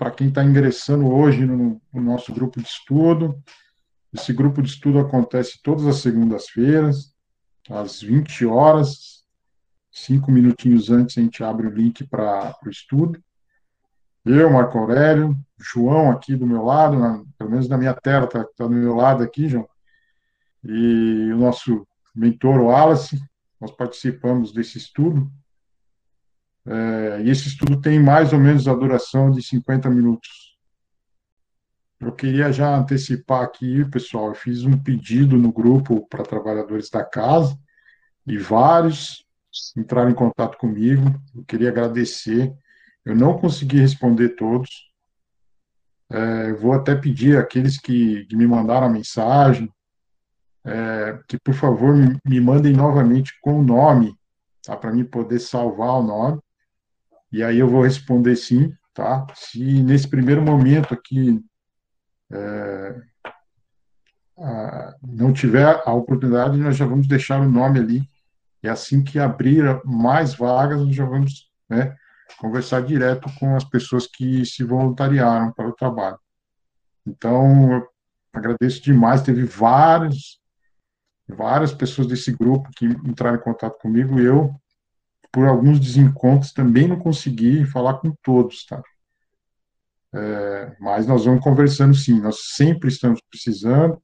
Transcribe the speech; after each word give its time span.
para 0.00 0.10
quem 0.10 0.28
está 0.28 0.42
ingressando 0.42 1.06
hoje 1.12 1.44
no, 1.44 1.78
no, 1.92 2.00
nosso 2.00 2.32
grupo 2.32 2.58
de 2.58 2.66
estudo. 2.66 3.38
Esse 4.10 4.32
grupo 4.32 4.62
de 4.62 4.70
estudo 4.70 4.98
acontece 4.98 5.60
todas 5.62 5.86
as 5.86 5.96
segundas-feiras, 5.96 7.14
às 7.68 8.00
20 8.00 8.46
horas. 8.46 9.26
Cinco 9.92 10.32
minutinhos 10.32 10.88
antes 10.88 11.18
a 11.18 11.20
gente 11.20 11.44
abre 11.44 11.66
o 11.66 11.70
link 11.70 12.06
para 12.06 12.56
o 12.64 12.70
estudo. 12.70 13.22
Eu, 14.24 14.48
Marco 14.48 14.78
Aurélio, 14.78 15.36
João 15.58 16.10
aqui 16.10 16.34
do 16.34 16.46
meu 16.46 16.64
lado, 16.64 16.98
na, 16.98 17.22
pelo 17.36 17.50
menos 17.50 17.68
na 17.68 17.76
minha 17.76 17.92
tela, 17.92 18.24
está 18.24 18.42
tá 18.42 18.66
do 18.66 18.70
meu 18.70 18.94
lado 18.94 19.22
aqui, 19.22 19.50
João. 19.50 19.68
E 20.64 21.30
o 21.30 21.36
nosso 21.36 21.86
mentor, 22.14 22.58
o 22.58 22.68
Wallace, 22.68 23.20
nós 23.60 23.70
participamos 23.70 24.50
desse 24.50 24.78
estudo. 24.78 25.30
É, 26.66 27.22
e 27.22 27.30
esse 27.30 27.48
estudo 27.48 27.80
tem 27.80 27.98
mais 27.98 28.32
ou 28.32 28.38
menos 28.38 28.68
a 28.68 28.74
duração 28.74 29.30
de 29.30 29.42
50 29.42 29.88
minutos. 29.90 30.56
Eu 31.98 32.12
queria 32.12 32.50
já 32.52 32.76
antecipar 32.76 33.42
aqui, 33.42 33.84
pessoal, 33.90 34.28
eu 34.28 34.34
fiz 34.34 34.64
um 34.64 34.78
pedido 34.78 35.36
no 35.36 35.52
grupo 35.52 36.06
para 36.08 36.22
trabalhadores 36.22 36.88
da 36.88 37.04
casa 37.04 37.58
e 38.26 38.38
vários 38.38 39.24
entraram 39.76 40.10
em 40.10 40.14
contato 40.14 40.56
comigo. 40.56 41.02
Eu 41.34 41.44
queria 41.44 41.68
agradecer. 41.68 42.54
Eu 43.04 43.14
não 43.14 43.38
consegui 43.38 43.78
responder 43.78 44.30
todos. 44.30 44.90
É, 46.08 46.52
vou 46.54 46.72
até 46.72 46.94
pedir 46.94 47.36
àqueles 47.38 47.78
que, 47.78 48.24
que 48.24 48.36
me 48.36 48.46
mandaram 48.46 48.86
a 48.86 48.90
mensagem 48.90 49.70
é, 50.64 51.18
que, 51.26 51.38
por 51.38 51.54
favor, 51.54 51.94
me 52.24 52.40
mandem 52.40 52.72
novamente 52.72 53.38
com 53.40 53.60
o 53.60 53.62
nome, 53.62 54.14
tá? 54.62 54.76
Para 54.76 54.92
mim 54.92 55.04
poder 55.04 55.38
salvar 55.38 56.00
o 56.00 56.02
nome. 56.02 56.40
E 57.32 57.42
aí 57.42 57.58
eu 57.58 57.68
vou 57.68 57.82
responder 57.82 58.36
sim, 58.36 58.72
tá? 58.92 59.26
Se 59.34 59.82
nesse 59.82 60.08
primeiro 60.08 60.42
momento 60.42 60.92
aqui 60.92 61.40
é, 62.32 63.00
a, 64.38 64.94
não 65.02 65.32
tiver 65.32 65.82
a 65.84 65.92
oportunidade, 65.92 66.56
nós 66.56 66.76
já 66.76 66.86
vamos 66.86 67.06
deixar 67.06 67.40
o 67.40 67.48
nome 67.48 67.78
ali. 67.78 68.02
E 68.62 68.68
assim 68.68 69.02
que 69.02 69.18
abrir 69.18 69.80
mais 69.84 70.34
vagas, 70.34 70.80
nós 70.80 70.94
já 70.94 71.04
vamos 71.04 71.50
né, 71.68 71.96
conversar 72.38 72.82
direto 72.82 73.28
com 73.38 73.56
as 73.56 73.64
pessoas 73.64 74.06
que 74.06 74.44
se 74.44 74.64
voluntariaram 74.64 75.52
para 75.52 75.68
o 75.68 75.74
trabalho. 75.74 76.18
Então, 77.06 77.72
eu 77.72 77.88
agradeço 78.32 78.82
demais. 78.82 79.22
Teve 79.22 79.44
vários, 79.44 80.40
várias 81.28 81.72
pessoas 81.72 82.06
desse 82.06 82.32
grupo 82.32 82.68
que 82.76 82.86
entraram 82.86 83.36
em 83.36 83.42
contato 83.42 83.78
comigo. 83.78 84.18
Eu 84.18 84.54
por 85.32 85.46
alguns 85.46 85.78
desencontros, 85.78 86.52
também 86.52 86.88
não 86.88 86.98
consegui 86.98 87.64
falar 87.64 87.94
com 87.94 88.12
todos, 88.22 88.64
tá? 88.66 88.82
É, 90.12 90.76
mas 90.80 91.06
nós 91.06 91.24
vamos 91.24 91.42
conversando 91.42 91.94
sim, 91.94 92.20
nós 92.20 92.54
sempre 92.54 92.88
estamos 92.88 93.20
precisando, 93.30 94.02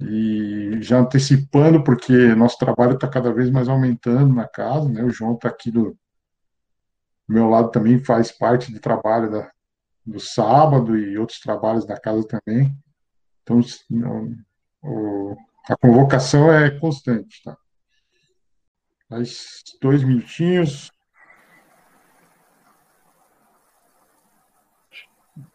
e 0.00 0.78
já 0.82 0.98
antecipando, 0.98 1.84
porque 1.84 2.34
nosso 2.34 2.58
trabalho 2.58 2.94
está 2.94 3.06
cada 3.08 3.32
vez 3.32 3.50
mais 3.50 3.68
aumentando 3.68 4.34
na 4.34 4.48
casa, 4.48 4.88
né? 4.88 5.02
O 5.02 5.10
João 5.10 5.34
está 5.34 5.48
aqui 5.48 5.70
do, 5.70 5.96
meu 7.30 7.48
lado 7.48 7.70
também, 7.70 8.02
faz 8.02 8.32
parte 8.32 8.72
do 8.72 8.80
trabalho 8.80 9.30
da, 9.30 9.50
do 10.04 10.18
sábado 10.18 10.96
e 10.98 11.16
outros 11.16 11.38
trabalhos 11.38 11.86
da 11.86 11.98
casa 11.98 12.26
também. 12.26 12.76
Então, 13.42 13.60
o, 14.82 15.36
a 15.68 15.76
convocação 15.76 16.52
é 16.52 16.70
constante, 16.78 17.40
tá? 17.44 17.56
Mais 19.10 19.64
dois 19.82 20.04
minutinhos. 20.04 20.92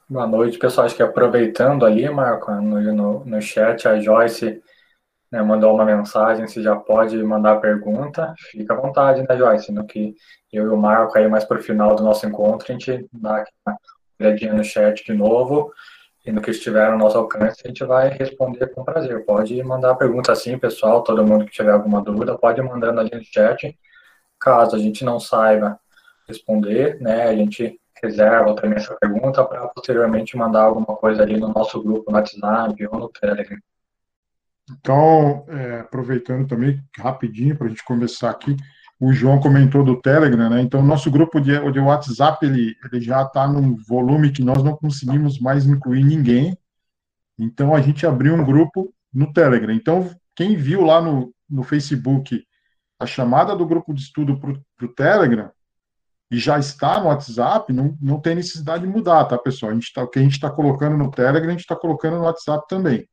Boa 0.10 0.28
noite, 0.28 0.60
pessoal. 0.60 0.86
Acho 0.86 0.96
que 0.98 1.02
aproveitando 1.02 1.86
ali, 1.86 2.08
Marco, 2.10 2.52
no, 2.52 2.94
no, 2.94 3.24
no 3.24 3.42
chat, 3.42 3.88
a 3.88 3.98
Joyce 3.98 4.62
né, 5.32 5.42
mandou 5.42 5.74
uma 5.74 5.86
mensagem, 5.86 6.46
se 6.50 6.62
já 6.62 6.76
pode 6.76 7.16
mandar 7.24 7.62
pergunta. 7.62 8.34
Fica 8.52 8.74
à 8.74 8.78
vontade, 8.78 9.26
né, 9.26 9.38
Joyce? 9.38 9.72
No 9.72 9.86
que 9.86 10.14
eu 10.52 10.66
e 10.66 10.70
o 10.70 10.78
Marco 10.78 11.18
aí 11.18 11.26
mais 11.30 11.46
para 11.46 11.58
o 11.58 11.64
final 11.64 11.96
do 11.96 12.04
nosso 12.04 12.28
encontro, 12.28 12.68
a 12.70 12.72
gente 12.74 13.08
dá 13.14 13.46
uma 13.66 13.78
olhadinha 14.20 14.54
no 14.54 14.66
chat 14.66 15.02
de 15.06 15.14
novo 15.14 15.72
e 16.26 16.32
no 16.32 16.42
que 16.42 16.52
estiver 16.52 16.90
ao 16.90 16.98
nosso 16.98 17.18
alcance, 17.18 17.62
a 17.64 17.68
gente 17.68 17.84
vai 17.84 18.10
responder 18.10 18.68
com 18.74 18.84
prazer. 18.84 19.24
Pode 19.26 19.62
mandar 19.64 19.96
pergunta 19.96 20.32
assim, 20.32 20.58
pessoal, 20.58 21.04
todo 21.04 21.26
mundo 21.26 21.46
que 21.46 21.52
tiver 21.52 21.72
alguma 21.72 22.02
dúvida, 22.02 22.38
pode 22.38 22.62
mandar 22.62 22.92
na 22.92 23.04
no 23.04 23.24
chat. 23.24 23.78
Caso 24.40 24.76
a 24.76 24.80
gente 24.80 25.06
não 25.06 25.20
saiba 25.20 25.80
responder, 26.28 27.00
né, 27.00 27.28
a 27.28 27.36
gente 27.36 27.80
reserva 28.02 28.56
também 28.56 28.78
essa 28.78 28.96
pergunta 28.96 29.44
para 29.46 29.68
posteriormente 29.68 30.36
mandar 30.36 30.64
alguma 30.64 30.98
coisa 30.98 31.22
ali 31.22 31.40
no 31.40 31.50
nosso 31.50 31.82
grupo 31.82 32.12
no 32.12 32.18
WhatsApp 32.18 32.88
ou 32.88 33.00
no 33.00 33.10
Telegram. 33.10 33.58
Então, 34.72 35.46
é, 35.48 35.82
aproveitando 35.82 36.48
também 36.48 36.84
rapidinho 36.98 37.56
para 37.56 37.68
a 37.68 37.70
gente 37.70 37.84
começar 37.84 38.32
aqui, 38.32 38.56
o 39.00 39.12
João 39.12 39.40
comentou 39.40 39.84
do 39.84 40.02
Telegram, 40.02 40.50
né? 40.50 40.62
Então, 40.62 40.82
nosso 40.82 41.12
grupo 41.12 41.40
de, 41.40 41.72
de 41.72 41.80
WhatsApp, 41.80 42.46
ele, 42.46 42.76
ele 42.86 43.02
já 43.02 43.24
está 43.24 43.48
num 43.48 43.76
volume 43.76 44.32
que 44.32 44.44
nós 44.44 44.64
não 44.64 44.76
conseguimos 44.76 45.40
mais 45.40 45.66
incluir 45.66 46.04
ninguém. 46.04 46.58
Então, 47.38 47.76
a 47.76 47.82
gente 47.82 48.06
abriu 48.06 48.34
um 48.34 48.46
grupo 48.46 48.94
no 49.14 49.32
Telegram. 49.34 49.74
Então, 49.74 50.10
quem 50.34 50.56
viu 50.56 50.82
lá 50.82 51.02
no, 51.02 51.34
no 51.50 51.64
Facebook 51.64 52.42
a 52.98 53.06
chamada 53.06 53.56
do 53.56 53.66
grupo 53.66 53.94
de 53.94 54.02
estudo 54.02 54.40
para 54.40 54.86
o 54.86 54.94
Telegram 54.94 55.52
e 56.32 56.38
já 56.38 56.58
está 56.58 57.00
no 57.00 57.08
WhatsApp, 57.08 57.72
não, 57.72 57.98
não 58.02 58.20
tem 58.20 58.36
necessidade 58.36 58.86
de 58.86 58.90
mudar, 58.90 59.26
tá, 59.26 59.38
pessoal? 59.38 59.72
A 59.72 59.76
gente 59.76 59.94
tá, 59.94 60.04
o 60.04 60.08
que 60.08 60.20
a 60.20 60.22
gente 60.22 60.34
está 60.34 60.50
colocando 60.50 60.98
no 60.98 61.12
Telegram, 61.12 61.50
a 61.50 61.52
gente 61.52 61.62
está 61.62 61.76
colocando 61.76 62.18
no 62.18 62.24
WhatsApp 62.24 62.66
também. 62.68 63.08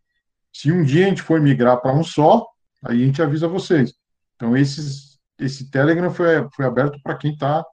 Se 0.52 0.70
um 0.70 0.84
dia 0.84 1.06
a 1.06 1.08
gente 1.08 1.22
for 1.22 1.40
migrar 1.40 1.80
para 1.80 1.92
um 1.92 2.04
só, 2.04 2.46
aí 2.84 3.02
a 3.02 3.06
gente 3.06 3.20
avisa 3.20 3.48
vocês. 3.48 3.92
Então, 4.36 4.56
esses 4.56 5.11
esse 5.44 5.70
Telegram 5.70 6.10
foi, 6.10 6.48
foi 6.54 6.64
aberto 6.64 7.00
para 7.02 7.16
quem 7.16 7.32
está 7.32 7.64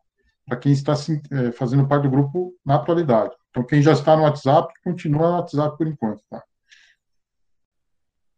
para 0.50 0.58
quem 0.58 0.72
está 0.72 0.94
é, 0.94 1.52
fazendo 1.52 1.88
parte 1.88 2.04
do 2.04 2.10
grupo 2.10 2.56
na 2.66 2.76
atualidade. 2.76 3.36
Então, 3.52 3.64
quem 3.64 3.84
já 3.84 3.92
está 3.94 4.18
no 4.18 4.24
WhatsApp, 4.24 4.74
continua 4.84 5.28
no 5.28 5.34
WhatsApp 5.36 5.78
por 5.78 5.88
enquanto. 5.88 6.24
Tá? 6.28 6.44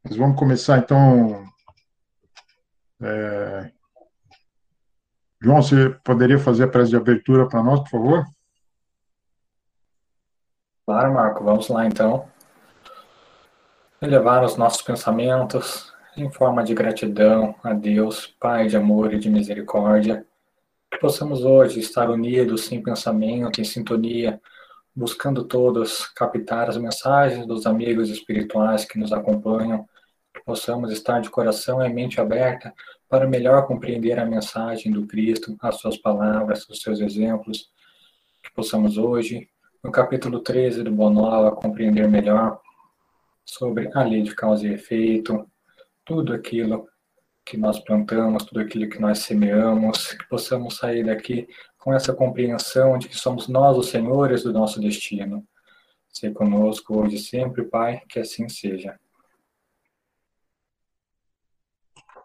Mas 0.03 0.17
vamos 0.17 0.37
começar, 0.37 0.77
então. 0.77 1.45
É... 3.01 3.71
João, 5.41 5.61
você 5.61 5.89
poderia 6.03 6.37
fazer 6.37 6.65
a 6.65 6.67
prece 6.67 6.91
de 6.91 6.97
abertura 6.97 7.47
para 7.47 7.63
nós, 7.63 7.79
por 7.79 7.89
favor? 7.89 8.25
Claro, 10.85 11.13
Marco. 11.13 11.43
Vamos 11.43 11.69
lá, 11.69 11.85
então. 11.85 12.29
Elevar 14.01 14.43
os 14.43 14.57
nossos 14.57 14.81
pensamentos 14.81 15.91
em 16.17 16.29
forma 16.29 16.63
de 16.63 16.73
gratidão 16.73 17.55
a 17.63 17.73
Deus, 17.73 18.27
Pai 18.39 18.67
de 18.67 18.75
amor 18.75 19.13
e 19.13 19.19
de 19.19 19.29
misericórdia, 19.29 20.25
que 20.91 20.97
possamos 20.97 21.43
hoje 21.43 21.79
estar 21.79 22.09
unidos 22.09 22.71
em 22.71 22.81
pensamento, 22.81 23.61
em 23.61 23.63
sintonia, 23.63 24.41
buscando 24.93 25.45
todos 25.45 26.05
captar 26.07 26.69
as 26.69 26.77
mensagens 26.77 27.45
dos 27.45 27.65
amigos 27.65 28.09
espirituais 28.09 28.83
que 28.83 28.99
nos 28.99 29.13
acompanham, 29.13 29.87
que 30.33 30.43
possamos 30.43 30.91
estar 30.91 31.21
de 31.21 31.29
coração 31.29 31.85
e 31.85 31.89
mente 31.93 32.19
aberta 32.19 32.73
para 33.07 33.27
melhor 33.27 33.65
compreender 33.65 34.19
a 34.19 34.25
mensagem 34.25 34.91
do 34.91 35.07
Cristo, 35.07 35.55
as 35.61 35.75
suas 35.75 35.97
palavras, 35.97 36.67
os 36.69 36.81
seus 36.81 36.99
exemplos, 36.99 37.69
que 38.43 38.51
possamos 38.53 38.97
hoje, 38.97 39.49
no 39.81 39.91
capítulo 39.91 40.39
13 40.39 40.83
do 40.83 40.91
Bonola, 40.91 41.51
compreender 41.51 42.07
melhor 42.09 42.59
sobre 43.45 43.89
a 43.93 44.03
lei 44.03 44.21
de 44.21 44.35
causa 44.35 44.67
e 44.67 44.73
efeito, 44.73 45.45
tudo 46.11 46.33
aquilo 46.33 46.89
que 47.45 47.55
nós 47.55 47.79
plantamos, 47.79 48.43
tudo 48.43 48.59
aquilo 48.59 48.89
que 48.89 48.99
nós 48.99 49.19
semeamos, 49.19 50.11
que 50.13 50.27
possamos 50.27 50.75
sair 50.75 51.05
daqui 51.05 51.47
com 51.77 51.93
essa 51.93 52.13
compreensão 52.13 52.97
de 52.97 53.07
que 53.07 53.15
somos 53.15 53.47
nós 53.47 53.77
os 53.77 53.89
senhores 53.89 54.43
do 54.43 54.51
nosso 54.51 54.81
destino. 54.81 55.47
Se 56.09 56.29
conosco 56.31 56.99
hoje 56.99 57.17
sempre, 57.17 57.63
Pai, 57.63 58.01
que 58.09 58.19
assim 58.19 58.49
seja. 58.49 58.99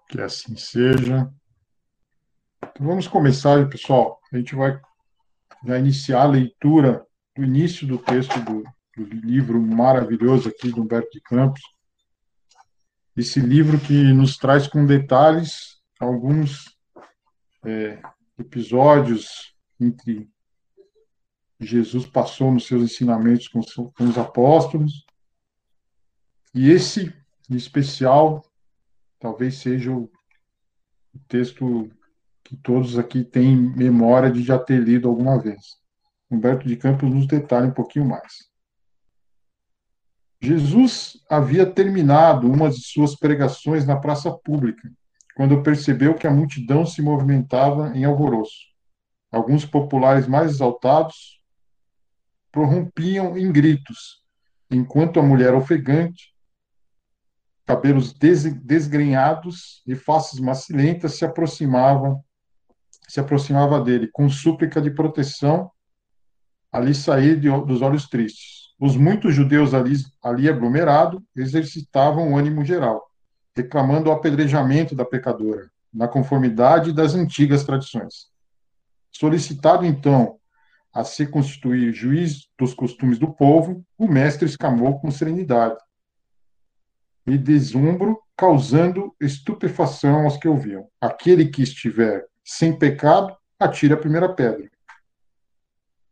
Que 0.09 0.21
assim 0.21 0.57
seja. 0.57 1.33
Então 2.59 2.87
vamos 2.89 3.07
começar, 3.07 3.69
pessoal. 3.69 4.21
A 4.33 4.37
gente 4.37 4.57
vai 4.57 4.81
já 5.65 5.79
iniciar 5.79 6.23
a 6.23 6.27
leitura 6.27 7.07
do 7.37 7.45
início 7.45 7.87
do 7.87 7.99
texto 7.99 8.37
do, 8.41 8.65
do 8.97 9.05
livro 9.25 9.63
maravilhoso 9.63 10.49
aqui 10.49 10.73
do 10.73 10.83
Humberto 10.83 11.11
de 11.13 11.21
Campos, 11.21 11.63
esse 13.17 13.41
livro 13.41 13.81
que 13.81 14.13
nos 14.13 14.37
traz 14.37 14.67
com 14.69 14.85
detalhes 14.85 15.81
alguns 15.99 16.77
é, 17.65 18.01
episódios 18.39 19.55
entre 19.81 20.29
Jesus 21.59 22.07
passou 22.07 22.53
nos 22.53 22.67
seus 22.67 22.83
ensinamentos 22.83 23.49
com, 23.49 23.61
com 23.63 24.05
os 24.05 24.19
apóstolos. 24.19 25.07
E 26.55 26.71
esse, 26.71 27.15
em 27.51 27.57
especial, 27.57 28.43
talvez 29.19 29.57
seja 29.57 29.91
o 29.91 30.11
texto 31.27 31.91
que 32.45 32.57
todos 32.57 32.99
aqui 32.99 33.25
têm 33.25 33.57
memória 33.57 34.31
de 34.31 34.43
já 34.43 34.59
ter 34.59 34.81
lido 34.81 35.09
alguma 35.09 35.41
vez. 35.41 35.63
Humberto 36.31 36.69
de 36.69 36.77
Campos 36.77 37.13
nos 37.13 37.27
detalha 37.27 37.69
um 37.69 37.75
pouquinho 37.75 38.05
mais. 38.05 38.51
Jesus 40.41 41.19
havia 41.31 41.65
terminado 41.65 42.51
uma 42.51 42.69
de 42.69 42.81
suas 42.81 43.17
pregações 43.17 43.87
na 43.87 43.97
praça 43.97 44.31
pública, 44.31 44.91
quando 45.35 45.63
percebeu 45.63 46.15
que 46.15 46.27
a 46.27 46.31
multidão 46.31 46.85
se 46.85 47.01
movimentava 47.03 47.97
em 47.97 48.05
alvoroço. 48.05 48.67
Alguns 49.31 49.65
populares 49.65 50.27
mais 50.27 50.53
exaltados 50.53 51.41
prorrompiam 52.53 53.37
em 53.37 53.51
gritos, 53.51 54.23
enquanto 54.71 55.21
a 55.21 55.23
mulher 55.23 55.55
ofegante, 55.55 56.35
cabelos 57.67 58.13
desgrenhados 58.13 59.83
e 59.87 59.95
faces 59.95 60.39
macilentas 60.39 61.17
se 61.17 61.25
aproximava 61.25 62.19
se 63.09 63.21
aproximava 63.21 63.81
dele 63.81 64.09
com 64.09 64.29
súplica 64.29 64.81
de 64.81 64.91
proteção 64.91 65.71
ali 66.73 66.95
sair 66.95 67.39
de, 67.39 67.49
dos 67.65 67.81
olhos 67.81 68.09
tristes. 68.09 68.66
Os 68.79 68.97
muitos 68.97 69.35
judeus 69.35 69.73
ali, 69.73 69.95
ali 70.23 70.49
aglomerados 70.49 71.23
exercitavam 71.35 72.33
o 72.33 72.37
ânimo 72.37 72.65
geral, 72.65 73.11
reclamando 73.57 74.11
o 74.11 74.13
apedrejamento 74.13 74.95
da 74.95 75.05
pecadora, 75.05 75.71
na 75.93 76.07
conformidade 76.07 76.93
das 76.93 77.15
antigas 77.15 77.65
tradições. 77.65 78.29
Solicitado, 79.11 79.87
então, 79.87 80.39
a 80.93 81.05
se 81.05 81.27
constituir 81.27 81.93
juiz 81.93 82.49
dos 82.59 82.75
costumes 82.75 83.19
do 83.19 83.33
povo, 83.33 83.83
o 83.97 84.07
mestre 84.07 84.47
escamou 84.47 84.99
com 85.01 85.11
serenidade 85.11 85.79
e 87.27 87.37
desumbro, 87.37 88.19
causando 88.37 89.15
estupefação 89.21 90.25
aos 90.25 90.37
que 90.37 90.47
ouviam. 90.47 90.87
Aquele 91.01 91.47
que 91.47 91.63
estiver 91.63 92.25
sem 92.45 92.79
pecado, 92.79 93.35
atire 93.59 93.95
a 93.95 93.97
primeira 93.97 94.33
pedra. 94.33 94.71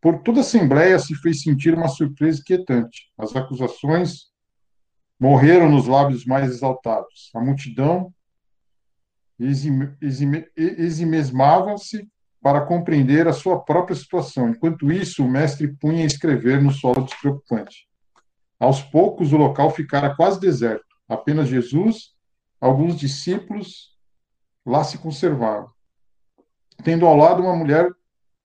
Por 0.05 0.21
toda 0.21 0.37
a 0.37 0.41
Assembleia 0.41 0.99
se 0.99 1.15
fez 1.15 1.41
sentir 1.41 1.73
uma 1.73 1.87
surpresa 1.87 2.39
inquietante. 2.39 3.11
As 3.17 3.35
acusações 3.35 4.25
morreram 5.19 5.67
nos 5.67 5.87
lábios 5.87 6.27
mais 6.27 6.47
exaltados. 6.51 7.31
A 7.33 7.41
multidão 7.41 8.13
eximesmava-se 10.77 12.07
para 12.39 12.61
compreender 12.67 13.27
a 13.27 13.33
sua 13.33 13.59
própria 13.59 13.95
situação. 13.95 14.47
Enquanto 14.47 14.91
isso, 14.91 15.25
o 15.25 15.27
mestre 15.27 15.75
punha 15.75 16.03
a 16.03 16.05
escrever 16.05 16.61
no 16.61 16.69
solo 16.69 17.03
despreocupante. 17.03 17.87
Aos 18.59 18.83
poucos, 18.83 19.33
o 19.33 19.37
local 19.37 19.71
ficara 19.71 20.15
quase 20.15 20.39
deserto. 20.39 20.85
Apenas 21.09 21.47
Jesus, 21.47 22.13
alguns 22.61 22.95
discípulos 22.95 23.97
lá 24.63 24.83
se 24.83 24.99
conservavam. 24.99 25.71
Tendo 26.83 27.07
ao 27.07 27.17
lado 27.17 27.41
uma 27.41 27.55
mulher 27.55 27.89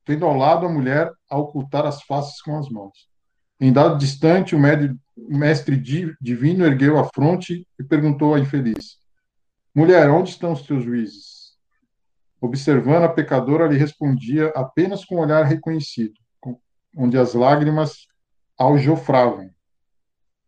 tendo 0.07 0.25
ao 0.25 0.35
lado 0.35 0.65
a 0.67 0.69
mulher 0.69 1.13
a 1.31 1.39
ocultar 1.39 1.87
as 1.87 2.03
faces 2.03 2.43
com 2.43 2.59
as 2.59 2.69
mãos. 2.69 3.09
Em 3.61 3.73
dado 3.73 3.99
distante, 3.99 4.57
o 4.57 4.61
mestre 5.29 5.77
divino 6.21 6.65
ergueu 6.65 6.99
a 6.99 7.05
fronte 7.05 7.67
e 7.79 7.85
perguntou 7.85 8.35
à 8.35 8.41
infeliz: 8.41 8.97
Mulher, 9.75 10.11
onde 10.11 10.31
estão 10.31 10.53
os 10.53 10.63
teus 10.63 10.83
juízes? 10.83 11.41
Observando 12.41 13.05
a 13.05 13.09
pecadora, 13.09 13.69
lhe 13.69 13.77
respondia 13.77 14.49
apenas 14.57 15.05
com 15.05 15.17
um 15.17 15.21
olhar 15.21 15.45
reconhecido, 15.45 16.15
onde 16.97 17.19
as 17.19 17.35
lágrimas 17.35 18.07
aljofravam. 18.59 19.51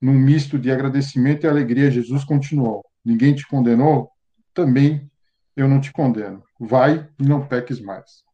Num 0.00 0.14
misto 0.14 0.58
de 0.58 0.72
agradecimento 0.72 1.44
e 1.44 1.48
alegria, 1.48 1.90
Jesus 1.90 2.24
continuou: 2.24 2.82
Ninguém 3.04 3.34
te 3.34 3.46
condenou? 3.46 4.10
Também 4.54 5.10
eu 5.54 5.68
não 5.68 5.80
te 5.80 5.92
condeno. 5.92 6.42
Vai 6.58 7.08
e 7.18 7.24
não 7.24 7.46
peques 7.46 7.78
mais. 7.78 8.24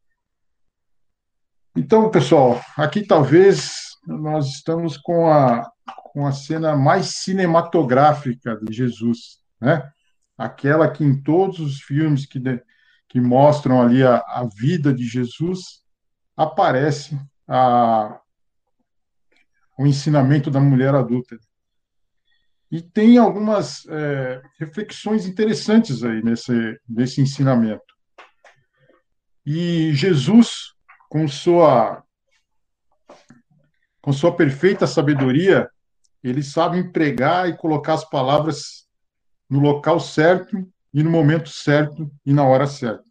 Então, 1.79 2.11
pessoal, 2.11 2.61
aqui 2.77 3.07
talvez 3.07 3.97
nós 4.05 4.49
estamos 4.49 4.97
com 4.97 5.31
a, 5.31 5.71
com 6.13 6.27
a 6.27 6.33
cena 6.33 6.75
mais 6.75 7.19
cinematográfica 7.19 8.59
de 8.61 8.75
Jesus, 8.75 9.39
né? 9.61 9.89
Aquela 10.37 10.91
que 10.91 11.05
em 11.05 11.23
todos 11.23 11.61
os 11.61 11.81
filmes 11.81 12.27
que, 12.27 12.41
de, 12.41 12.61
que 13.09 13.21
mostram 13.21 13.81
ali 13.81 14.03
a, 14.03 14.17
a 14.17 14.49
vida 14.53 14.93
de 14.93 15.07
Jesus 15.07 15.85
aparece 16.37 17.17
a, 17.47 18.21
o 19.79 19.87
ensinamento 19.87 20.51
da 20.51 20.59
mulher 20.59 20.97
adulta. 20.97 21.39
E 22.73 22.83
tem 22.83 23.19
algumas 23.19 23.87
é, 23.87 24.43
reflexões 24.59 25.27
interessantes 25.27 26.03
aí 26.03 26.25
nesse, 26.25 26.77
nesse 26.89 27.21
ensinamento. 27.21 27.95
E 29.47 29.93
Jesus 29.95 30.77
com 31.09 31.27
sua 31.27 32.03
com 34.01 34.13
sua 34.13 34.35
perfeita 34.35 34.87
sabedoria, 34.87 35.69
ele 36.23 36.43
sabe 36.43 36.79
empregar 36.79 37.49
e 37.49 37.57
colocar 37.57 37.95
as 37.95 38.09
palavras 38.09 38.87
no 39.51 39.61
local 39.61 40.01
certo 40.01 40.67
e 40.95 41.03
no 41.03 41.11
momento 41.11 41.51
certo 41.51 42.11
e 42.25 42.33
na 42.33 42.45
hora 42.45 42.67
certa. 42.67 43.05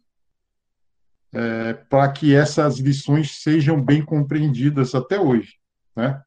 É, 1.32 1.74
para 1.74 2.10
que 2.10 2.34
essas 2.34 2.78
lições 2.78 3.42
sejam 3.42 3.80
bem 3.80 4.04
compreendidas 4.04 4.94
até 4.94 5.20
hoje, 5.20 5.56
né? 5.94 6.20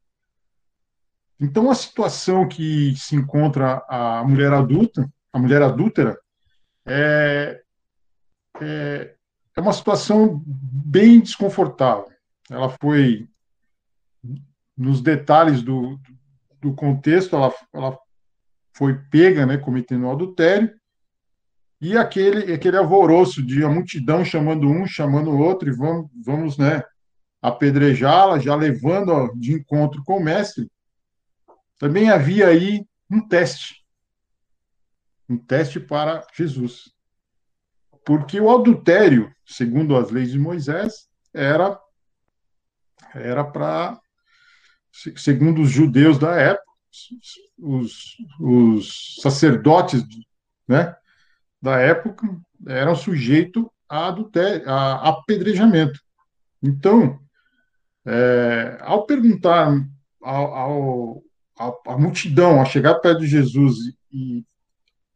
Então 1.39 1.71
a 1.71 1.75
situação 1.75 2.47
que 2.47 2.95
se 2.95 3.15
encontra 3.15 3.83
a 3.89 4.23
mulher 4.23 4.53
adulta, 4.53 5.11
a 5.33 5.39
mulher 5.39 5.63
adúltera, 5.63 6.15
é, 6.85 7.61
é, 8.61 9.15
é 9.55 9.61
uma 9.61 9.73
situação 9.73 10.41
bem 10.45 11.19
desconfortável. 11.19 12.11
Ela 12.49 12.69
foi, 12.81 13.27
nos 14.77 15.01
detalhes 15.01 15.61
do, 15.61 15.99
do 16.59 16.73
contexto, 16.73 17.35
ela, 17.35 17.53
ela 17.73 17.97
foi 18.73 18.97
pega, 19.09 19.45
né, 19.45 19.57
cometendo 19.57 20.09
adultério, 20.09 20.73
e 21.79 21.97
aquele, 21.97 22.53
aquele 22.53 22.77
alvoroço 22.77 23.41
de 23.43 23.63
a 23.63 23.69
multidão 23.69 24.23
chamando 24.23 24.69
um, 24.69 24.85
chamando 24.85 25.31
o 25.31 25.39
outro, 25.39 25.67
e 25.67 25.75
vamos, 25.75 26.09
vamos 26.23 26.57
né, 26.57 26.83
apedrejá-la, 27.41 28.37
já 28.37 28.55
levando 28.55 29.33
de 29.35 29.53
encontro 29.53 30.03
com 30.03 30.17
o 30.17 30.23
mestre, 30.23 30.69
também 31.79 32.09
havia 32.11 32.47
aí 32.47 32.85
um 33.09 33.27
teste. 33.27 33.83
Um 35.27 35.37
teste 35.37 35.79
para 35.79 36.25
Jesus. 36.35 36.93
Porque 38.05 38.39
o 38.39 38.49
adultério, 38.49 39.33
segundo 39.45 39.95
as 39.95 40.11
leis 40.11 40.31
de 40.31 40.39
Moisés, 40.39 41.07
era 41.33 41.79
era 43.13 43.43
para 43.43 43.99
segundo 45.15 45.61
os 45.61 45.69
judeus 45.69 46.17
da 46.17 46.35
época, 46.35 46.71
os, 47.57 48.17
os 48.39 49.17
sacerdotes 49.21 50.03
né, 50.67 50.95
da 51.61 51.77
época 51.79 52.27
eram 52.67 52.95
sujeitos 52.95 53.65
a 53.87 54.07
adultério, 54.07 54.69
a 54.69 55.09
apedrejamento. 55.09 55.99
Então, 56.61 57.19
é, 58.05 58.77
ao 58.81 59.05
perguntar 59.05 59.73
ao, 60.21 60.53
ao, 60.53 61.23
a, 61.57 61.93
a, 61.93 61.97
multidão 61.97 62.61
a 62.61 62.65
chegar 62.65 62.95
perto 62.95 63.21
de 63.21 63.27
Jesus 63.27 63.77
e, 64.11 64.45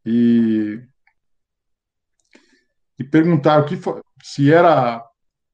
e 0.04 0.82
e 2.98 3.04
perguntar 3.04 3.60
o 3.60 3.66
que 3.66 3.76
foi, 3.76 4.00
se 4.22 4.52
era 4.52 5.04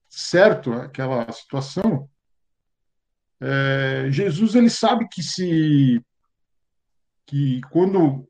certo 0.08 0.72
aquela 0.72 1.30
situação, 1.32 2.08
é, 3.40 4.06
Jesus 4.10 4.54
ele 4.54 4.70
sabe 4.70 5.08
que 5.08 5.22
se 5.22 6.00
que 7.26 7.60
quando 7.70 8.28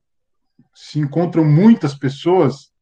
se 0.75 0.99
encontram 0.99 1.45
muitas 1.45 1.95
pessoas 1.95 2.73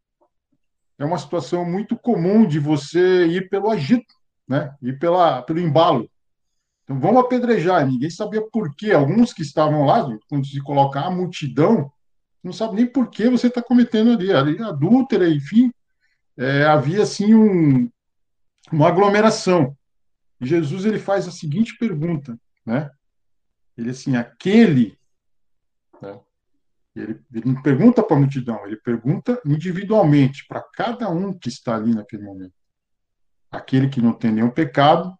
é 0.98 1.04
uma 1.04 1.18
situação 1.18 1.64
muito 1.64 1.96
comum 1.96 2.46
de 2.46 2.58
você 2.58 3.26
ir 3.26 3.48
pelo 3.48 3.70
agito, 3.70 4.14
né? 4.46 4.76
Ir 4.82 4.98
pela 4.98 5.42
pelo 5.42 5.58
embalo. 5.58 6.08
Então 6.84 7.00
vamos 7.00 7.20
apedrejar. 7.24 7.86
Ninguém 7.86 8.10
sabia 8.10 8.42
por 8.52 8.76
quê. 8.76 8.92
Alguns 8.92 9.32
que 9.32 9.42
estavam 9.42 9.86
lá, 9.86 10.06
quando 10.28 10.46
se 10.46 10.60
colocar 10.60 11.06
a 11.06 11.10
multidão, 11.10 11.90
não 12.44 12.52
sabe 12.52 12.76
nem 12.76 12.86
por 12.86 13.08
que 13.08 13.28
você 13.28 13.46
está 13.46 13.62
cometendo 13.62 14.12
ali, 14.12 14.32
ali 14.32 14.62
adúltera, 14.62 15.28
enfim 15.28 15.72
é, 16.36 16.64
havia 16.64 17.02
assim 17.02 17.34
um, 17.34 17.90
uma 18.72 18.88
aglomeração. 18.88 19.76
Jesus 20.40 20.84
ele 20.84 20.98
faz 20.98 21.28
a 21.28 21.30
seguinte 21.30 21.76
pergunta, 21.78 22.38
né? 22.64 22.90
Ele 23.76 23.90
assim, 23.90 24.16
aquele, 24.16 24.98
né? 26.00 26.18
ele, 26.94 27.20
ele 27.32 27.52
não 27.52 27.62
pergunta 27.62 28.02
para 28.02 28.16
a 28.16 28.20
multidão, 28.20 28.66
ele 28.66 28.76
pergunta 28.76 29.40
individualmente 29.44 30.46
para 30.46 30.60
cada 30.60 31.08
um 31.10 31.32
que 31.32 31.48
está 31.48 31.76
ali 31.76 31.94
naquele 31.94 32.22
momento. 32.22 32.54
Aquele 33.50 33.88
que 33.88 34.00
não 34.00 34.12
tem 34.12 34.32
nenhum 34.32 34.50
pecado, 34.50 35.16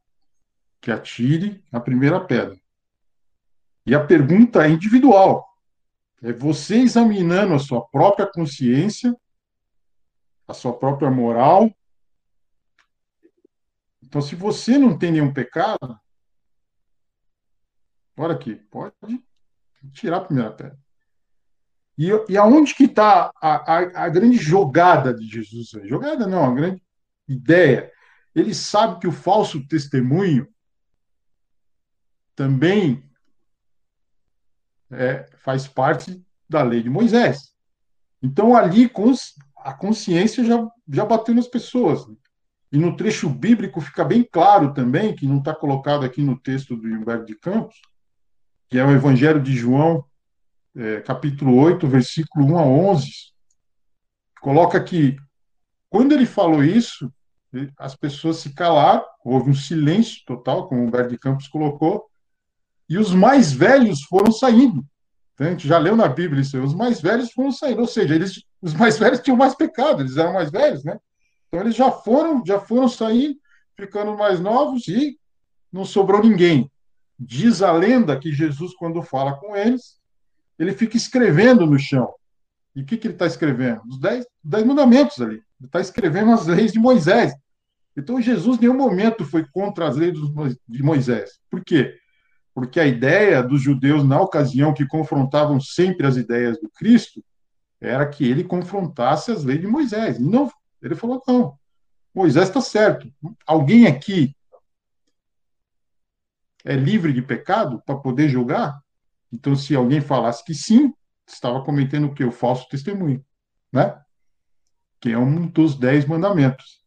que 0.81 0.90
atire 0.90 1.62
a 1.71 1.81
primeira 1.81 2.21
pedra. 2.21 2.59
E 3.85 3.95
a 3.95 4.05
pergunta 4.05 4.64
é 4.64 4.71
individual. 4.71 5.47
É 6.23 6.33
você 6.33 6.76
examinando 6.76 7.55
a 7.55 7.59
sua 7.59 7.87
própria 7.88 8.26
consciência 8.26 9.14
a 10.50 10.54
sua 10.54 10.73
própria 10.73 11.11
moral. 11.11 11.71
Então, 14.02 14.21
se 14.21 14.35
você 14.35 14.76
não 14.76 14.99
tem 14.99 15.12
nenhum 15.12 15.33
pecado, 15.33 15.99
Olha 18.21 18.35
aqui, 18.35 18.54
pode 18.71 18.95
tirar 19.95 20.19
a 20.19 20.25
primeira 20.25 20.50
pedra. 20.50 20.78
E, 21.97 22.11
e 22.28 22.37
aonde 22.37 22.75
que 22.75 22.85
está 22.85 23.33
a, 23.40 23.76
a, 23.76 23.78
a, 24.04 24.09
grande 24.11 24.37
jogada 24.37 25.14
de 25.14 25.26
Jesus? 25.26 25.71
Jogada 25.88 26.26
não, 26.26 26.45
a 26.45 26.54
grande 26.54 26.83
ideia. 27.26 27.90
Ele 28.35 28.54
sabe 28.54 29.00
que 29.00 29.07
o 29.07 29.12
falso 29.12 29.66
testemunho 29.66 30.47
também 32.37 33.02
é, 34.90 35.26
faz 35.38 35.66
parte 35.66 36.23
da 36.47 36.62
lei 36.62 36.83
de 36.83 36.90
Moisés. 36.90 37.54
Então, 38.23 38.54
ali, 38.54 38.87
a 39.62 39.73
consciência 39.73 40.45
já, 40.45 40.67
já 40.88 41.05
bateu 41.05 41.35
nas 41.35 41.47
pessoas. 41.47 42.07
E 42.73 42.79
no 42.79 42.97
trecho 42.97 43.29
bíblico 43.29 43.81
fica 43.81 44.05
bem 44.05 44.23
claro 44.23 44.73
também, 44.73 45.14
que 45.14 45.26
não 45.26 45.38
está 45.38 45.55
colocado 45.55 46.05
aqui 46.05 46.23
no 46.23 46.38
texto 46.38 46.76
do 46.76 46.87
Humberto 46.87 47.26
de 47.26 47.35
Campos, 47.35 47.76
que 48.69 48.79
é 48.79 48.85
o 48.85 48.93
Evangelho 48.93 49.43
de 49.43 49.52
João, 49.52 50.05
é, 50.76 51.00
capítulo 51.00 51.57
8, 51.57 51.87
versículo 51.88 52.47
1 52.47 52.59
a 52.59 52.62
11, 52.62 53.11
coloca 54.40 54.83
que 54.83 55.17
quando 55.88 56.12
ele 56.12 56.26
falou 56.26 56.62
isso, 56.62 57.12
as 57.76 57.97
pessoas 57.97 58.37
se 58.37 58.55
calaram, 58.55 59.05
houve 59.25 59.50
um 59.50 59.55
silêncio 59.55 60.23
total, 60.25 60.69
como 60.69 60.81
o 60.81 60.85
Humberto 60.85 61.11
de 61.11 61.19
Campos 61.19 61.49
colocou, 61.49 62.09
e 62.88 62.97
os 62.97 63.12
mais 63.12 63.52
velhos 63.52 64.02
foram 64.05 64.31
saindo. 64.31 64.85
Então, 65.35 65.49
a 65.49 65.50
gente 65.50 65.67
já 65.67 65.79
leu 65.79 65.97
na 65.97 66.09
Bíblia 66.09 66.43
isso, 66.43 66.62
os 66.62 66.75
mais 66.75 67.00
velhos 67.00 67.33
foram 67.33 67.50
saindo, 67.50 67.81
ou 67.81 67.88
seja, 67.88 68.14
eles, 68.14 68.45
os 68.62 68.75
mais 68.75 68.99
velhos 68.99 69.21
tinham 69.21 69.37
mais 69.37 69.55
pecado, 69.55 70.02
eles 70.02 70.17
eram 70.17 70.33
mais 70.35 70.50
velhos, 70.50 70.85
né? 70.85 70.99
Então 71.49 71.61
eles 71.61 71.75
já 71.75 71.90
foram, 71.90 72.45
já 72.45 72.61
foram 72.61 72.88
saindo, 72.88 73.38
ficando 73.76 74.17
mais 74.17 74.40
novos 74.40 74.87
e 74.88 75.19
não 75.73 75.85
sobrou 75.85 76.23
ninguém. 76.23 76.71
Diz 77.19 77.62
a 77.62 77.73
lenda 77.73 78.19
que 78.19 78.33
Jesus, 78.33 78.75
quando 78.75 79.02
fala 79.02 79.35
com 79.35 79.57
eles, 79.57 79.99
ele 80.59 80.73
fica 80.73 80.97
escrevendo 80.97 81.67
no 81.67 81.79
chão. 81.79 82.12
E 82.75 82.83
o 82.83 82.85
que, 82.85 82.97
que 82.97 83.07
ele 83.07 83.14
está 83.14 83.26
escrevendo? 83.26 83.83
Os 83.88 83.99
dez, 83.99 84.26
dez 84.45 84.64
mandamentos 84.64 85.21
ali. 85.21 85.37
Ele 85.37 85.67
está 85.67 85.81
escrevendo 85.81 86.33
as 86.33 86.47
leis 86.47 86.73
de 86.73 86.79
Moisés. 86.79 87.35
Então, 87.97 88.21
Jesus, 88.21 88.59
em 88.59 88.62
nenhum 88.62 88.76
momento, 88.76 89.25
foi 89.25 89.45
contra 89.52 89.88
as 89.88 89.97
leis 89.97 90.14
de 90.69 90.83
Moisés. 90.83 91.40
Por 91.50 91.64
quê? 91.64 91.97
Porque 92.55 92.79
a 92.79 92.87
ideia 92.87 93.43
dos 93.43 93.61
judeus, 93.61 94.05
na 94.07 94.21
ocasião, 94.21 94.73
que 94.73 94.87
confrontavam 94.87 95.61
sempre 95.61 96.07
as 96.07 96.17
ideias 96.17 96.61
do 96.61 96.71
Cristo, 96.71 97.23
era 97.81 98.07
que 98.07 98.29
ele 98.29 98.45
confrontasse 98.45 99.31
as 99.31 99.43
leis 99.43 99.61
de 99.61 99.67
Moisés. 99.67 100.19
Não, 100.19 100.51
ele 100.83 100.95
falou: 100.95 101.23
não, 101.27 101.59
Moisés 102.15 102.49
está 102.49 102.61
certo. 102.61 103.11
Alguém 103.47 103.87
aqui 103.87 104.37
é 106.65 106.75
livre 106.75 107.13
de 107.13 107.23
pecado 107.23 107.83
para 107.87 107.97
poder 107.97 108.29
julgar? 108.29 108.81
Então, 109.33 109.55
se 109.55 109.75
alguém 109.75 110.01
falasse 110.01 110.45
que 110.45 110.55
sim, 110.55 110.93
estava 111.27 111.65
cometendo 111.65 112.09
o 112.09 112.15
que? 112.15 112.25
O 112.25 112.33
falso 112.33 112.69
testemunho, 112.69 113.25
né? 113.73 113.99
Que 115.01 115.13
é 115.13 115.19
um 115.19 115.47
dos 115.47 115.79
dez 115.79 116.05
mandamentos. 116.05 116.81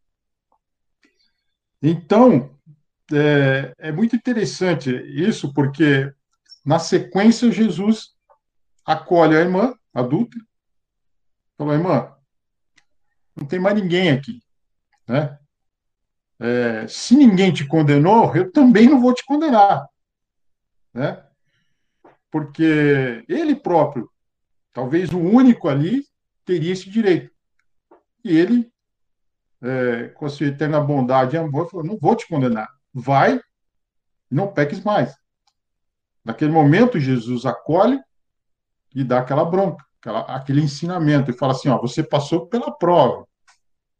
Então, 1.82 2.58
é, 3.12 3.74
é 3.78 3.92
muito 3.92 4.16
interessante 4.16 4.90
isso, 4.90 5.54
porque 5.54 6.14
na 6.66 6.80
sequência 6.80 7.52
Jesus 7.52 8.12
acolhe 8.86 9.36
a 9.36 9.42
irmã 9.42 9.74
adulta, 9.94 10.38
falou, 11.58 11.74
irmã, 11.74 12.16
não 13.36 13.46
tem 13.46 13.60
mais 13.60 13.76
ninguém 13.76 14.12
aqui, 14.12 14.42
né? 15.08 15.38
É, 16.40 16.88
se 16.88 17.16
ninguém 17.16 17.54
te 17.54 17.66
condenou, 17.66 18.36
eu 18.36 18.52
também 18.52 18.90
não 18.90 19.00
vou 19.00 19.14
te 19.14 19.24
condenar, 19.26 19.88
né? 20.94 21.24
porque 22.34 23.24
ele 23.30 23.56
próprio, 23.56 24.10
talvez 24.74 25.12
o 25.12 25.20
único 25.20 25.70
ali, 25.70 26.04
teria 26.44 26.74
esse 26.74 26.90
direito. 26.90 27.32
E 28.24 28.36
ele, 28.36 28.74
é, 29.62 30.08
com 30.08 30.26
a 30.26 30.30
sua 30.30 30.48
eterna 30.48 30.82
bondade 30.82 31.36
e 31.36 31.38
amor, 31.38 31.70
falou: 31.70 31.86
não 31.86 31.96
vou 31.96 32.16
te 32.16 32.28
condenar, 32.28 32.68
vai 32.92 33.40
não 34.32 34.52
peques 34.52 34.84
mais. 34.84 35.16
Naquele 36.26 36.52
momento, 36.52 37.00
Jesus 37.00 37.46
acolhe 37.46 38.02
e 38.96 39.04
dá 39.04 39.20
aquela 39.20 39.46
bronca, 39.46 39.86
aquela, 40.04 40.20
aquele 40.22 40.62
ensinamento, 40.62 41.32
e 41.32 41.38
fala 41.38 41.54
assim: 41.54 41.70
ó, 41.70 41.80
você 41.80 42.04
passou 42.04 42.48
pela 42.48 42.72
prova. 42.72 43.26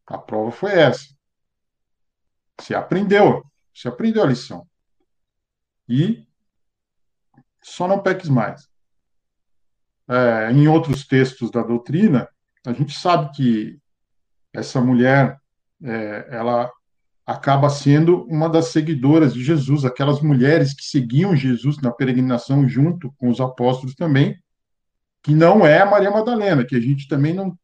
A 0.06 0.18
prova 0.18 0.50
foi 0.50 0.72
essa. 0.72 1.14
Você 2.60 2.74
aprendeu, 2.74 3.42
você 3.74 3.88
aprendeu 3.88 4.22
a 4.22 4.26
lição. 4.26 4.68
E 5.88 6.26
só 7.62 7.88
não 7.88 8.02
peques 8.02 8.28
mais. 8.28 8.68
É, 10.06 10.52
em 10.52 10.68
outros 10.68 11.06
textos 11.06 11.50
da 11.50 11.62
doutrina, 11.62 12.28
a 12.66 12.72
gente 12.74 12.92
sabe 12.92 13.34
que 13.34 13.78
essa 14.52 14.80
mulher, 14.80 15.40
é, 15.82 16.28
ela 16.30 16.70
acaba 17.26 17.70
sendo 17.70 18.24
uma 18.26 18.50
das 18.50 18.66
seguidoras 18.66 19.32
de 19.32 19.42
Jesus, 19.42 19.86
aquelas 19.86 20.20
mulheres 20.20 20.74
que 20.74 20.84
seguiam 20.84 21.34
Jesus 21.34 21.80
na 21.80 21.90
peregrinação 21.90 22.68
junto 22.68 23.10
com 23.16 23.30
os 23.30 23.40
apóstolos 23.40 23.94
também, 23.94 24.38
que 25.24 25.34
não 25.34 25.66
é 25.66 25.80
a 25.80 25.86
Maria 25.86 26.10
Madalena, 26.10 26.66
que 26.66 26.76
a 26.76 26.80
gente 26.80 27.08
também 27.08 27.32
não, 27.32 27.58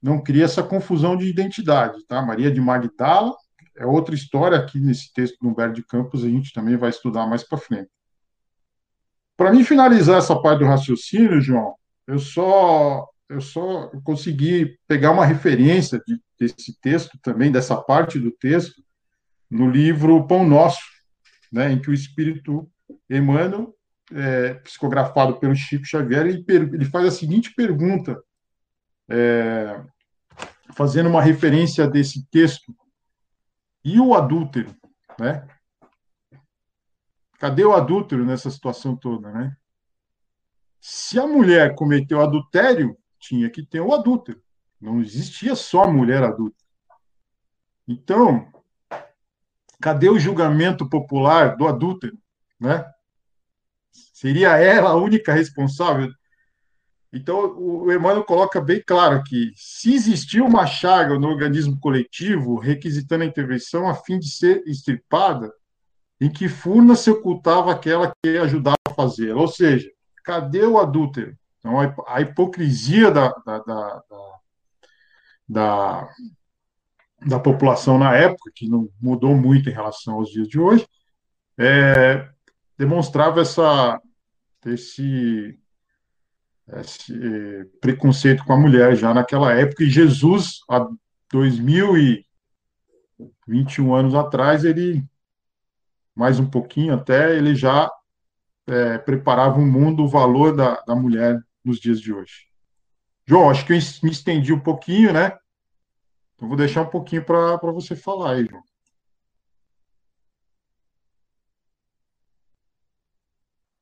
não 0.00 0.22
cria 0.22 0.44
essa 0.44 0.62
confusão 0.62 1.16
de 1.16 1.26
identidade, 1.26 2.06
tá? 2.06 2.22
Maria 2.22 2.52
de 2.52 2.60
Magdala 2.60 3.34
é 3.76 3.84
outra 3.84 4.14
história 4.14 4.56
aqui 4.56 4.78
nesse 4.78 5.12
texto 5.12 5.36
do 5.40 5.48
Humberto 5.48 5.74
de 5.74 5.84
Campos, 5.84 6.24
a 6.24 6.28
gente 6.28 6.52
também 6.52 6.76
vai 6.76 6.88
estudar 6.90 7.26
mais 7.26 7.42
para 7.42 7.58
frente. 7.58 7.90
Para 9.36 9.52
mim 9.52 9.64
finalizar 9.64 10.18
essa 10.18 10.40
parte 10.40 10.60
do 10.60 10.66
raciocínio, 10.66 11.40
João, 11.40 11.74
eu 12.06 12.18
só 12.20 13.08
eu 13.28 13.40
só 13.40 13.90
consegui 14.02 14.76
pegar 14.88 15.12
uma 15.12 15.24
referência 15.24 16.02
de, 16.04 16.20
desse 16.38 16.78
texto 16.80 17.16
também, 17.22 17.50
dessa 17.50 17.76
parte 17.76 18.18
do 18.18 18.32
texto, 18.32 18.82
no 19.48 19.70
livro 19.70 20.26
Pão 20.26 20.46
Nosso, 20.46 20.82
né, 21.50 21.72
em 21.72 21.80
que 21.80 21.90
o 21.90 21.94
Espírito 21.94 22.68
Emmanuel, 23.08 23.72
é, 24.12 24.54
psicografado 24.54 25.38
pelo 25.38 25.54
Chico 25.54 25.84
Xavier, 25.84 26.26
ele, 26.26 26.44
ele 26.48 26.84
faz 26.84 27.06
a 27.06 27.10
seguinte 27.10 27.54
pergunta, 27.54 28.22
é, 29.08 29.82
fazendo 30.74 31.08
uma 31.08 31.22
referência 31.22 31.86
desse 31.86 32.26
texto, 32.26 32.74
e 33.84 33.98
o 33.98 34.14
adúltero, 34.14 34.74
né? 35.18 35.46
Cadê 37.38 37.64
o 37.64 37.72
adúltero 37.72 38.24
nessa 38.24 38.50
situação 38.50 38.94
toda, 38.94 39.32
né? 39.32 39.56
Se 40.80 41.18
a 41.18 41.26
mulher 41.26 41.74
cometeu 41.74 42.20
adultério, 42.20 42.96
tinha 43.18 43.48
que 43.50 43.64
ter 43.64 43.80
o 43.80 43.92
adúltero. 43.92 44.42
Não 44.80 45.00
existia 45.00 45.54
só 45.54 45.84
a 45.84 45.90
mulher 45.90 46.22
adulta. 46.22 46.56
Então, 47.86 48.50
cadê 49.80 50.08
o 50.08 50.18
julgamento 50.18 50.88
popular 50.88 51.56
do 51.56 51.66
adúltero, 51.66 52.18
né? 52.58 52.84
Seria 53.92 54.56
ela 54.56 54.90
a 54.90 54.96
única 54.96 55.32
responsável? 55.32 56.10
Então, 57.12 57.56
o 57.58 57.92
Emmanuel 57.92 58.24
coloca 58.24 58.60
bem 58.60 58.82
claro 58.86 59.16
aqui: 59.16 59.52
se 59.56 59.94
existia 59.94 60.44
uma 60.44 60.66
chaga 60.66 61.18
no 61.18 61.28
organismo 61.28 61.78
coletivo 61.80 62.58
requisitando 62.58 63.24
a 63.24 63.26
intervenção 63.26 63.88
a 63.88 63.94
fim 63.94 64.18
de 64.18 64.30
ser 64.30 64.62
extirpada, 64.66 65.52
em 66.20 66.30
que 66.30 66.48
furna 66.48 66.94
se 66.94 67.10
ocultava 67.10 67.72
aquela 67.72 68.12
que 68.22 68.38
ajudava 68.38 68.76
a 68.86 68.94
fazer. 68.94 69.34
Ou 69.34 69.48
seja, 69.48 69.90
cadê 70.22 70.64
o 70.64 70.78
adúltero? 70.78 71.36
Então, 71.58 71.78
a 72.06 72.20
hipocrisia 72.20 73.10
da, 73.10 73.28
da, 73.44 73.58
da, 73.58 74.02
da, 75.48 76.08
da 77.26 77.40
população 77.40 77.98
na 77.98 78.14
época, 78.14 78.50
que 78.54 78.68
não 78.68 78.88
mudou 79.00 79.34
muito 79.34 79.68
em 79.68 79.72
relação 79.72 80.14
aos 80.14 80.30
dias 80.30 80.48
de 80.48 80.58
hoje, 80.58 80.86
é, 81.58 82.28
demonstrava 82.80 83.42
essa, 83.42 84.00
esse, 84.64 85.60
esse 86.78 87.66
preconceito 87.78 88.42
com 88.42 88.54
a 88.54 88.58
mulher 88.58 88.96
já 88.96 89.12
naquela 89.12 89.52
época, 89.52 89.84
e 89.84 89.90
Jesus, 89.90 90.60
há 90.66 90.88
2021 91.30 93.94
anos 93.94 94.14
atrás, 94.14 94.64
ele 94.64 95.04
mais 96.16 96.40
um 96.40 96.48
pouquinho 96.48 96.94
até, 96.94 97.36
ele 97.36 97.54
já 97.54 97.90
é, 98.66 98.96
preparava 98.96 99.58
o 99.58 99.66
mundo, 99.66 100.04
o 100.04 100.08
valor 100.08 100.56
da, 100.56 100.80
da 100.80 100.96
mulher 100.96 101.38
nos 101.62 101.78
dias 101.78 102.00
de 102.00 102.14
hoje. 102.14 102.46
João, 103.26 103.50
acho 103.50 103.66
que 103.66 103.74
eu 103.74 103.78
me 104.02 104.10
estendi 104.10 104.54
um 104.54 104.60
pouquinho, 104.60 105.12
né? 105.12 105.36
Então 106.34 106.48
vou 106.48 106.56
deixar 106.56 106.80
um 106.80 106.90
pouquinho 106.90 107.26
para 107.26 107.58
você 107.58 107.94
falar 107.94 108.36
aí, 108.36 108.46
João. 108.46 108.69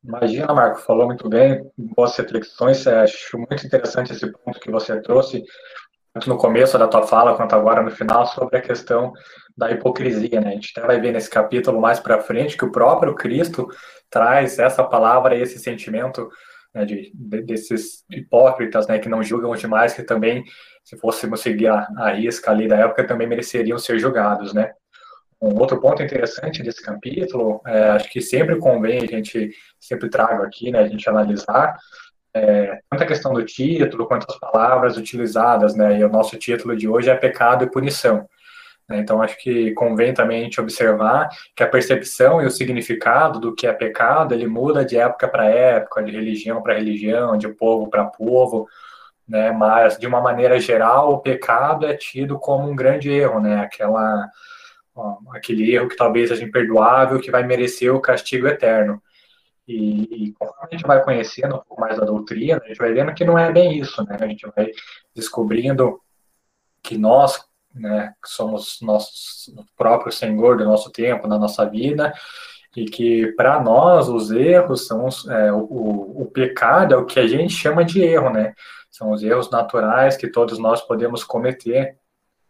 Imagina, 0.04 0.54
Marco, 0.54 0.80
falou 0.80 1.06
muito 1.06 1.28
bem, 1.28 1.68
boas 1.76 2.16
reflexões. 2.16 2.86
Acho 2.86 3.38
muito 3.38 3.66
interessante 3.66 4.12
esse 4.12 4.30
ponto 4.30 4.60
que 4.60 4.70
você 4.70 5.00
trouxe, 5.00 5.42
tanto 6.14 6.28
no 6.28 6.38
começo 6.38 6.78
da 6.78 6.86
tua 6.86 7.06
fala 7.06 7.36
quanto 7.36 7.54
agora 7.54 7.82
no 7.82 7.90
final, 7.90 8.26
sobre 8.26 8.58
a 8.58 8.62
questão 8.62 9.12
da 9.56 9.70
hipocrisia, 9.70 10.40
né? 10.40 10.50
A 10.50 10.52
gente 10.52 10.72
até 10.74 10.86
vai 10.86 11.00
ver 11.00 11.12
nesse 11.12 11.28
capítulo 11.28 11.80
mais 11.80 11.98
para 11.98 12.20
frente 12.20 12.56
que 12.56 12.64
o 12.64 12.70
próprio 12.70 13.14
Cristo 13.14 13.68
traz 14.08 14.58
essa 14.58 14.84
palavra 14.84 15.36
e 15.36 15.42
esse 15.42 15.58
sentimento 15.58 16.28
né, 16.72 16.84
de, 16.84 17.10
de, 17.14 17.42
desses 17.42 18.04
hipócritas, 18.10 18.86
né, 18.86 18.98
que 18.98 19.08
não 19.08 19.22
julgam 19.22 19.54
demais, 19.54 19.94
que 19.94 20.02
também, 20.02 20.44
se 20.84 20.96
fôssemos 20.96 21.40
seguir 21.40 21.68
a, 21.68 21.88
a 21.96 22.12
risca 22.12 22.50
ali 22.50 22.68
da 22.68 22.76
época, 22.76 23.06
também 23.06 23.26
mereceriam 23.26 23.78
ser 23.78 23.98
julgados, 23.98 24.54
né? 24.54 24.72
Um 25.40 25.56
outro 25.58 25.80
ponto 25.80 26.02
interessante 26.02 26.64
desse 26.64 26.82
capítulo, 26.82 27.60
é, 27.64 27.90
acho 27.90 28.10
que 28.10 28.20
sempre 28.20 28.56
convém 28.58 28.98
a 28.98 29.06
gente, 29.06 29.52
sempre 29.78 30.10
trago 30.10 30.42
aqui, 30.42 30.72
né, 30.72 30.80
a 30.80 30.88
gente 30.88 31.08
analisar, 31.08 31.76
é, 32.34 32.80
tanto 32.90 33.04
a 33.04 33.06
questão 33.06 33.32
do 33.32 33.44
título 33.44 34.06
quanto 34.06 34.26
as 34.28 34.38
palavras 34.38 34.96
utilizadas, 34.96 35.76
né, 35.76 35.98
e 35.98 36.04
o 36.04 36.08
nosso 36.08 36.36
título 36.36 36.76
de 36.76 36.88
hoje 36.88 37.08
é 37.08 37.14
Pecado 37.14 37.64
e 37.64 37.70
Punição. 37.70 38.28
Né, 38.88 38.98
então, 38.98 39.22
acho 39.22 39.38
que 39.38 39.72
convém 39.74 40.12
também 40.12 40.40
a 40.40 40.42
gente 40.42 40.60
observar 40.60 41.28
que 41.54 41.62
a 41.62 41.68
percepção 41.68 42.42
e 42.42 42.46
o 42.46 42.50
significado 42.50 43.38
do 43.38 43.54
que 43.54 43.66
é 43.66 43.72
pecado, 43.72 44.34
ele 44.34 44.48
muda 44.48 44.84
de 44.84 44.96
época 44.96 45.28
para 45.28 45.48
época, 45.48 46.02
de 46.02 46.10
religião 46.10 46.60
para 46.60 46.74
religião, 46.74 47.36
de 47.38 47.46
povo 47.46 47.88
para 47.88 48.04
povo, 48.04 48.66
né, 49.28 49.52
mas, 49.52 49.96
de 49.98 50.06
uma 50.06 50.20
maneira 50.20 50.58
geral, 50.58 51.12
o 51.12 51.18
pecado 51.18 51.86
é 51.86 51.94
tido 51.94 52.40
como 52.40 52.68
um 52.68 52.74
grande 52.74 53.08
erro, 53.08 53.38
né, 53.40 53.60
aquela 53.60 54.28
aquele 55.30 55.74
erro 55.74 55.88
que 55.88 55.96
talvez 55.96 56.28
seja 56.28 56.44
imperdoável, 56.44 57.20
que 57.20 57.30
vai 57.30 57.44
merecer 57.44 57.94
o 57.94 58.00
castigo 58.00 58.46
eterno. 58.46 59.02
E, 59.66 60.28
e 60.28 60.32
conforme 60.32 60.68
a 60.70 60.74
gente 60.74 60.86
vai 60.86 61.04
conhecendo 61.04 61.56
um 61.56 61.58
pouco 61.58 61.80
mais 61.80 61.98
da 61.98 62.06
doutrina, 62.06 62.60
a 62.64 62.68
gente 62.68 62.78
vai 62.78 62.92
vendo 62.92 63.12
que 63.12 63.24
não 63.24 63.38
é 63.38 63.52
bem 63.52 63.78
isso, 63.78 64.02
né? 64.04 64.16
A 64.18 64.26
gente 64.26 64.46
vai 64.56 64.70
descobrindo 65.14 66.00
que 66.82 66.96
nós, 66.96 67.44
né, 67.74 68.14
somos 68.24 68.78
nosso 68.80 69.54
próprio 69.76 70.10
Senhor 70.10 70.56
do 70.56 70.64
nosso 70.64 70.90
tempo, 70.90 71.28
da 71.28 71.38
nossa 71.38 71.68
vida, 71.68 72.14
e 72.74 72.86
que 72.86 73.26
para 73.32 73.60
nós 73.60 74.08
os 74.08 74.30
erros 74.30 74.86
são 74.86 75.06
é, 75.30 75.52
o, 75.52 76.22
o, 76.22 76.30
pecado 76.32 76.94
é 76.94 76.96
o 76.96 77.04
que 77.04 77.18
a 77.20 77.26
gente 77.26 77.52
chama 77.52 77.84
de 77.84 78.00
erro, 78.00 78.30
né? 78.30 78.54
São 78.90 79.10
os 79.10 79.22
erros 79.22 79.50
naturais 79.50 80.16
que 80.16 80.28
todos 80.28 80.58
nós 80.58 80.80
podemos 80.80 81.24
cometer. 81.24 81.98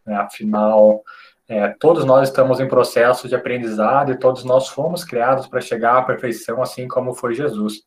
Né? 0.07 0.15
Afinal, 0.17 1.03
é, 1.49 1.69
todos 1.81 2.05
nós 2.05 2.29
estamos 2.29 2.61
em 2.61 2.69
processo 2.69 3.27
de 3.27 3.35
aprendizado 3.35 4.13
e 4.13 4.19
todos 4.19 4.45
nós 4.45 4.69
fomos 4.69 5.03
criados 5.03 5.47
para 5.47 5.63
chegar 5.63 5.97
à 5.97 6.03
perfeição, 6.03 6.61
assim 6.61 6.87
como 6.87 7.15
foi 7.15 7.35
Jesus. 7.35 7.83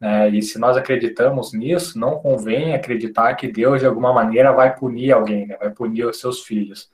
É, 0.00 0.28
e 0.30 0.42
se 0.42 0.58
nós 0.58 0.76
acreditamos 0.76 1.52
nisso, 1.52 1.98
não 1.98 2.18
convém 2.18 2.74
acreditar 2.74 3.34
que 3.34 3.46
Deus, 3.46 3.80
de 3.80 3.86
alguma 3.86 4.12
maneira, 4.12 4.52
vai 4.52 4.74
punir 4.74 5.12
alguém, 5.12 5.46
né? 5.46 5.56
vai 5.58 5.70
punir 5.70 6.06
os 6.06 6.18
seus 6.18 6.42
filhos. 6.42 6.90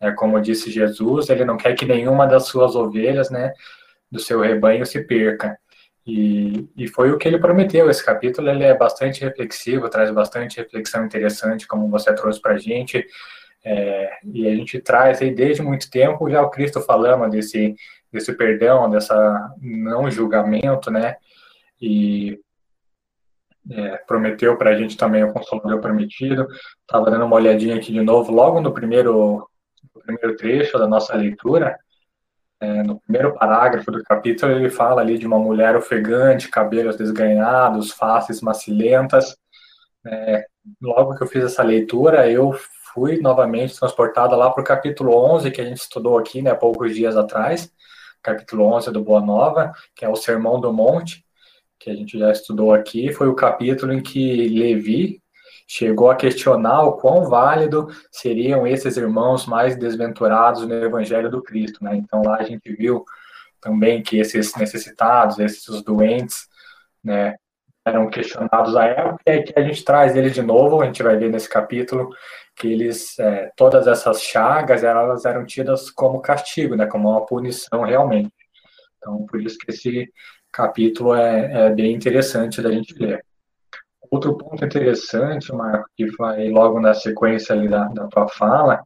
É, 0.00 0.12
como 0.12 0.40
disse 0.40 0.70
Jesus, 0.70 1.30
ele 1.30 1.44
não 1.44 1.56
quer 1.56 1.74
que 1.74 1.86
nenhuma 1.86 2.26
das 2.26 2.46
suas 2.46 2.76
ovelhas, 2.76 3.30
né, 3.30 3.52
do 4.10 4.20
seu 4.20 4.40
rebanho, 4.40 4.86
se 4.86 5.02
perca. 5.02 5.58
E, 6.06 6.68
e 6.76 6.88
foi 6.88 7.10
o 7.10 7.18
que 7.18 7.26
ele 7.28 7.38
prometeu. 7.38 7.90
Esse 7.90 8.04
capítulo 8.04 8.48
ele 8.48 8.64
é 8.64 8.74
bastante 8.74 9.22
reflexivo, 9.22 9.88
traz 9.88 10.10
bastante 10.10 10.58
reflexão 10.58 11.04
interessante, 11.04 11.66
como 11.66 11.90
você 11.90 12.14
trouxe 12.14 12.40
para 12.40 12.54
a 12.54 12.58
gente. 12.58 13.04
É, 13.64 14.18
e 14.24 14.46
a 14.46 14.54
gente 14.54 14.80
traz 14.80 15.20
aí 15.20 15.34
desde 15.34 15.62
muito 15.62 15.90
tempo 15.90 16.30
já 16.30 16.42
o 16.42 16.50
Cristo 16.50 16.80
falando 16.80 17.28
desse, 17.30 17.74
desse 18.12 18.32
perdão, 18.32 18.90
dessa 18.90 19.52
não 19.60 20.10
julgamento, 20.10 20.90
né? 20.90 21.16
E 21.80 22.38
é, 23.70 23.96
prometeu 24.06 24.56
para 24.56 24.70
a 24.70 24.74
gente 24.76 24.96
também 24.96 25.24
o 25.24 25.32
Consolador 25.32 25.80
Prometido. 25.80 26.46
Estava 26.80 27.10
dando 27.10 27.24
uma 27.24 27.36
olhadinha 27.36 27.76
aqui 27.76 27.92
de 27.92 28.00
novo, 28.00 28.32
logo 28.32 28.60
no 28.60 28.72
primeiro, 28.72 29.48
no 29.94 30.02
primeiro 30.02 30.36
trecho 30.36 30.78
da 30.78 30.86
nossa 30.86 31.14
leitura, 31.14 31.78
é, 32.60 32.82
no 32.82 33.00
primeiro 33.00 33.34
parágrafo 33.34 33.90
do 33.90 34.02
capítulo, 34.02 34.52
ele 34.52 34.70
fala 34.70 35.00
ali 35.00 35.16
de 35.16 35.26
uma 35.26 35.38
mulher 35.38 35.76
ofegante, 35.76 36.50
cabelos 36.50 36.96
desganhados, 36.96 37.92
faces 37.92 38.40
macilentas. 38.40 39.36
É, 40.04 40.44
logo 40.80 41.14
que 41.14 41.22
eu 41.22 41.26
fiz 41.26 41.44
essa 41.44 41.62
leitura, 41.62 42.28
eu 42.30 42.52
fui 42.98 43.20
novamente 43.20 43.78
transportada 43.78 44.34
lá 44.34 44.50
para 44.50 44.60
o 44.60 44.64
capítulo 44.64 45.14
11, 45.14 45.52
que 45.52 45.60
a 45.60 45.64
gente 45.64 45.80
estudou 45.80 46.18
aqui, 46.18 46.42
né, 46.42 46.52
poucos 46.52 46.94
dias 46.94 47.16
atrás, 47.16 47.72
capítulo 48.20 48.64
11 48.64 48.90
do 48.90 49.04
Boa 49.04 49.20
Nova, 49.20 49.72
que 49.94 50.04
é 50.04 50.08
o 50.08 50.16
Sermão 50.16 50.60
do 50.60 50.72
Monte, 50.72 51.24
que 51.78 51.90
a 51.90 51.94
gente 51.94 52.18
já 52.18 52.32
estudou 52.32 52.74
aqui, 52.74 53.12
foi 53.12 53.28
o 53.28 53.36
capítulo 53.36 53.92
em 53.92 54.02
que 54.02 54.48
Levi 54.48 55.22
chegou 55.64 56.10
a 56.10 56.16
questionar 56.16 56.82
o 56.82 56.94
quão 56.94 57.28
válido 57.28 57.86
seriam 58.10 58.66
esses 58.66 58.96
irmãos 58.96 59.46
mais 59.46 59.76
desventurados 59.76 60.66
no 60.66 60.74
Evangelho 60.74 61.30
do 61.30 61.40
Cristo, 61.40 61.84
né? 61.84 61.94
Então 61.94 62.22
lá 62.24 62.38
a 62.38 62.42
gente 62.42 62.72
viu 62.72 63.04
também 63.60 64.02
que 64.02 64.18
esses 64.18 64.56
necessitados, 64.56 65.38
esses 65.38 65.82
doentes, 65.82 66.48
né, 67.04 67.36
eram 67.84 68.10
questionados 68.10 68.74
à 68.76 68.86
época, 68.86 69.22
e 69.26 69.30
aí 69.30 69.42
que 69.42 69.58
a 69.58 69.62
gente 69.62 69.84
traz 69.84 70.16
ele 70.16 70.30
de 70.30 70.42
novo, 70.42 70.82
a 70.82 70.86
gente 70.86 71.02
vai 71.02 71.16
ver 71.16 71.30
nesse 71.30 71.48
capítulo, 71.48 72.10
que 72.58 72.66
eles, 72.66 73.18
é, 73.18 73.50
todas 73.56 73.86
essas 73.86 74.22
chagas, 74.22 74.82
elas 74.82 75.24
eram 75.24 75.46
tidas 75.46 75.90
como 75.90 76.20
castigo, 76.20 76.74
né, 76.76 76.86
como 76.86 77.10
uma 77.10 77.24
punição 77.24 77.82
realmente. 77.82 78.32
Então, 78.96 79.24
por 79.26 79.40
isso 79.40 79.56
que 79.58 79.70
esse 79.70 80.12
capítulo 80.52 81.14
é, 81.14 81.66
é 81.68 81.70
bem 81.70 81.94
interessante 81.94 82.60
da 82.60 82.70
gente 82.72 82.94
ler. 82.94 83.24
Outro 84.10 84.36
ponto 84.36 84.64
interessante, 84.64 85.52
Marco, 85.52 85.88
que 85.96 86.06
vai 86.16 86.48
logo 86.48 86.80
na 86.80 86.94
sequência 86.94 87.54
ali 87.54 87.68
da, 87.68 87.84
da 87.88 88.06
tua 88.08 88.28
fala, 88.28 88.82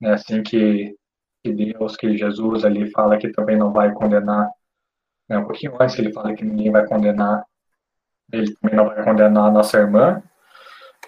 né, 0.00 0.14
assim 0.14 0.42
que, 0.42 0.96
que 1.42 1.52
Deus, 1.52 1.96
que 1.96 2.16
Jesus 2.16 2.64
ali 2.64 2.90
fala 2.90 3.18
que 3.18 3.30
também 3.30 3.56
não 3.56 3.72
vai 3.72 3.92
condenar, 3.92 4.50
né, 5.28 5.38
um 5.38 5.44
pouquinho 5.44 5.76
antes 5.80 5.98
ele 5.98 6.12
fala 6.12 6.34
que 6.34 6.44
ninguém 6.44 6.72
vai 6.72 6.86
condenar, 6.86 7.44
ele 8.32 8.54
também 8.56 8.76
não 8.76 8.86
vai 8.86 9.04
condenar 9.04 9.48
a 9.48 9.50
nossa 9.50 9.78
irmã, 9.78 10.22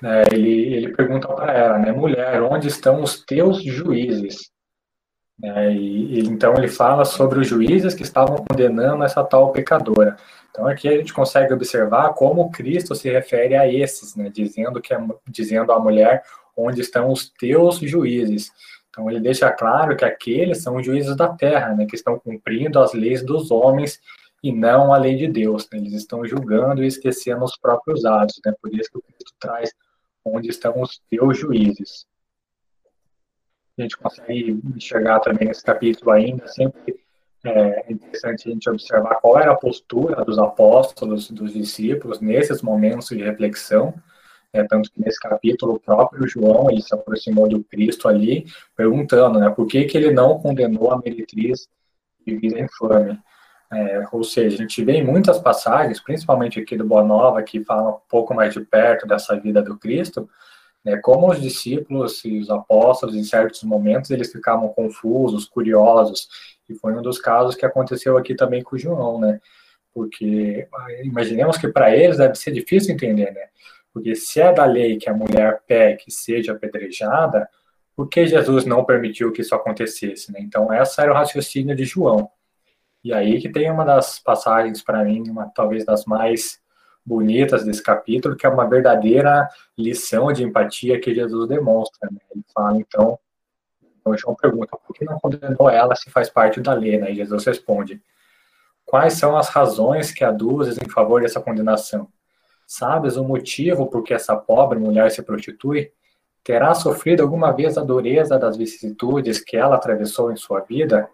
né, 0.03 0.25
ele, 0.33 0.75
ele 0.75 0.93
pergunta 0.95 1.29
para 1.29 1.53
ela, 1.53 1.79
né, 1.79 1.93
mulher, 1.93 2.43
onde 2.43 2.69
estão 2.69 3.03
os 3.03 3.25
teus 3.25 3.63
juízes? 3.63 4.51
É, 5.43 5.71
e, 5.71 6.19
e, 6.19 6.21
então 6.21 6.55
ele 6.57 6.69
fala 6.69 7.05
sobre 7.05 7.39
os 7.39 7.47
juízes 7.47 7.95
que 7.95 8.03
estavam 8.03 8.37
condenando 8.49 9.05
essa 9.05 9.23
tal 9.23 9.53
pecadora. 9.53 10.17
Então 10.51 10.67
aqui 10.67 10.89
a 10.89 10.97
gente 10.97 11.13
consegue 11.13 11.53
observar 11.53 12.15
como 12.15 12.51
Cristo 12.51 12.95
se 12.95 13.11
refere 13.11 13.55
a 13.55 13.71
esses, 13.71 14.17
né, 14.17 14.31
dizendo 14.31 14.81
que 14.81 14.95
dizendo 15.29 15.73
à 15.73 15.79
mulher 15.79 16.23
onde 16.57 16.81
estão 16.81 17.11
os 17.11 17.29
teus 17.29 17.79
juízes. 17.79 18.51
Então 18.89 19.11
ele 19.11 19.21
deixa 19.21 19.51
claro 19.51 19.95
que 19.95 20.05
aqueles 20.07 20.63
são 20.63 20.77
os 20.77 20.87
juízes 20.87 21.15
da 21.15 21.29
terra, 21.29 21.75
né, 21.75 21.85
que 21.85 21.97
estão 21.97 22.19
cumprindo 22.19 22.79
as 22.79 22.95
leis 22.95 23.23
dos 23.23 23.51
homens 23.51 24.01
e 24.43 24.53
não 24.53 24.95
a 24.95 24.99
lei 24.99 25.17
de 25.17 25.29
Deus. 25.29 25.69
Né? 25.71 25.79
Eles 25.79 25.93
estão 25.93 26.25
julgando 26.25 26.83
e 26.83 26.87
esquecendo 26.87 27.45
os 27.45 27.59
próprios 27.59 28.07
atos. 28.07 28.41
Né? 28.45 28.55
Por 28.63 28.75
isso 28.75 28.91
que 28.91 29.01
Cristo 29.03 29.35
traz 29.39 29.71
onde 30.27 30.49
estão 30.49 30.81
os 30.81 31.01
teus 31.11 31.39
juízes. 31.39 32.07
A 33.79 33.83
gente 33.83 33.97
consegue 33.97 34.61
enxergar 34.75 35.21
também 35.21 35.49
nesse 35.49 35.63
capítulo 35.63 36.11
ainda, 36.11 36.47
sempre 36.49 37.07
é 37.45 37.93
interessante 37.93 38.49
a 38.49 38.53
gente 38.53 38.69
observar 38.69 39.17
qual 39.17 39.39
era 39.39 39.53
a 39.53 39.57
postura 39.57 40.25
dos 40.25 40.39
apóstolos, 40.39 41.31
dos 41.31 41.53
discípulos, 41.53 42.21
nesses 42.21 42.63
momentos 42.63 43.09
de 43.09 43.23
reflexão, 43.23 43.95
é, 44.53 44.65
tanto 44.65 44.91
que 44.91 45.01
nesse 45.01 45.21
capítulo 45.21 45.75
o 45.75 45.81
próprio 45.81 46.27
João 46.27 46.71
ele 46.71 46.83
se 46.83 46.95
aproximou 46.95 47.49
do 47.49 47.63
Cristo 47.63 48.09
ali, 48.09 48.47
perguntando 48.75 49.39
né, 49.39 49.51
por 49.51 49.67
que, 49.67 49.85
que 49.85 49.97
ele 49.97 50.11
não 50.11 50.39
condenou 50.39 50.91
a 50.91 50.99
meretriz 50.99 51.69
de 52.27 52.37
vida 52.37 52.59
infame. 52.59 53.19
É, 53.73 54.07
ou 54.13 54.23
seja, 54.23 54.57
a 54.57 54.59
gente 54.59 54.85
vê 54.85 54.93
em 54.93 55.05
muitas 55.05 55.39
passagens, 55.39 56.01
principalmente 56.01 56.61
aqui 56.61 56.77
do 56.77 56.85
Boa 56.85 57.03
Nova, 57.03 57.43
que 57.43 57.65
fala 57.65 57.97
um 57.97 58.01
pouco 58.09 58.33
mais 58.33 58.55
de 58.55 58.61
perto 58.61 59.07
dessa 59.07 59.39
vida 59.39 59.61
do 59.61 59.77
Cristo, 59.77 60.29
né, 60.85 60.97
como 60.99 61.29
os 61.29 61.41
discípulos 61.41 62.25
e 62.25 62.39
os 62.39 62.49
apóstolos, 62.49 63.17
em 63.17 63.25
certos 63.25 63.65
momentos, 63.65 64.11
eles 64.11 64.31
ficavam 64.31 64.69
confusos, 64.69 65.47
curiosos, 65.47 66.29
e 66.69 66.75
foi 66.75 66.95
um 66.95 67.03
dos 67.03 67.19
casos 67.19 67.57
que 67.57 67.67
aconteceu 67.67 68.17
aqui 68.17 68.37
também 68.37 68.63
com 68.63 68.79
João, 68.79 69.19
né, 69.19 69.41
porque 69.93 70.69
imaginemos 71.03 71.57
que 71.59 71.67
para 71.67 71.97
eles 71.97 72.19
deve 72.19 72.37
ser 72.37 72.53
difícil 72.53 72.95
entender, 72.95 73.33
né, 73.33 73.49
porque 73.93 74.15
se 74.15 74.41
é 74.41 74.53
da 74.53 74.65
lei 74.65 74.97
que 74.97 75.11
a 75.11 75.15
mulher 75.15 75.61
peque 75.67 76.11
seja 76.11 76.53
apedrejada, 76.53 77.49
por 77.97 78.09
que 78.09 78.27
Jesus 78.27 78.67
não 78.67 78.85
permitiu 78.85 79.33
que 79.33 79.41
isso 79.41 79.55
acontecesse, 79.55 80.31
né? 80.31 80.39
Então, 80.43 80.71
essa 80.71 81.01
era 81.01 81.11
o 81.11 81.15
raciocínio 81.15 81.75
de 81.75 81.87
João. 81.87 82.31
E 83.07 83.13
aí 83.13 83.41
que 83.41 83.49
tem 83.49 83.71
uma 83.71 83.85
das 83.85 84.19
passagens 84.19 84.83
para 84.83 85.05
mim, 85.05 85.23
uma 85.31 85.47
talvez 85.47 85.85
das 85.85 86.05
mais 86.07 86.61
bonitas 87.05 87.65
desse 87.65 87.81
capítulo, 87.81 88.35
que 88.35 88.45
é 88.45 88.49
uma 88.49 88.69
verdadeira 88.69 89.49
lição 89.79 90.33
de 90.33 90.43
empatia 90.43 91.01
que 91.01 91.15
Jesus 91.15 91.49
demonstra. 91.49 92.11
Né? 92.11 92.19
Ele 92.35 92.45
fala, 92.53 92.77
então, 92.77 93.17
então 94.01 94.19
João 94.19 94.35
pergunta, 94.35 94.77
por 94.77 94.93
que 94.93 95.05
não 95.05 95.21
condenou 95.21 95.71
ela 95.71 95.95
se 95.95 96.11
faz 96.11 96.29
parte 96.29 96.61
da 96.61 96.73
lei? 96.73 96.99
Né? 96.99 97.13
E 97.13 97.15
Jesus 97.15 97.45
responde, 97.45 98.03
quais 98.85 99.13
são 99.13 99.37
as 99.37 99.51
razões 99.51 100.11
que 100.11 100.25
aduzes 100.25 100.77
em 100.77 100.89
favor 100.89 101.23
dessa 101.23 101.41
condenação? 101.41 102.09
Sabes 102.67 103.17
o 103.17 103.23
motivo 103.23 103.87
por 103.87 104.03
que 104.03 104.15
essa 104.15 104.35
pobre 104.37 104.81
mulher 104.81 105.13
se 105.13 105.23
prostitui? 105.23 105.93
terá 106.43 106.75
sofrido 106.75 107.23
alguma 107.23 107.53
vez 107.53 107.79
a 107.79 107.83
dureza 107.85 108.37
das 108.37 108.57
vicissitudes 108.57 109.39
que 109.39 109.57
ela 109.57 109.77
atravessou 109.77 110.33
em 110.33 110.37
sua 110.37 110.61
vida? 110.61 111.09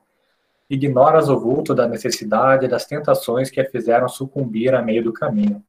Ignoras 0.73 1.29
o 1.29 1.39
vulto 1.39 1.75
da 1.75 1.87
necessidade 1.87 2.65
e 2.65 2.69
das 2.69 2.87
tentações 2.87 3.51
que 3.51 3.61
a 3.61 3.71
fizeram 3.71 4.09
sucumbir 4.09 4.75
a 4.75 4.81
meio 4.81 5.05
do 5.05 5.13
caminho. 5.13 5.63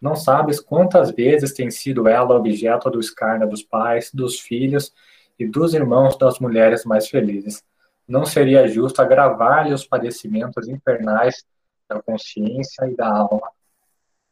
Não 0.00 0.14
sabes 0.14 0.60
quantas 0.60 1.10
vezes 1.10 1.52
tem 1.52 1.68
sido 1.68 2.06
ela 2.06 2.36
objeto 2.36 2.88
do 2.88 3.00
escárnio 3.00 3.48
dos 3.48 3.64
pais, 3.64 4.08
dos 4.14 4.38
filhos 4.38 4.94
e 5.36 5.44
dos 5.44 5.74
irmãos 5.74 6.16
das 6.16 6.38
mulheres 6.38 6.84
mais 6.84 7.08
felizes. 7.08 7.64
Não 8.06 8.24
seria 8.24 8.68
justo 8.68 9.02
agravar-lhe 9.02 9.74
os 9.74 9.84
padecimentos 9.84 10.68
infernais 10.68 11.44
da 11.88 12.00
consciência 12.00 12.86
e 12.86 12.94
da 12.94 13.08
alma, 13.08 13.50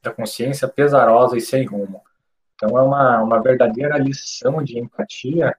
da 0.00 0.12
consciência 0.12 0.68
pesarosa 0.68 1.36
e 1.36 1.40
sem 1.40 1.66
rumo. 1.66 2.00
Então 2.54 2.78
é 2.78 2.82
uma, 2.82 3.20
uma 3.20 3.42
verdadeira 3.42 3.98
lição 3.98 4.62
de 4.62 4.78
empatia, 4.78 5.56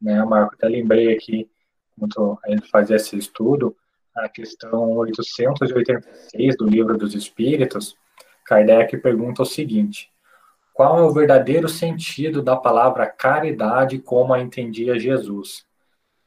né, 0.00 0.24
Marco? 0.24 0.54
Até 0.54 0.68
lembrei 0.68 1.12
aqui, 1.12 1.50
quando 1.98 2.38
a 2.44 2.50
gente 2.50 2.70
fazia 2.70 2.94
esse 2.94 3.18
estudo, 3.18 3.76
a 4.16 4.28
questão 4.28 4.92
886 4.92 6.56
do 6.56 6.66
Livro 6.66 6.96
dos 6.96 7.14
Espíritos, 7.14 7.96
Kardec 8.44 8.96
pergunta 8.98 9.42
o 9.42 9.46
seguinte: 9.46 10.10
qual 10.72 10.98
é 10.98 11.02
o 11.02 11.12
verdadeiro 11.12 11.68
sentido 11.68 12.42
da 12.42 12.56
palavra 12.56 13.06
caridade 13.06 13.98
como 13.98 14.32
a 14.32 14.40
entendia 14.40 14.98
Jesus? 14.98 15.66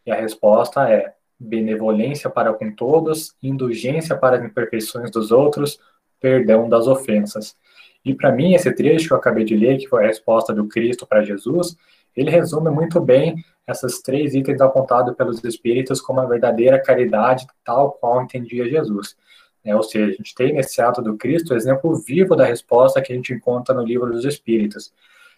E 0.05 0.11
a 0.11 0.15
resposta 0.15 0.89
é 0.89 1.13
benevolência 1.39 2.29
para 2.29 2.53
com 2.53 2.71
todos, 2.71 3.35
indulgência 3.41 4.17
para 4.17 4.37
as 4.37 4.43
imperfeições 4.43 5.09
dos 5.09 5.31
outros, 5.31 5.79
perdão 6.19 6.67
das 6.67 6.87
ofensas. 6.87 7.55
E 8.03 8.13
para 8.13 8.31
mim, 8.31 8.53
esse 8.53 8.71
trecho 8.73 9.07
que 9.07 9.13
eu 9.13 9.17
acabei 9.17 9.43
de 9.43 9.55
ler, 9.55 9.77
que 9.77 9.87
foi 9.87 10.03
a 10.03 10.07
resposta 10.07 10.53
do 10.53 10.67
Cristo 10.67 11.05
para 11.07 11.23
Jesus, 11.23 11.77
ele 12.19 12.31
resume 12.31 12.69
muito 12.69 12.99
bem 12.99 13.35
essas 13.65 14.01
três 14.01 14.33
itens 14.33 14.59
apontados 14.59 15.15
pelos 15.15 15.43
Espíritos 15.43 16.01
como 16.01 16.19
a 16.19 16.25
verdadeira 16.25 16.81
caridade, 16.81 17.47
tal 17.63 17.93
qual 17.93 18.21
entendia 18.21 18.69
Jesus. 18.69 19.15
É, 19.63 19.75
ou 19.75 19.83
seja, 19.83 20.11
a 20.11 20.15
gente 20.15 20.35
tem 20.35 20.53
nesse 20.53 20.81
ato 20.81 21.01
do 21.01 21.15
Cristo 21.17 21.53
o 21.53 21.55
exemplo 21.55 21.95
vivo 21.95 22.35
da 22.35 22.45
resposta 22.45 23.01
que 23.01 23.13
a 23.13 23.15
gente 23.15 23.33
encontra 23.33 23.73
no 23.73 23.83
livro 23.83 24.11
dos 24.11 24.25
Espíritos. 24.25 24.91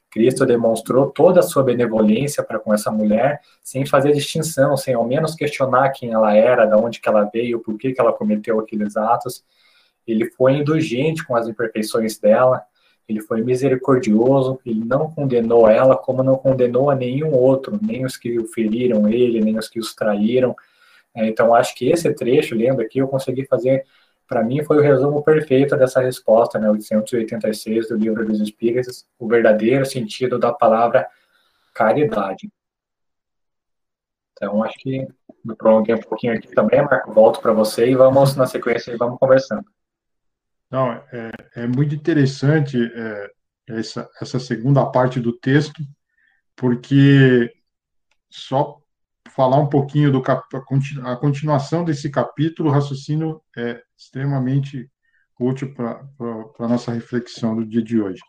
Cristo 0.09 0.45
demonstrou 0.45 1.09
toda 1.09 1.39
a 1.39 1.43
sua 1.43 1.63
benevolência 1.63 2.43
para 2.43 2.59
com 2.59 2.73
essa 2.73 2.91
mulher, 2.91 3.39
sem 3.63 3.85
fazer 3.85 4.11
distinção, 4.11 4.75
sem 4.75 4.93
ao 4.93 5.05
menos 5.05 5.35
questionar 5.35 5.89
quem 5.91 6.11
ela 6.11 6.35
era, 6.35 6.65
de 6.65 6.75
onde 6.75 6.99
que 6.99 7.07
ela 7.07 7.29
veio, 7.31 7.59
por 7.59 7.77
que, 7.77 7.93
que 7.93 8.01
ela 8.01 8.11
cometeu 8.11 8.59
aqueles 8.59 8.97
atos. 8.97 9.43
Ele 10.05 10.29
foi 10.31 10.53
indulgente 10.53 11.25
com 11.25 11.35
as 11.35 11.47
imperfeições 11.47 12.17
dela, 12.17 12.61
ele 13.11 13.21
foi 13.21 13.41
misericordioso, 13.41 14.59
ele 14.65 14.83
não 14.83 15.11
condenou 15.11 15.69
ela 15.69 15.95
como 15.95 16.23
não 16.23 16.35
condenou 16.35 16.89
a 16.89 16.95
nenhum 16.95 17.33
outro, 17.33 17.79
nem 17.81 18.05
os 18.05 18.17
que 18.17 18.39
o 18.39 18.47
feriram 18.47 19.07
ele, 19.07 19.41
nem 19.41 19.57
os 19.57 19.69
que 19.69 19.79
os 19.79 19.93
traíram. 19.93 20.55
É, 21.15 21.27
então, 21.27 21.53
acho 21.53 21.75
que 21.75 21.89
esse 21.89 22.11
trecho, 22.13 22.55
lendo 22.55 22.81
aqui, 22.81 22.99
eu 22.99 23.07
consegui 23.07 23.45
fazer 23.45 23.85
para 24.31 24.45
mim 24.45 24.63
foi 24.63 24.77
o 24.77 24.81
resumo 24.81 25.21
perfeito 25.21 25.75
dessa 25.75 25.99
resposta, 25.99 26.57
né, 26.57 26.69
886 26.69 27.89
do 27.89 27.97
Livro 27.97 28.25
dos 28.25 28.39
Espíritos, 28.39 29.05
o 29.19 29.27
verdadeiro 29.27 29.85
sentido 29.85 30.39
da 30.39 30.53
palavra 30.53 31.05
caridade. 31.73 32.49
Então, 34.31 34.63
acho 34.63 34.79
que 34.79 35.05
me 35.43 35.53
prolonguei 35.53 35.95
um 35.95 35.99
pouquinho 35.99 36.33
aqui 36.33 36.47
também, 36.55 36.81
Marco, 36.81 37.11
volto 37.11 37.41
para 37.41 37.51
você 37.51 37.89
e 37.89 37.95
vamos 37.95 38.33
na 38.37 38.45
sequência 38.45 38.93
e 38.93 38.97
vamos 38.97 39.19
conversando. 39.19 39.65
Não, 40.71 40.93
é, 40.93 41.31
é 41.57 41.67
muito 41.67 41.93
interessante 41.93 42.77
é, 42.81 43.31
essa, 43.67 44.09
essa 44.21 44.39
segunda 44.39 44.85
parte 44.85 45.19
do 45.19 45.37
texto, 45.37 45.83
porque 46.55 47.51
só 48.29 48.79
falar 49.35 49.57
um 49.57 49.67
pouquinho 49.67 50.11
do 50.11 50.21
cap... 50.21 50.43
a 51.03 51.15
continuação 51.17 51.83
desse 51.83 52.09
capítulo, 52.09 52.69
o 52.69 52.71
raciocínio 52.71 53.41
é 53.57 53.81
extremamente 53.97 54.89
útil 55.39 55.73
para 55.73 56.05
a 56.59 56.67
nossa 56.67 56.91
reflexão 56.91 57.55
do 57.55 57.65
dia 57.65 57.81
de 57.81 57.99
hoje. 57.99 58.21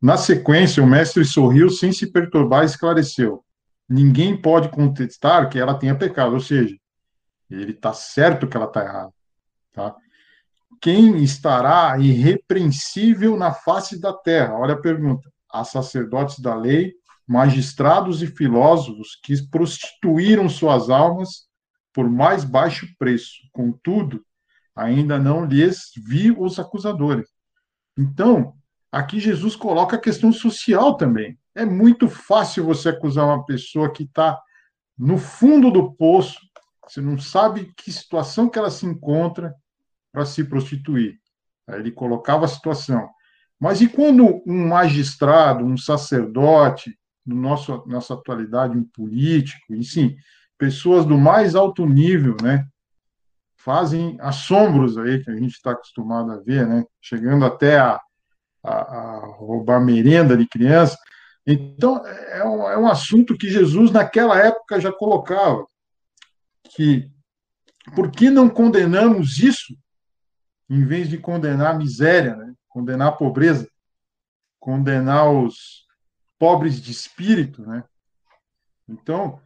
Na 0.00 0.16
sequência, 0.16 0.82
o 0.82 0.86
mestre 0.86 1.24
sorriu 1.24 1.68
sem 1.68 1.92
se 1.92 2.10
perturbar 2.10 2.62
e 2.62 2.66
esclareceu: 2.66 3.44
ninguém 3.88 4.40
pode 4.40 4.68
contestar 4.68 5.48
que 5.48 5.58
ela 5.58 5.78
tenha 5.78 5.96
pecado, 5.96 6.34
ou 6.34 6.40
seja, 6.40 6.76
ele 7.50 7.72
está 7.72 7.92
certo 7.92 8.46
que 8.46 8.56
ela 8.56 8.66
está 8.66 8.82
errada. 8.84 9.12
Tá? 9.72 9.94
Quem 10.80 11.22
estará 11.22 11.98
irrepreensível 11.98 13.36
na 13.36 13.52
face 13.52 14.00
da 14.00 14.12
terra? 14.12 14.58
Olha 14.58 14.74
a 14.74 14.80
pergunta. 14.80 15.30
Há 15.50 15.64
sacerdotes 15.64 16.38
da 16.38 16.54
lei 16.54 16.94
magistrados 17.26 18.22
e 18.22 18.26
filósofos 18.26 19.18
que 19.22 19.34
prostituíram 19.48 20.48
suas 20.48 20.88
almas 20.88 21.46
por 21.92 22.08
mais 22.08 22.44
baixo 22.44 22.86
preço. 22.98 23.34
Contudo, 23.52 24.24
ainda 24.74 25.18
não 25.18 25.44
lhes 25.44 25.90
vi 25.96 26.30
os 26.30 26.58
acusadores. 26.58 27.28
Então, 27.98 28.54
aqui 28.92 29.18
Jesus 29.18 29.56
coloca 29.56 29.96
a 29.96 30.00
questão 30.00 30.32
social 30.32 30.96
também. 30.96 31.38
É 31.54 31.64
muito 31.64 32.08
fácil 32.08 32.64
você 32.64 32.90
acusar 32.90 33.26
uma 33.26 33.44
pessoa 33.44 33.92
que 33.92 34.04
está 34.04 34.38
no 34.96 35.18
fundo 35.18 35.70
do 35.70 35.92
poço, 35.94 36.38
você 36.86 37.00
não 37.00 37.18
sabe 37.18 37.72
que 37.76 37.90
situação 37.90 38.48
que 38.48 38.58
ela 38.58 38.70
se 38.70 38.86
encontra 38.86 39.54
para 40.16 40.24
se 40.24 40.42
prostituir. 40.44 41.20
Ele 41.68 41.92
colocava 41.92 42.46
a 42.46 42.48
situação. 42.48 43.06
Mas 43.60 43.82
e 43.82 43.86
quando 43.86 44.42
um 44.46 44.68
magistrado, 44.68 45.62
um 45.62 45.76
sacerdote, 45.76 46.98
no 47.26 47.36
nosso 47.36 47.84
nossa 47.86 48.14
atualidade, 48.14 48.78
um 48.78 48.82
político, 48.82 49.74
e 49.74 49.84
sim, 49.84 50.16
pessoas 50.56 51.04
do 51.04 51.18
mais 51.18 51.54
alto 51.54 51.84
nível, 51.84 52.34
né, 52.42 52.66
fazem 53.58 54.16
assombros 54.18 54.96
aí 54.96 55.22
que 55.22 55.30
a 55.30 55.34
gente 55.34 55.52
está 55.52 55.72
acostumado 55.72 56.32
a 56.32 56.38
ver, 56.38 56.66
né, 56.66 56.86
chegando 56.98 57.44
até 57.44 57.78
a, 57.78 58.00
a, 58.64 58.72
a 58.74 59.26
roubar 59.36 59.84
merenda 59.84 60.34
de 60.34 60.46
criança. 60.48 60.96
Então, 61.46 62.02
é 62.06 62.42
um, 62.42 62.70
é 62.70 62.78
um 62.78 62.86
assunto 62.86 63.36
que 63.36 63.50
Jesus, 63.50 63.90
naquela 63.90 64.38
época, 64.38 64.80
já 64.80 64.90
colocava, 64.90 65.66
que 66.74 67.06
por 67.94 68.10
que 68.10 68.30
não 68.30 68.48
condenamos 68.48 69.38
isso 69.40 69.76
em 70.68 70.84
vez 70.84 71.08
de 71.08 71.18
condenar 71.18 71.74
a 71.74 71.78
miséria, 71.78 72.36
né? 72.36 72.54
condenar 72.68 73.08
a 73.08 73.12
pobreza, 73.12 73.68
condenar 74.58 75.30
os, 75.30 75.86
pobres 76.38 76.80
de 76.80 76.92
espírito, 76.92 77.62
né? 77.66 77.84
Então, 78.88 79.40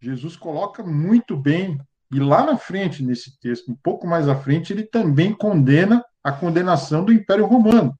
Jesus 0.00 0.36
coloca 0.36 0.82
muito 0.82 1.36
bem, 1.36 1.80
e 2.12 2.18
lá 2.18 2.44
na 2.44 2.58
frente, 2.58 3.02
nesse 3.02 3.38
texto, 3.40 3.70
um 3.70 3.76
pouco 3.76 4.06
mais 4.06 4.28
à 4.28 4.36
frente, 4.36 4.72
ele 4.72 4.84
também 4.84 5.34
condena 5.34 6.04
a 6.22 6.30
condenação 6.30 7.04
do 7.04 7.12
Império 7.12 7.46
Romano. 7.46 7.98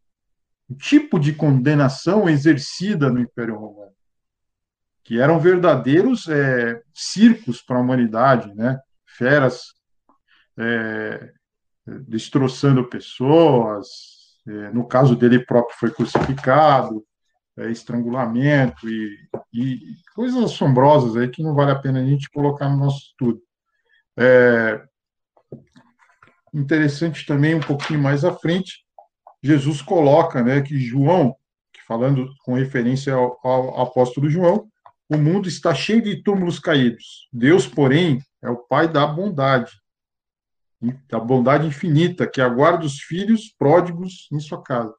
O 0.69 0.75
tipo 0.75 1.19
de 1.19 1.33
condenação 1.33 2.29
exercida 2.29 3.11
no 3.11 3.21
Império 3.21 3.57
Romano, 3.57 3.93
que 5.03 5.19
eram 5.19 5.41
verdadeiros 5.41 6.29
é, 6.29 6.83
circos 6.93 7.63
para 7.63 7.77
a 7.77 7.81
humanidade, 7.81 8.55
né? 8.55 8.79
Feras 9.07 9.75
é, 10.59 11.33
destroçando 11.87 12.89
pessoas, 12.89 13.87
é, 14.47 14.71
no 14.71 14.87
caso 14.87 15.17
dele 15.17 15.45
próprio 15.45 15.77
foi 15.79 15.91
crucificado, 15.91 17.05
é, 17.57 17.71
estrangulamento 17.71 18.89
e, 18.89 19.17
e, 19.53 19.79
coisas 20.15 20.43
assombrosas 20.43 21.17
aí 21.17 21.29
que 21.29 21.43
não 21.43 21.55
vale 21.55 21.71
a 21.71 21.79
pena 21.79 22.01
a 22.01 22.05
gente 22.05 22.31
colocar 22.31 22.69
no 22.69 22.77
nosso 22.77 22.99
estudo. 22.99 23.41
É, 24.17 24.83
interessante 26.53 27.27
também, 27.27 27.55
um 27.55 27.61
pouquinho 27.61 28.01
mais 28.01 28.25
à 28.25 28.33
frente, 28.33 28.85
Jesus 29.43 29.83
coloca 29.83 30.43
né, 30.43 30.61
que 30.61 30.79
João, 30.79 31.35
que 31.73 31.83
falando 31.83 32.29
com 32.45 32.55
referência 32.55 33.15
ao, 33.15 33.39
ao 33.43 33.81
apóstolo 33.83 34.29
João, 34.29 34.69
o 35.09 35.17
mundo 35.19 35.49
está 35.49 35.75
cheio 35.75 36.03
de 36.03 36.23
túmulos 36.23 36.59
caídos. 36.59 37.29
Deus, 37.33 37.67
porém, 37.67 38.21
é 38.43 38.49
o 38.49 38.57
Pai 38.57 38.89
da 38.89 39.07
bondade, 39.07 39.73
da 41.09 41.21
bondade 41.21 41.67
infinita, 41.67 42.27
que 42.27 42.41
aguarda 42.41 42.85
os 42.85 42.99
filhos 42.99 43.55
pródigos 43.57 44.29
em 44.33 44.41
sua 44.41 44.63
casa. 44.63 44.95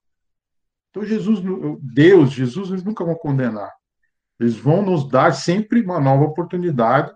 Então, 0.90 1.04
Jesus, 1.04 1.40
Deus, 1.82 2.32
Jesus, 2.32 2.70
eles 2.70 2.84
nunca 2.84 3.04
vão 3.04 3.16
condenar. 3.16 3.72
Eles 4.40 4.56
vão 4.56 4.82
nos 4.82 5.08
dar 5.08 5.34
sempre 5.34 5.82
uma 5.82 6.00
nova 6.00 6.24
oportunidade 6.24 7.12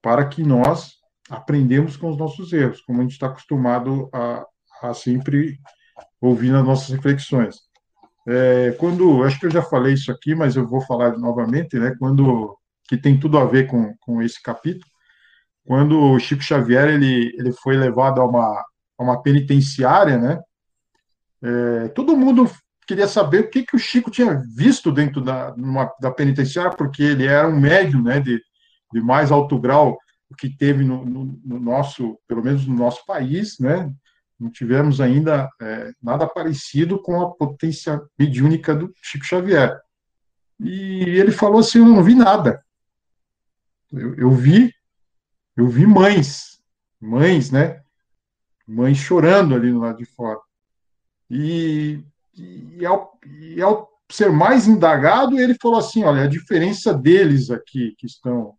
para 0.00 0.26
que 0.26 0.42
nós 0.42 0.94
aprendemos 1.28 1.96
com 1.96 2.10
os 2.10 2.16
nossos 2.16 2.52
erros, 2.52 2.80
como 2.82 3.00
a 3.00 3.02
gente 3.02 3.12
está 3.12 3.26
acostumado 3.26 4.08
a, 4.12 4.46
a 4.82 4.94
sempre 4.94 5.58
ouvir 6.20 6.50
nas 6.50 6.64
nossas 6.64 6.88
reflexões. 6.88 7.56
É, 8.26 8.72
quando, 8.78 9.24
acho 9.24 9.40
que 9.40 9.46
eu 9.46 9.50
já 9.50 9.62
falei 9.62 9.94
isso 9.94 10.12
aqui, 10.12 10.34
mas 10.34 10.54
eu 10.54 10.66
vou 10.66 10.80
falar 10.82 11.18
novamente, 11.18 11.78
né? 11.78 11.94
Quando 11.98 12.56
que 12.88 12.96
tem 12.96 13.18
tudo 13.18 13.38
a 13.38 13.44
ver 13.44 13.66
com, 13.68 13.94
com 14.00 14.22
esse 14.22 14.40
capítulo, 14.42 14.91
quando 15.64 15.98
o 15.98 16.18
Chico 16.18 16.42
Xavier 16.42 16.88
ele, 16.88 17.34
ele 17.38 17.52
foi 17.52 17.76
levado 17.76 18.20
a 18.20 18.26
uma, 18.26 18.64
a 18.98 19.02
uma 19.02 19.22
penitenciária, 19.22 20.18
né? 20.18 20.40
É, 21.42 21.88
todo 21.88 22.16
mundo 22.16 22.50
queria 22.86 23.08
saber 23.08 23.40
o 23.40 23.50
que, 23.50 23.64
que 23.64 23.76
o 23.76 23.78
Chico 23.78 24.10
tinha 24.10 24.42
visto 24.54 24.92
dentro 24.92 25.20
da, 25.20 25.54
numa, 25.56 25.92
da 26.00 26.10
penitenciária, 26.10 26.70
porque 26.76 27.02
ele 27.02 27.26
era 27.26 27.48
um 27.48 27.58
médium 27.58 28.02
né, 28.02 28.20
de, 28.20 28.40
de 28.92 29.00
mais 29.00 29.30
alto 29.32 29.58
grau 29.58 29.98
que 30.38 30.48
teve 30.48 30.84
no, 30.84 31.04
no, 31.04 31.40
no, 31.44 31.60
nosso, 31.60 32.18
pelo 32.26 32.42
menos 32.42 32.66
no 32.66 32.74
nosso 32.74 33.04
país, 33.06 33.58
né? 33.58 33.92
Não 34.40 34.50
tivemos 34.50 35.00
ainda 35.00 35.48
é, 35.60 35.92
nada 36.02 36.26
parecido 36.26 37.00
com 37.00 37.20
a 37.20 37.30
potência 37.30 38.00
mediúnica 38.18 38.74
do 38.74 38.92
Chico 39.00 39.24
Xavier. 39.24 39.78
E 40.58 41.02
ele 41.18 41.30
falou 41.30 41.60
assim: 41.60 41.78
eu 41.78 41.84
não 41.84 42.02
vi 42.02 42.14
nada. 42.14 42.64
Eu, 43.92 44.14
eu 44.16 44.30
vi, 44.30 44.72
eu 45.56 45.68
vi 45.68 45.86
mães, 45.86 46.62
mães, 47.00 47.50
né? 47.50 47.82
Mães 48.66 48.96
chorando 48.96 49.54
ali 49.54 49.70
no 49.70 49.80
lado 49.80 49.98
de 49.98 50.04
fora. 50.04 50.40
E, 51.28 52.02
e, 52.34 52.84
ao, 52.86 53.18
e 53.24 53.60
ao 53.60 53.90
ser 54.10 54.30
mais 54.30 54.66
indagado, 54.66 55.38
ele 55.38 55.56
falou 55.60 55.78
assim: 55.78 56.04
olha, 56.04 56.22
a 56.22 56.28
diferença 56.28 56.94
deles 56.94 57.50
aqui 57.50 57.94
que 57.98 58.06
estão 58.06 58.56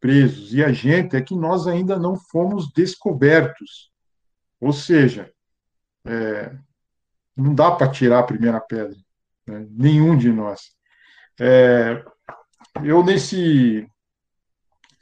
presos 0.00 0.54
e 0.54 0.62
a 0.62 0.72
gente 0.72 1.16
é 1.16 1.20
que 1.20 1.34
nós 1.34 1.66
ainda 1.66 1.98
não 1.98 2.16
fomos 2.16 2.72
descobertos. 2.72 3.90
Ou 4.60 4.72
seja, 4.72 5.30
é, 6.04 6.56
não 7.36 7.54
dá 7.54 7.70
para 7.70 7.90
tirar 7.90 8.20
a 8.20 8.24
primeira 8.24 8.60
pedra, 8.60 8.96
né? 9.46 9.66
nenhum 9.70 10.16
de 10.16 10.32
nós. 10.32 10.72
É, 11.38 12.04
eu, 12.82 13.04
nesse, 13.04 13.88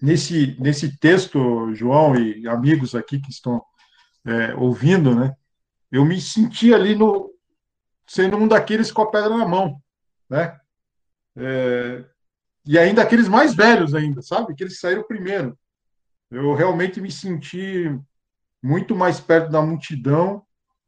nesse, 0.01 0.57
nesse 0.61 0.99
texto, 0.99 1.75
João 1.75 2.17
e 2.17 2.47
amigos 2.49 2.95
aqui 2.95 3.21
que 3.21 3.31
estão 3.31 3.63
é, 4.25 4.55
ouvindo, 4.55 5.15
né, 5.15 5.35
eu 5.91 6.05
me 6.05 6.21
senti 6.21 6.75
ali 6.75 6.95
no, 6.95 7.33
sendo 8.07 8.37
um 8.37 8.47
daqueles 8.49 8.93
com 8.93 9.03
a 9.03 9.11
pedra 9.11 9.37
na 9.37 9.47
mão, 9.47 9.81
né? 10.29 10.59
É, 11.37 12.05
e 12.65 12.79
ainda 12.79 13.03
aqueles 13.03 13.29
mais 13.29 13.55
velhos 13.55 13.95
ainda, 13.95 14.23
sabe? 14.23 14.55
Que 14.55 14.65
eles 14.65 14.81
saíram 14.81 15.07
primeiro. 15.07 15.59
Eu 16.31 16.55
realmente 16.55 17.01
me 17.01 17.11
senti 17.11 17.85
muito 18.63 18.95
mais 18.97 19.21
perto 19.21 19.51
da 19.51 19.63
multidão 19.63 20.45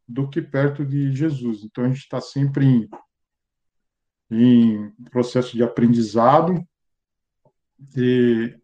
do 0.06 0.28
que 0.28 0.42
perto 0.42 0.84
de 0.84 1.14
Jesus. 1.14 1.62
Então 1.62 1.84
a 1.84 1.88
gente 1.88 2.00
está 2.00 2.20
sempre 2.20 2.66
em, 2.66 2.88
em 4.30 4.90
processo 5.10 5.56
de 5.56 5.62
aprendizado. 5.62 6.66
E 7.96 8.58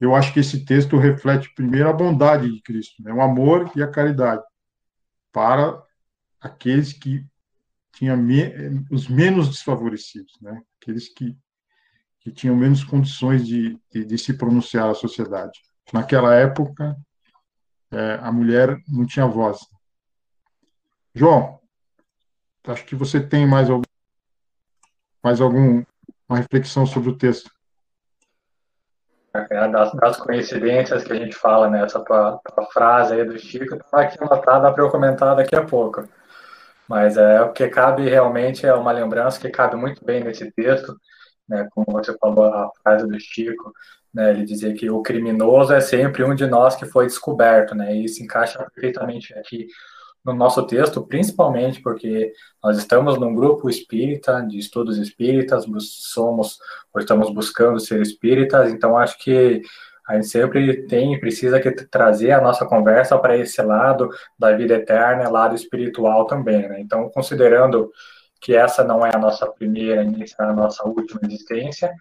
eu 0.00 0.14
acho 0.14 0.32
que 0.32 0.40
esse 0.40 0.64
texto 0.64 0.98
reflete 0.98 1.52
primeiro 1.54 1.88
a 1.88 1.92
bondade 1.92 2.52
de 2.52 2.60
Cristo, 2.62 3.02
né? 3.02 3.12
o 3.12 3.20
amor 3.20 3.70
e 3.74 3.82
a 3.82 3.90
caridade 3.90 4.42
para 5.32 5.82
aqueles 6.40 6.92
que 6.92 7.24
tinham 7.92 8.16
me, 8.16 8.52
os 8.90 9.08
menos 9.08 9.48
desfavorecidos, 9.48 10.38
né? 10.40 10.62
aqueles 10.80 11.08
que 11.08 11.36
que 12.26 12.32
tinham 12.32 12.56
menos 12.56 12.82
condições 12.82 13.46
de, 13.46 13.78
de, 13.88 14.04
de 14.04 14.18
se 14.18 14.34
pronunciar 14.34 14.90
à 14.90 14.94
sociedade. 14.94 15.60
Naquela 15.92 16.34
época, 16.34 16.96
é, 17.88 18.14
a 18.20 18.32
mulher 18.32 18.76
não 18.88 19.06
tinha 19.06 19.28
voz. 19.28 19.60
João, 21.14 21.60
acho 22.64 22.84
que 22.84 22.96
você 22.96 23.24
tem 23.24 23.46
mais 23.46 23.70
algum, 23.70 23.84
mais 25.22 25.40
alguma 25.40 25.86
reflexão 26.30 26.84
sobre 26.84 27.10
o 27.10 27.16
texto. 27.16 27.48
É, 29.50 29.68
das, 29.68 29.92
das, 29.92 30.16
coincidências 30.16 31.04
que 31.04 31.12
a 31.12 31.16
gente 31.16 31.36
fala 31.36 31.68
nessa 31.68 32.00
tua, 32.00 32.40
tua 32.54 32.66
frase 32.66 33.14
aí 33.14 33.24
do 33.24 33.38
Chico, 33.38 33.76
está 33.76 34.02
aqui 34.02 34.16
anotada 34.20 34.72
para 34.72 34.82
eu 34.82 34.90
comentar 34.90 35.36
daqui 35.36 35.54
a 35.54 35.64
pouco. 35.64 36.08
Mas 36.88 37.16
é 37.16 37.42
o 37.42 37.52
que 37.52 37.68
cabe 37.68 38.08
realmente 38.08 38.66
é 38.66 38.74
uma 38.74 38.92
lembrança 38.92 39.40
que 39.40 39.50
cabe 39.50 39.76
muito 39.76 40.04
bem 40.04 40.22
nesse 40.22 40.50
texto, 40.52 40.96
né, 41.48 41.68
como 41.72 41.86
você 41.90 42.16
falou 42.18 42.44
a 42.46 42.70
frase 42.82 43.06
do 43.06 43.18
Chico, 43.18 43.72
né, 44.14 44.30
ele 44.30 44.44
dizia 44.44 44.72
que 44.74 44.90
o 44.90 45.02
criminoso 45.02 45.72
é 45.72 45.80
sempre 45.80 46.24
um 46.24 46.34
de 46.34 46.46
nós 46.46 46.76
que 46.76 46.86
foi 46.86 47.06
descoberto, 47.06 47.74
né, 47.74 47.94
e 47.94 48.04
isso 48.04 48.22
encaixa 48.22 48.58
perfeitamente 48.58 49.34
aqui 49.34 49.66
no 50.26 50.34
nosso 50.34 50.66
texto, 50.66 51.06
principalmente 51.06 51.80
porque 51.80 52.32
nós 52.62 52.76
estamos 52.76 53.16
num 53.16 53.32
grupo 53.32 53.70
espírita, 53.70 54.42
de 54.42 54.58
estudos 54.58 54.98
espíritas, 54.98 55.64
somos, 55.78 56.58
ou 56.92 57.00
estamos 57.00 57.32
buscando 57.32 57.78
ser 57.78 58.02
espíritas, 58.02 58.72
então 58.72 58.98
acho 58.98 59.16
que 59.18 59.62
a 60.08 60.14
gente 60.14 60.26
sempre 60.26 60.82
tem, 60.86 61.18
precisa 61.20 61.60
que 61.60 61.70
trazer 61.70 62.32
a 62.32 62.40
nossa 62.40 62.66
conversa 62.66 63.16
para 63.18 63.36
esse 63.36 63.62
lado 63.62 64.10
da 64.38 64.56
vida 64.56 64.74
eterna, 64.74 65.28
lado 65.28 65.54
espiritual 65.54 66.26
também, 66.26 66.68
né? 66.68 66.80
Então, 66.80 67.08
considerando 67.10 67.90
que 68.40 68.54
essa 68.54 68.84
não 68.84 69.06
é 69.06 69.10
a 69.14 69.18
nossa 69.18 69.46
primeira 69.46 70.04
nem 70.04 70.26
será 70.26 70.50
a 70.50 70.54
nossa 70.54 70.86
última 70.86 71.20
existência, 71.24 71.92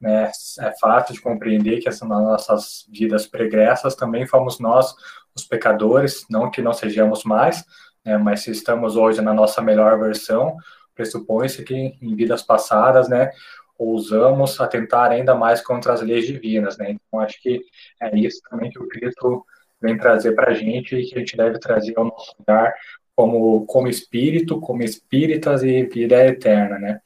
né? 0.00 0.30
É 0.60 0.72
fácil 0.78 1.14
de 1.14 1.20
compreender 1.20 1.80
que 1.80 1.88
essas 1.88 2.06
nossas 2.06 2.86
vidas 2.90 3.26
pregressas 3.26 3.94
também 3.94 4.26
fomos 4.26 4.60
nós 4.60 4.94
os 5.36 5.44
pecadores, 5.44 6.24
não 6.30 6.50
que 6.50 6.62
não 6.62 6.72
sejamos 6.72 7.24
mais, 7.24 7.64
né? 8.04 8.16
Mas 8.16 8.40
se 8.40 8.50
estamos 8.50 8.96
hoje 8.96 9.20
na 9.20 9.34
nossa 9.34 9.60
melhor 9.60 9.98
versão, 9.98 10.56
pressupõe-se 10.94 11.62
que 11.62 11.74
em 12.00 12.16
vidas 12.16 12.42
passadas, 12.42 13.08
né? 13.08 13.30
Ousamos 13.78 14.58
atentar 14.60 15.10
ainda 15.10 15.34
mais 15.34 15.60
contra 15.60 15.92
as 15.92 16.00
leis 16.00 16.26
divinas, 16.26 16.78
né? 16.78 16.92
Então 16.92 17.20
acho 17.20 17.40
que 17.42 17.60
é 18.00 18.16
isso 18.16 18.40
também 18.48 18.70
que 18.70 18.78
o 18.78 18.88
Cristo 18.88 19.44
vem 19.80 19.98
trazer 19.98 20.32
para 20.32 20.52
a 20.52 20.54
gente 20.54 20.96
e 20.96 21.04
que 21.04 21.14
a 21.14 21.18
gente 21.18 21.36
deve 21.36 21.58
trazer 21.58 21.92
ao 21.96 22.06
nosso 22.06 22.34
lugar 22.38 22.72
como, 23.14 23.66
como 23.66 23.88
espírito, 23.88 24.60
como 24.60 24.82
espíritas 24.82 25.62
e 25.62 25.84
vida 25.84 26.26
eterna, 26.26 26.78
né? 26.78 27.00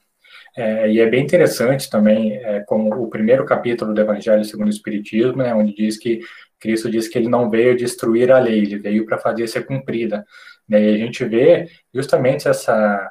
É, 0.57 0.91
e 0.91 1.01
é 1.01 1.07
bem 1.09 1.23
interessante 1.25 1.89
também, 1.89 2.35
é, 2.35 2.61
como 2.61 2.93
o 3.03 3.09
primeiro 3.09 3.45
capítulo 3.45 3.95
do 3.95 4.01
Evangelho 4.01 4.45
segundo 4.45 4.67
o 4.67 4.71
Espiritismo, 4.71 5.37
né, 5.37 5.55
onde 5.55 5.73
diz 5.73 5.97
que 5.97 6.21
Cristo 6.61 6.91
diz 6.91 7.09
que 7.09 7.19
ele 7.19 7.29
não 7.29 7.49
veio 7.49 7.77
destruir 7.77 8.31
a 8.31 8.39
lei, 8.39 8.59
ele 8.59 8.79
veio 8.79 9.07
para 9.07 9.19
fazer 9.19 9.49
ser 9.49 9.67
cumprida. 9.67 10.25
E 10.69 10.75
a 10.77 10.97
gente 10.97 11.25
vê 11.25 11.69
justamente 11.93 12.47
essa, 12.47 13.11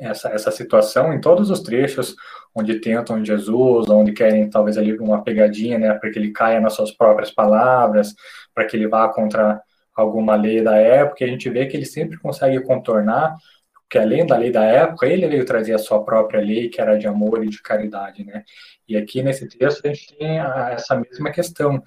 essa, 0.00 0.28
essa 0.30 0.50
situação 0.50 1.12
em 1.12 1.20
todos 1.20 1.50
os 1.50 1.60
trechos 1.60 2.16
onde 2.54 2.80
tentam 2.80 3.24
Jesus, 3.24 3.88
onde 3.88 4.12
querem 4.12 4.48
talvez 4.50 4.76
ali 4.76 4.96
uma 4.98 5.22
pegadinha, 5.22 5.78
né, 5.78 5.94
para 5.94 6.10
que 6.10 6.18
ele 6.18 6.32
caia 6.32 6.60
nas 6.60 6.74
suas 6.74 6.90
próprias 6.90 7.30
palavras, 7.30 8.14
para 8.54 8.64
que 8.66 8.76
ele 8.76 8.88
vá 8.88 9.08
contra 9.08 9.60
alguma 9.94 10.34
lei 10.34 10.62
da 10.62 10.76
época, 10.76 11.22
e 11.22 11.28
a 11.28 11.30
gente 11.30 11.48
vê 11.50 11.66
que 11.66 11.76
ele 11.76 11.84
sempre 11.84 12.18
consegue 12.18 12.60
contornar, 12.62 13.36
porque 13.82 13.98
além 13.98 14.24
da 14.24 14.38
lei 14.38 14.50
da 14.50 14.64
época, 14.64 15.06
ele 15.06 15.28
veio 15.28 15.44
trazer 15.44 15.74
a 15.74 15.78
sua 15.78 16.02
própria 16.02 16.40
lei, 16.40 16.70
que 16.70 16.80
era 16.80 16.98
de 16.98 17.06
amor 17.06 17.44
e 17.44 17.50
de 17.50 17.60
caridade, 17.60 18.24
né? 18.24 18.42
E 18.88 18.96
aqui 18.96 19.22
nesse 19.22 19.46
texto 19.46 19.84
a 19.84 19.88
gente 19.88 20.16
tem 20.16 20.38
essa 20.38 20.96
mesma 20.96 21.30
questão, 21.30 21.82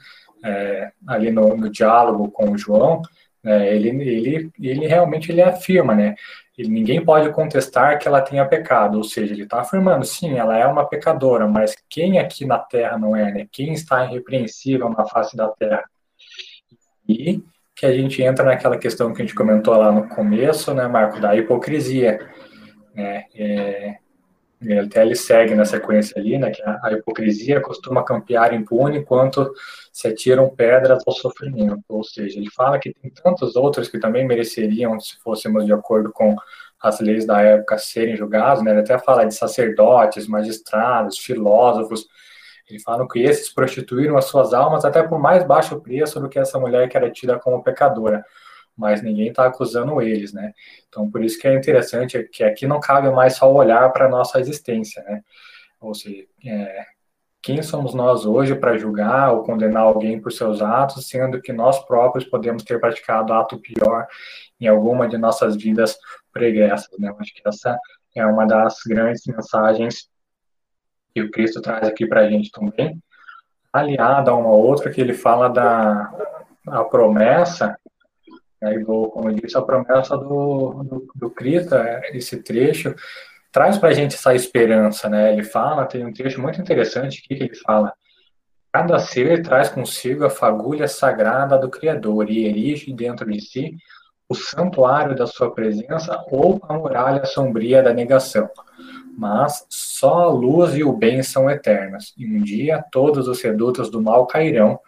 é, 0.45 0.91
ali 1.07 1.31
no, 1.31 1.57
no, 1.57 1.69
diálogo 1.69 2.29
com 2.29 2.51
o 2.51 2.57
João, 2.57 3.01
é, 3.43 3.75
ele, 3.75 3.89
ele, 3.89 4.51
ele 4.61 4.87
realmente 4.87 5.31
ele 5.31 5.41
afirma, 5.41 5.95
né? 5.95 6.15
Ele, 6.57 6.69
ninguém 6.69 7.03
pode 7.03 7.31
contestar 7.31 7.97
que 7.97 8.07
ela 8.07 8.21
tenha 8.21 8.45
pecado, 8.45 8.97
ou 8.97 9.03
seja, 9.03 9.33
ele 9.33 9.43
está 9.43 9.61
afirmando, 9.61 10.05
sim, 10.05 10.37
ela 10.37 10.57
é 10.57 10.65
uma 10.65 10.87
pecadora, 10.87 11.47
mas 11.47 11.75
quem 11.89 12.19
aqui 12.19 12.45
na 12.45 12.59
Terra 12.59 12.97
não 12.97 13.15
é, 13.15 13.31
né? 13.31 13.47
Quem 13.51 13.73
está 13.73 14.05
irrepreensível 14.05 14.89
na 14.89 15.05
face 15.05 15.35
da 15.35 15.47
Terra? 15.49 15.83
E 17.09 17.43
que 17.75 17.85
a 17.85 17.91
gente 17.91 18.23
entra 18.23 18.45
naquela 18.45 18.77
questão 18.77 19.13
que 19.13 19.21
a 19.21 19.25
gente 19.25 19.35
comentou 19.35 19.75
lá 19.75 19.91
no 19.91 20.07
começo, 20.07 20.73
né, 20.73 20.87
Marco, 20.87 21.19
da 21.19 21.35
hipocrisia. 21.35 22.19
Né, 22.93 23.25
é, 23.35 23.97
até 24.83 25.01
ele 25.01 25.15
segue 25.15 25.53
na 25.55 25.65
sequência 25.65 26.19
ali, 26.19 26.37
né, 26.37 26.51
que 26.51 26.61
a, 26.63 26.91
hipocrisia 26.91 27.61
costuma 27.61 28.03
campear 28.03 28.53
impune 28.53 28.99
enquanto 28.99 29.53
se 29.91 30.07
atiram 30.07 30.49
pedras 30.49 31.03
ao 31.05 31.13
sofrimento. 31.13 31.83
Ou 31.87 32.03
seja, 32.03 32.39
ele 32.39 32.49
fala 32.49 32.79
que 32.79 32.93
tem 32.93 33.11
tantos 33.11 33.55
outros 33.55 33.87
que 33.87 33.99
também 33.99 34.25
mereceriam, 34.25 34.99
se 34.99 35.17
fôssemos 35.23 35.65
de 35.65 35.73
acordo 35.73 36.11
com 36.11 36.35
as 36.81 36.99
leis 36.99 37.25
da 37.25 37.41
época, 37.41 37.77
serem 37.77 38.15
julgados. 38.15 38.63
Né, 38.63 38.71
ele 38.71 38.81
até 38.81 38.97
fala 38.97 39.25
de 39.25 39.35
sacerdotes, 39.35 40.27
magistrados, 40.27 41.19
filósofos, 41.19 42.07
eles 42.67 42.81
falam 42.81 43.07
que 43.07 43.19
esses 43.19 43.53
prostituíram 43.53 44.17
as 44.17 44.25
suas 44.25 44.53
almas 44.53 44.83
até 44.85 45.03
por 45.03 45.19
mais 45.19 45.43
baixo 45.43 45.79
preço 45.79 46.19
do 46.19 46.27
que 46.27 46.39
essa 46.39 46.59
mulher 46.59 46.89
que 46.89 46.97
era 46.97 47.11
tida 47.11 47.37
como 47.39 47.63
pecadora. 47.63 48.25
Mas 48.77 49.01
ninguém 49.01 49.29
está 49.29 49.45
acusando 49.45 50.01
eles, 50.01 50.33
né? 50.33 50.53
Então, 50.87 51.09
por 51.09 51.23
isso 51.23 51.39
que 51.39 51.47
é 51.47 51.53
interessante 51.53 52.21
que 52.23 52.43
aqui 52.43 52.67
não 52.67 52.79
cabe 52.79 53.09
mais 53.09 53.35
só 53.35 53.51
olhar 53.51 53.91
para 53.91 54.05
a 54.05 54.09
nossa 54.09 54.39
existência, 54.39 55.01
né? 55.03 55.21
Ou 55.79 55.93
seja, 55.93 56.25
é, 56.45 56.85
quem 57.41 57.61
somos 57.61 57.93
nós 57.93 58.25
hoje 58.25 58.55
para 58.55 58.77
julgar 58.77 59.31
ou 59.31 59.43
condenar 59.43 59.83
alguém 59.83 60.19
por 60.19 60.31
seus 60.31 60.61
atos, 60.61 61.07
sendo 61.07 61.41
que 61.41 61.53
nós 61.53 61.79
próprios 61.85 62.25
podemos 62.25 62.63
ter 62.63 62.79
praticado 62.79 63.31
ato 63.33 63.59
pior 63.59 64.07
em 64.59 64.67
alguma 64.67 65.07
de 65.07 65.17
nossas 65.17 65.55
vidas 65.55 65.97
pregressas, 66.33 66.97
né? 66.99 67.13
Acho 67.19 67.33
que 67.33 67.47
essa 67.47 67.77
é 68.15 68.25
uma 68.25 68.45
das 68.45 68.77
grandes 68.87 69.25
mensagens 69.27 70.09
que 71.13 71.21
o 71.21 71.31
Cristo 71.31 71.61
traz 71.61 71.87
aqui 71.87 72.05
para 72.07 72.21
a 72.21 72.29
gente 72.29 72.51
também, 72.51 73.01
aliada 73.71 74.31
a 74.31 74.35
uma 74.35 74.49
outra 74.49 74.89
que 74.89 74.99
ele 74.99 75.13
fala 75.13 75.47
da 75.47 76.11
a 76.67 76.83
promessa 76.83 77.77
Aí 78.65 78.83
vou, 78.83 79.09
como 79.09 79.29
eu 79.29 79.33
disse, 79.33 79.57
a 79.57 79.61
promessa 79.61 80.17
do, 80.17 80.83
do, 80.83 81.07
do 81.15 81.29
Krita, 81.29 82.01
esse 82.13 82.41
trecho, 82.41 82.95
traz 83.51 83.77
para 83.77 83.89
a 83.89 83.93
gente 83.93 84.15
essa 84.15 84.33
esperança, 84.33 85.07
né? 85.07 85.31
Ele 85.31 85.43
fala, 85.43 85.85
tem 85.85 86.05
um 86.05 86.11
trecho 86.11 86.41
muito 86.41 86.59
interessante 86.59 87.23
aqui 87.23 87.35
que 87.35 87.43
ele 87.43 87.55
fala: 87.55 87.93
cada 88.73 88.99
ser 88.99 89.41
traz 89.43 89.69
consigo 89.69 90.25
a 90.25 90.29
fagulha 90.29 90.87
sagrada 90.87 91.57
do 91.57 91.69
Criador 91.69 92.29
e 92.29 92.45
erige 92.45 92.91
dentro 92.93 93.29
de 93.31 93.39
si 93.39 93.77
o 94.27 94.35
santuário 94.35 95.15
da 95.15 95.27
sua 95.27 95.53
presença 95.53 96.23
ou 96.29 96.59
a 96.67 96.73
muralha 96.73 97.25
sombria 97.25 97.81
da 97.81 97.93
negação. 97.93 98.49
Mas 99.17 99.65
só 99.69 100.23
a 100.23 100.27
luz 100.27 100.75
e 100.75 100.83
o 100.83 100.91
bem 100.91 101.23
são 101.23 101.49
eternas, 101.49 102.13
e 102.17 102.25
um 102.25 102.43
dia 102.43 102.83
todos 102.91 103.27
os 103.27 103.41
redutos 103.41 103.89
do 103.89 104.01
mal 104.01 104.27
cairão, 104.27 104.79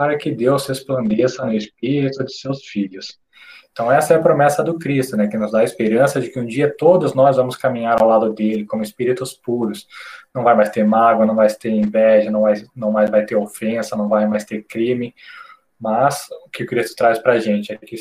para 0.00 0.16
que 0.16 0.30
Deus 0.30 0.66
resplandeça 0.66 1.44
no 1.44 1.52
espírito 1.52 2.24
de 2.24 2.32
seus 2.32 2.64
filhos. 2.64 3.18
Então 3.70 3.92
essa 3.92 4.14
é 4.14 4.16
a 4.16 4.22
promessa 4.22 4.64
do 4.64 4.78
Cristo, 4.78 5.14
né, 5.14 5.28
que 5.28 5.36
nos 5.36 5.52
dá 5.52 5.58
a 5.58 5.64
esperança 5.64 6.18
de 6.22 6.30
que 6.30 6.40
um 6.40 6.46
dia 6.46 6.74
todos 6.74 7.12
nós 7.12 7.36
vamos 7.36 7.54
caminhar 7.54 8.00
ao 8.00 8.08
lado 8.08 8.32
dele 8.32 8.64
como 8.64 8.82
espíritos 8.82 9.34
puros. 9.34 9.86
Não 10.34 10.42
vai 10.42 10.56
mais 10.56 10.70
ter 10.70 10.84
mágoa, 10.84 11.26
não 11.26 11.34
vai 11.34 11.52
ter 11.52 11.68
inveja, 11.68 12.30
não, 12.30 12.40
vai, 12.40 12.54
não 12.74 12.90
mais 12.90 13.10
vai 13.10 13.26
ter 13.26 13.36
ofensa, 13.36 13.94
não 13.94 14.08
vai 14.08 14.26
mais 14.26 14.42
ter 14.42 14.62
crime. 14.62 15.14
Mas 15.78 16.26
o 16.46 16.48
que 16.48 16.62
o 16.62 16.66
Cristo 16.66 16.96
traz 16.96 17.18
para 17.18 17.34
a 17.34 17.38
gente 17.38 17.70
é 17.70 17.76
que 17.76 17.96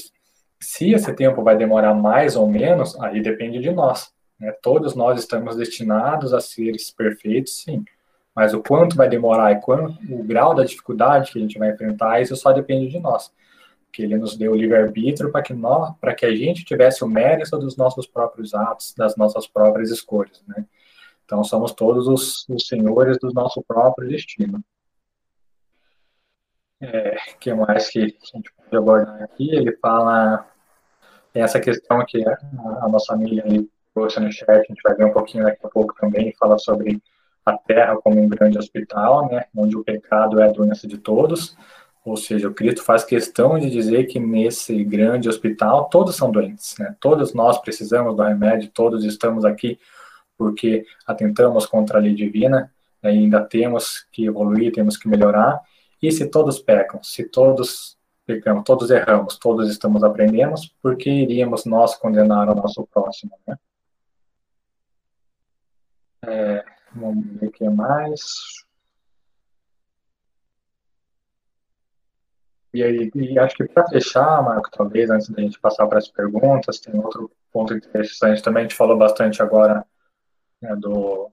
se 0.58 0.94
esse 0.94 1.14
tempo 1.14 1.44
vai 1.44 1.58
demorar 1.58 1.94
mais 1.94 2.38
ou 2.38 2.48
menos, 2.48 2.98
aí 3.02 3.22
depende 3.22 3.60
de 3.60 3.72
nós. 3.72 4.10
Né? 4.40 4.54
Todos 4.62 4.96
nós 4.96 5.20
estamos 5.20 5.58
destinados 5.58 6.34
a 6.34 6.40
seres 6.40 6.92
perfeitos, 6.92 7.62
sim. 7.62 7.84
Mas 8.36 8.54
o 8.54 8.62
quanto 8.62 8.96
vai 8.96 9.10
demorar 9.10 9.52
e 9.52 9.62
quanto, 9.62 9.98
o 10.14 10.24
grau 10.24 10.54
da 10.54 10.64
dificuldade 10.64 11.32
que 11.32 11.40
a 11.40 11.42
gente 11.42 11.58
vai 11.58 11.72
enfrentar, 11.72 12.22
isso 12.22 12.36
só 12.36 12.52
depende 12.52 12.88
de 12.88 13.00
nós. 13.00 13.32
Que 13.92 14.04
ele 14.04 14.18
nos 14.18 14.38
deu 14.38 14.52
o 14.52 14.56
livre-arbítrio 14.56 15.32
para 15.32 15.42
que 15.42 15.54
nós, 15.54 15.94
que 16.18 16.26
a 16.26 16.36
gente 16.36 16.64
tivesse 16.64 17.04
o 17.04 17.08
mérito 17.08 17.58
dos 17.58 17.76
nossos 17.76 18.08
próprios 18.08 18.54
atos, 18.54 18.94
das 18.96 19.16
nossas 19.16 19.48
próprias 19.48 19.90
escolhas, 19.90 20.42
né? 20.48 20.66
Então 21.26 21.44
somos 21.44 21.74
todos 21.74 22.08
os, 22.08 22.48
os 22.50 22.68
senhores 22.68 23.20
do 23.20 23.32
nosso 23.34 23.62
próprio 23.64 24.08
destino. 24.08 24.64
É, 26.82 27.18
que 27.40 27.54
mais 27.54 27.90
que 27.90 28.00
a 28.00 28.38
gente 28.38 28.52
pode 28.54 28.76
abordar 28.76 29.22
aqui? 29.24 29.54
Ele 29.54 29.76
fala 29.78 30.48
essa 31.34 31.60
questão 31.60 32.04
que 32.06 32.26
a, 32.28 32.38
a 32.82 32.90
nossa 32.90 33.14
amiga 33.14 33.44
ali 33.44 33.70
trouxe 33.94 34.20
no 34.20 34.32
chat, 34.32 34.50
a 34.50 34.64
gente 34.64 34.82
vai 34.82 34.96
ver 34.96 35.06
um 35.06 35.14
pouquinho 35.14 35.44
daqui 35.44 35.66
a 35.66 35.70
pouco 35.70 35.94
também, 36.00 36.34
fala 36.40 36.58
sobre 36.58 37.02
a 37.50 37.58
Terra 37.58 37.98
como 37.98 38.22
um 38.22 38.28
grande 38.28 38.58
hospital, 38.58 39.30
né, 39.30 39.46
onde 39.56 39.76
o 39.76 39.84
pecado 39.84 40.40
é 40.40 40.46
a 40.46 40.52
doença 40.52 40.88
de 40.88 40.98
todos, 40.98 41.56
ou 42.06 42.16
seja, 42.16 42.48
o 42.48 42.54
Cristo 42.54 42.82
faz 42.82 43.04
questão 43.04 43.60
de 43.60 43.70
dizer 43.70 44.06
que 44.06 44.20
nesse 44.20 44.84
grande 44.84 45.28
hospital 45.30 45.90
todos 45.90 46.16
são 46.16 46.32
doentes, 46.32 46.76
né, 46.80 46.96
todos 47.00 47.34
nós 47.34 47.58
precisamos 47.60 48.16
do 48.16 48.24
remédio, 48.24 48.72
todos 48.74 49.04
estamos 49.04 49.46
aqui 49.46 49.80
porque 50.38 50.86
atentamos 51.06 51.66
contra 51.66 51.98
a 51.98 52.02
lei 52.02 52.16
divina, 52.16 52.72
né, 53.04 53.10
ainda 53.10 53.42
temos 53.42 54.08
que 54.12 54.26
evoluir, 54.26 54.72
temos 54.72 54.96
que 54.98 55.08
melhorar, 55.08 55.62
e 56.02 56.12
se 56.12 56.28
todos 56.28 56.60
pecam, 56.60 57.04
se 57.04 57.26
todos 57.26 57.98
pecamos, 58.26 58.64
todos 58.64 58.90
erramos, 58.92 59.38
todos 59.38 59.70
estamos 59.70 60.04
aprendendo, 60.04 60.54
por 60.82 60.96
que 60.96 61.10
iríamos 61.10 61.66
nós 61.66 61.96
condenar 61.96 62.48
o 62.48 62.56
nosso 62.56 62.88
próximo, 62.88 63.32
né? 63.48 63.58
É, 66.28 66.64
vamos 66.94 67.26
ver 67.40 67.48
o 67.48 67.52
que 67.52 67.70
mais. 67.70 68.22
E, 72.74 72.84
aí, 72.84 73.12
e 73.16 73.40
acho 73.40 73.56
que 73.56 73.68
para 73.68 73.88
fechar, 73.88 74.44
Marco, 74.44 74.70
talvez, 74.72 75.10
antes 75.10 75.30
da 75.30 75.42
gente 75.42 75.60
passar 75.60 75.88
para 75.88 75.98
as 75.98 76.08
perguntas, 76.08 76.80
tem 76.80 76.96
outro 77.00 77.32
ponto 77.52 77.74
interessante 77.74 78.44
também, 78.44 78.62
a 78.62 78.68
gente 78.68 78.78
falou 78.78 78.98
bastante 78.98 79.42
agora 79.42 79.84
né, 80.62 80.76
do, 80.76 81.32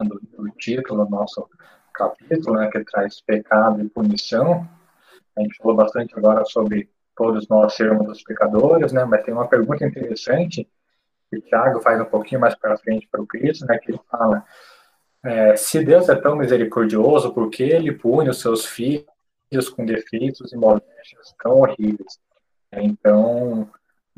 do, 0.00 0.20
do 0.20 0.50
título 0.58 1.04
do 1.04 1.10
nosso 1.10 1.48
capítulo, 1.94 2.58
né, 2.58 2.68
que 2.70 2.84
traz 2.84 3.22
pecado 3.22 3.80
e 3.82 3.88
punição. 3.88 4.68
A 5.36 5.40
gente 5.40 5.56
falou 5.56 5.76
bastante 5.76 6.14
agora 6.16 6.44
sobre 6.44 6.90
todos 7.16 7.48
nós 7.48 7.74
sermos 7.74 8.08
os 8.08 8.22
pecadores, 8.22 8.92
né, 8.92 9.04
mas 9.06 9.24
tem 9.24 9.32
uma 9.32 9.48
pergunta 9.48 9.86
interessante 9.86 10.68
que 11.32 11.48
Tiago 11.48 11.80
faz 11.80 12.00
um 12.00 12.04
pouquinho 12.04 12.40
mais 12.40 12.54
para 12.54 12.76
frente 12.76 13.08
para 13.10 13.22
o 13.22 13.26
Cristo, 13.26 13.64
né, 13.66 13.78
que 13.78 13.90
ele 13.90 14.00
fala, 14.10 14.44
é, 15.24 15.56
se 15.56 15.82
Deus 15.82 16.08
é 16.08 16.14
tão 16.14 16.36
misericordioso, 16.36 17.32
por 17.32 17.48
que 17.48 17.62
ele 17.62 17.92
pune 17.92 18.28
os 18.28 18.40
seus 18.40 18.66
filhos 18.66 19.68
com 19.74 19.84
defeitos 19.84 20.52
e 20.52 20.56
moléstias 20.56 21.34
tão 21.42 21.60
horríveis? 21.60 22.18
Então, 22.72 23.68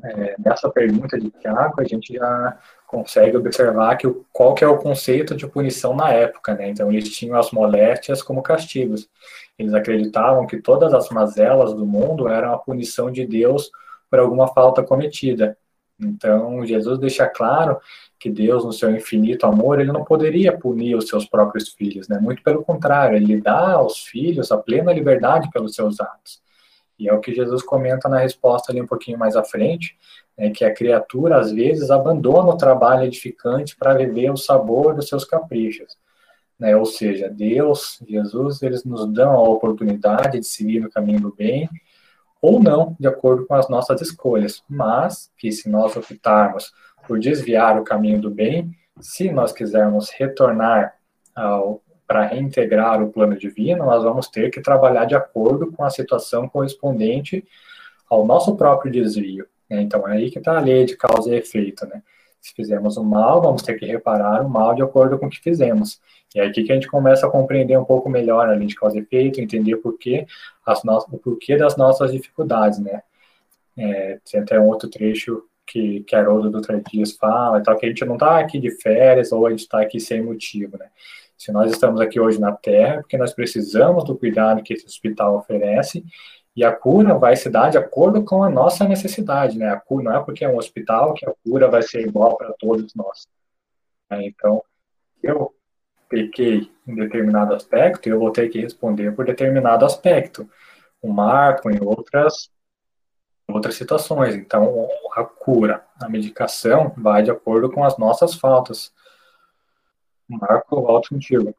é, 0.02 0.34
nessa 0.38 0.70
pergunta 0.70 1.18
de 1.18 1.30
Tiago, 1.30 1.80
a 1.80 1.84
gente 1.84 2.14
já 2.14 2.58
consegue 2.86 3.36
observar 3.36 3.96
que 3.96 4.06
o, 4.06 4.24
qual 4.32 4.54
que 4.54 4.64
é 4.64 4.68
o 4.68 4.78
conceito 4.78 5.36
de 5.36 5.46
punição 5.46 5.94
na 5.94 6.10
época, 6.10 6.54
né? 6.54 6.68
Então, 6.68 6.90
eles 6.90 7.14
tinham 7.14 7.36
as 7.36 7.50
moléstias 7.50 8.22
como 8.22 8.42
castigos. 8.42 9.08
Eles 9.58 9.74
acreditavam 9.74 10.46
que 10.46 10.60
todas 10.60 10.92
as 10.94 11.10
mazelas 11.10 11.74
do 11.74 11.86
mundo 11.86 12.28
eram 12.28 12.52
a 12.52 12.58
punição 12.58 13.10
de 13.10 13.26
Deus 13.26 13.70
por 14.10 14.18
alguma 14.18 14.48
falta 14.48 14.82
cometida. 14.82 15.56
Então, 16.04 16.64
Jesus 16.64 16.98
deixa 16.98 17.26
claro 17.26 17.78
que 18.18 18.30
Deus, 18.30 18.64
no 18.64 18.72
seu 18.72 18.90
infinito 18.94 19.46
amor, 19.46 19.80
ele 19.80 19.92
não 19.92 20.04
poderia 20.04 20.56
punir 20.56 20.94
os 20.94 21.08
seus 21.08 21.26
próprios 21.26 21.70
filhos, 21.70 22.08
né? 22.08 22.18
Muito 22.18 22.42
pelo 22.42 22.64
contrário, 22.64 23.16
ele 23.16 23.40
dá 23.40 23.72
aos 23.72 24.04
filhos 24.04 24.50
a 24.52 24.58
plena 24.58 24.92
liberdade 24.92 25.50
pelos 25.50 25.74
seus 25.74 26.00
atos. 26.00 26.42
E 26.98 27.08
é 27.08 27.12
o 27.12 27.20
que 27.20 27.34
Jesus 27.34 27.62
comenta 27.62 28.08
na 28.08 28.18
resposta 28.18 28.70
ali 28.70 28.80
um 28.80 28.86
pouquinho 28.86 29.18
mais 29.18 29.36
à 29.36 29.42
frente, 29.42 29.96
né, 30.38 30.50
que 30.50 30.64
a 30.64 30.72
criatura, 30.72 31.38
às 31.38 31.52
vezes, 31.52 31.90
abandona 31.90 32.50
o 32.50 32.56
trabalho 32.56 33.04
edificante 33.04 33.76
para 33.76 33.94
viver 33.94 34.30
o 34.30 34.36
sabor 34.36 34.94
dos 34.94 35.08
seus 35.08 35.24
caprichos. 35.24 35.96
Né? 36.58 36.76
Ou 36.76 36.84
seja, 36.84 37.28
Deus, 37.28 38.00
Jesus, 38.06 38.62
eles 38.62 38.84
nos 38.84 39.12
dão 39.12 39.32
a 39.32 39.48
oportunidade 39.48 40.38
de 40.38 40.46
seguir 40.46 40.80
no 40.80 40.90
caminho 40.90 41.20
do 41.20 41.34
bem, 41.34 41.68
ou 42.44 42.62
não, 42.62 42.94
de 43.00 43.08
acordo 43.08 43.46
com 43.46 43.54
as 43.54 43.70
nossas 43.70 44.02
escolhas, 44.02 44.62
mas 44.68 45.30
que 45.38 45.50
se 45.50 45.66
nós 45.66 45.96
optarmos 45.96 46.74
por 47.06 47.18
desviar 47.18 47.80
o 47.80 47.84
caminho 47.84 48.20
do 48.20 48.30
bem, 48.30 48.70
se 49.00 49.32
nós 49.32 49.50
quisermos 49.50 50.10
retornar 50.10 50.94
para 52.06 52.26
reintegrar 52.26 53.02
o 53.02 53.10
plano 53.10 53.34
divino, 53.34 53.86
nós 53.86 54.04
vamos 54.04 54.28
ter 54.28 54.50
que 54.50 54.60
trabalhar 54.60 55.06
de 55.06 55.14
acordo 55.14 55.72
com 55.72 55.84
a 55.84 55.88
situação 55.88 56.46
correspondente 56.46 57.42
ao 58.10 58.26
nosso 58.26 58.54
próprio 58.56 58.92
desvio. 58.92 59.46
Né? 59.70 59.80
Então, 59.80 60.06
é 60.06 60.12
aí 60.12 60.30
que 60.30 60.38
está 60.38 60.58
a 60.58 60.60
lei 60.60 60.84
de 60.84 60.98
causa 60.98 61.30
e 61.30 61.38
efeito. 61.38 61.86
Né? 61.86 62.02
Se 62.44 62.52
fizermos 62.52 62.98
o 62.98 63.02
mal, 63.02 63.40
vamos 63.40 63.62
ter 63.62 63.72
que 63.78 63.86
reparar 63.86 64.44
o 64.44 64.50
mal 64.50 64.74
de 64.74 64.82
acordo 64.82 65.18
com 65.18 65.24
o 65.24 65.30
que 65.30 65.40
fizemos. 65.40 65.98
E 66.34 66.40
é 66.40 66.44
aqui 66.44 66.62
que 66.62 66.70
a 66.70 66.74
gente 66.74 66.88
começa 66.88 67.26
a 67.26 67.30
compreender 67.30 67.78
um 67.78 67.86
pouco 67.86 68.10
melhor 68.10 68.46
a 68.46 68.52
lei 68.52 68.66
de 68.66 68.74
causa 68.74 68.98
e 68.98 69.00
efeito, 69.00 69.40
entender 69.40 69.78
por 69.78 69.96
quê, 69.96 70.26
as 70.66 70.84
no... 70.84 70.98
o 71.10 71.18
porquê 71.18 71.56
das 71.56 71.74
nossas 71.78 72.12
dificuldades, 72.12 72.78
né? 72.78 73.02
É, 73.78 74.18
tem 74.30 74.42
até 74.42 74.60
um 74.60 74.68
outro 74.68 74.90
trecho 74.90 75.42
que, 75.66 76.00
que 76.00 76.14
Haroldo 76.14 76.50
Dutra 76.50 76.78
Dias 76.86 77.12
fala, 77.12 77.62
tal, 77.62 77.78
que 77.78 77.86
a 77.86 77.88
gente 77.88 78.04
não 78.04 78.16
está 78.16 78.38
aqui 78.38 78.60
de 78.60 78.70
férias 78.72 79.32
ou 79.32 79.46
a 79.46 79.50
gente 79.50 79.60
está 79.60 79.80
aqui 79.80 79.98
sem 79.98 80.22
motivo, 80.22 80.76
né? 80.76 80.90
Se 81.38 81.50
nós 81.50 81.72
estamos 81.72 81.98
aqui 81.98 82.20
hoje 82.20 82.38
na 82.38 82.52
Terra, 82.52 82.96
é 82.96 83.00
porque 83.00 83.16
nós 83.16 83.32
precisamos 83.32 84.04
do 84.04 84.18
cuidado 84.18 84.62
que 84.62 84.74
esse 84.74 84.84
hospital 84.84 85.38
oferece, 85.38 86.04
e 86.56 86.62
a 86.64 86.72
cura 86.72 87.18
vai 87.18 87.36
se 87.36 87.50
dar 87.50 87.70
de 87.70 87.78
acordo 87.78 88.24
com 88.24 88.42
a 88.42 88.50
nossa 88.50 88.86
necessidade, 88.86 89.58
né? 89.58 89.68
A 89.68 89.80
cura 89.80 90.04
não 90.04 90.16
é 90.16 90.24
porque 90.24 90.44
é 90.44 90.48
um 90.48 90.56
hospital 90.56 91.14
que 91.14 91.26
a 91.28 91.32
cura 91.44 91.68
vai 91.68 91.82
ser 91.82 92.06
igual 92.06 92.36
para 92.36 92.52
todos 92.52 92.94
nós. 92.94 93.26
Né? 94.10 94.26
Então, 94.26 94.62
eu 95.22 95.52
pequei 96.08 96.70
em 96.86 96.94
determinado 96.94 97.54
aspecto, 97.54 98.08
eu 98.08 98.20
vou 98.20 98.30
ter 98.30 98.48
que 98.48 98.60
responder 98.60 99.14
por 99.14 99.24
determinado 99.24 99.84
aspecto. 99.84 100.48
O 101.02 101.12
Marco 101.12 101.70
em 101.70 101.82
outras 101.82 102.50
outras 103.46 103.74
situações. 103.74 104.34
Então, 104.34 104.88
a 105.14 105.24
cura, 105.24 105.84
a 106.00 106.08
medicação 106.08 106.92
vai 106.96 107.22
de 107.22 107.30
acordo 107.30 107.70
com 107.70 107.84
as 107.84 107.98
nossas 107.98 108.34
faltas. 108.34 108.92
Marco, 110.28 110.80
volto 110.80 111.10
contigo. 111.10 111.54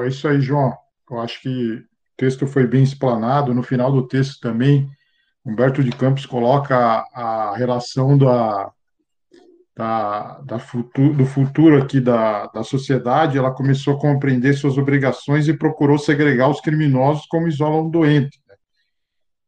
É 0.00 0.08
isso 0.08 0.28
aí, 0.28 0.40
João. 0.40 0.72
Eu 1.10 1.18
acho 1.18 1.42
que 1.42 1.74
o 1.74 1.84
texto 2.16 2.46
foi 2.46 2.66
bem 2.66 2.82
explanado. 2.82 3.52
No 3.52 3.62
final 3.62 3.90
do 3.90 4.06
texto 4.06 4.40
também, 4.40 4.88
Humberto 5.44 5.82
de 5.82 5.90
Campos 5.90 6.24
coloca 6.24 7.04
a, 7.12 7.54
relação 7.56 8.16
da, 8.16 8.70
da, 9.74 10.40
da 10.40 10.58
futuro, 10.58 11.14
do 11.14 11.26
futuro 11.26 11.82
aqui 11.82 12.00
da, 12.00 12.46
da 12.46 12.62
sociedade, 12.62 13.38
ela 13.38 13.50
começou 13.50 13.96
a 13.96 14.00
compreender 14.00 14.54
suas 14.54 14.78
obrigações 14.78 15.48
e 15.48 15.56
procurou 15.56 15.98
segregar 15.98 16.48
os 16.48 16.60
criminosos 16.60 17.26
como 17.26 17.48
isola 17.48 17.82
um 17.82 17.90
doente. 17.90 18.40
Né? 18.48 18.54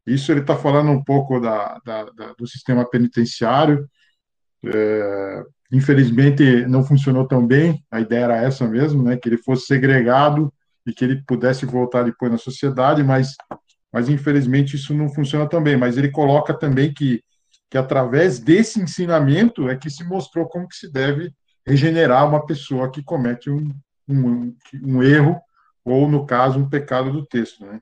Isso 0.07 0.31
ele 0.31 0.41
está 0.41 0.55
falando 0.55 0.91
um 0.91 1.03
pouco 1.03 1.39
da, 1.39 1.79
da, 1.85 2.03
da, 2.11 2.33
do 2.33 2.45
sistema 2.45 2.87
penitenciário. 2.89 3.89
É, 4.65 5.43
infelizmente 5.71 6.65
não 6.67 6.83
funcionou 6.83 7.27
tão 7.27 7.45
bem, 7.45 7.83
a 7.91 7.99
ideia 7.99 8.25
era 8.25 8.37
essa 8.37 8.67
mesmo, 8.67 9.03
né, 9.03 9.17
que 9.17 9.27
ele 9.27 9.37
fosse 9.37 9.65
segregado 9.65 10.53
e 10.85 10.93
que 10.93 11.03
ele 11.03 11.23
pudesse 11.25 11.65
voltar 11.65 12.03
depois 12.03 12.31
na 12.31 12.37
sociedade, 12.37 13.03
mas, 13.03 13.35
mas 13.91 14.07
infelizmente 14.07 14.75
isso 14.75 14.93
não 14.93 15.09
funciona 15.09 15.47
também. 15.47 15.75
Mas 15.75 15.97
ele 15.97 16.11
coloca 16.11 16.53
também 16.53 16.93
que, 16.93 17.23
que 17.69 17.77
através 17.77 18.39
desse 18.39 18.79
ensinamento 18.79 19.67
é 19.67 19.75
que 19.75 19.89
se 19.89 20.03
mostrou 20.03 20.47
como 20.47 20.67
que 20.67 20.75
se 20.75 20.91
deve 20.91 21.33
regenerar 21.65 22.27
uma 22.27 22.45
pessoa 22.45 22.91
que 22.91 23.03
comete 23.03 23.49
um, 23.49 23.73
um, 24.07 24.55
um 24.83 25.01
erro 25.01 25.39
ou, 25.83 26.07
no 26.09 26.25
caso, 26.25 26.59
um 26.59 26.69
pecado 26.69 27.11
do 27.11 27.25
texto. 27.25 27.65
Né? 27.65 27.79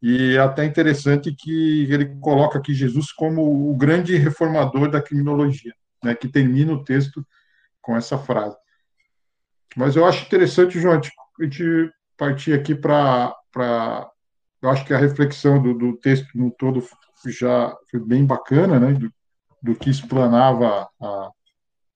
E 0.00 0.36
é 0.36 0.38
até 0.38 0.64
interessante 0.64 1.34
que 1.34 1.86
ele 1.90 2.06
coloca 2.20 2.58
aqui 2.58 2.72
Jesus 2.72 3.10
como 3.12 3.70
o 3.70 3.76
grande 3.76 4.16
reformador 4.16 4.88
da 4.90 5.02
criminologia, 5.02 5.74
né, 6.02 6.14
que 6.14 6.28
termina 6.28 6.72
o 6.72 6.84
texto 6.84 7.26
com 7.80 7.96
essa 7.96 8.18
frase. 8.18 8.56
Mas 9.76 9.96
eu 9.96 10.04
acho 10.04 10.24
interessante, 10.24 10.80
João, 10.80 11.00
a 11.00 11.44
gente 11.44 11.92
partir 12.16 12.52
aqui 12.52 12.74
para. 12.74 13.34
Eu 14.60 14.70
acho 14.70 14.84
que 14.84 14.92
a 14.92 14.98
reflexão 14.98 15.62
do, 15.62 15.72
do, 15.72 15.96
texto 15.96 16.26
no 16.34 16.50
todo 16.50 16.84
já 17.26 17.76
foi 17.90 18.00
bem 18.00 18.26
bacana, 18.26 18.80
né, 18.80 18.92
do, 18.92 19.12
do 19.62 19.74
que 19.76 19.88
explanava 19.88 20.88
a, 21.00 21.30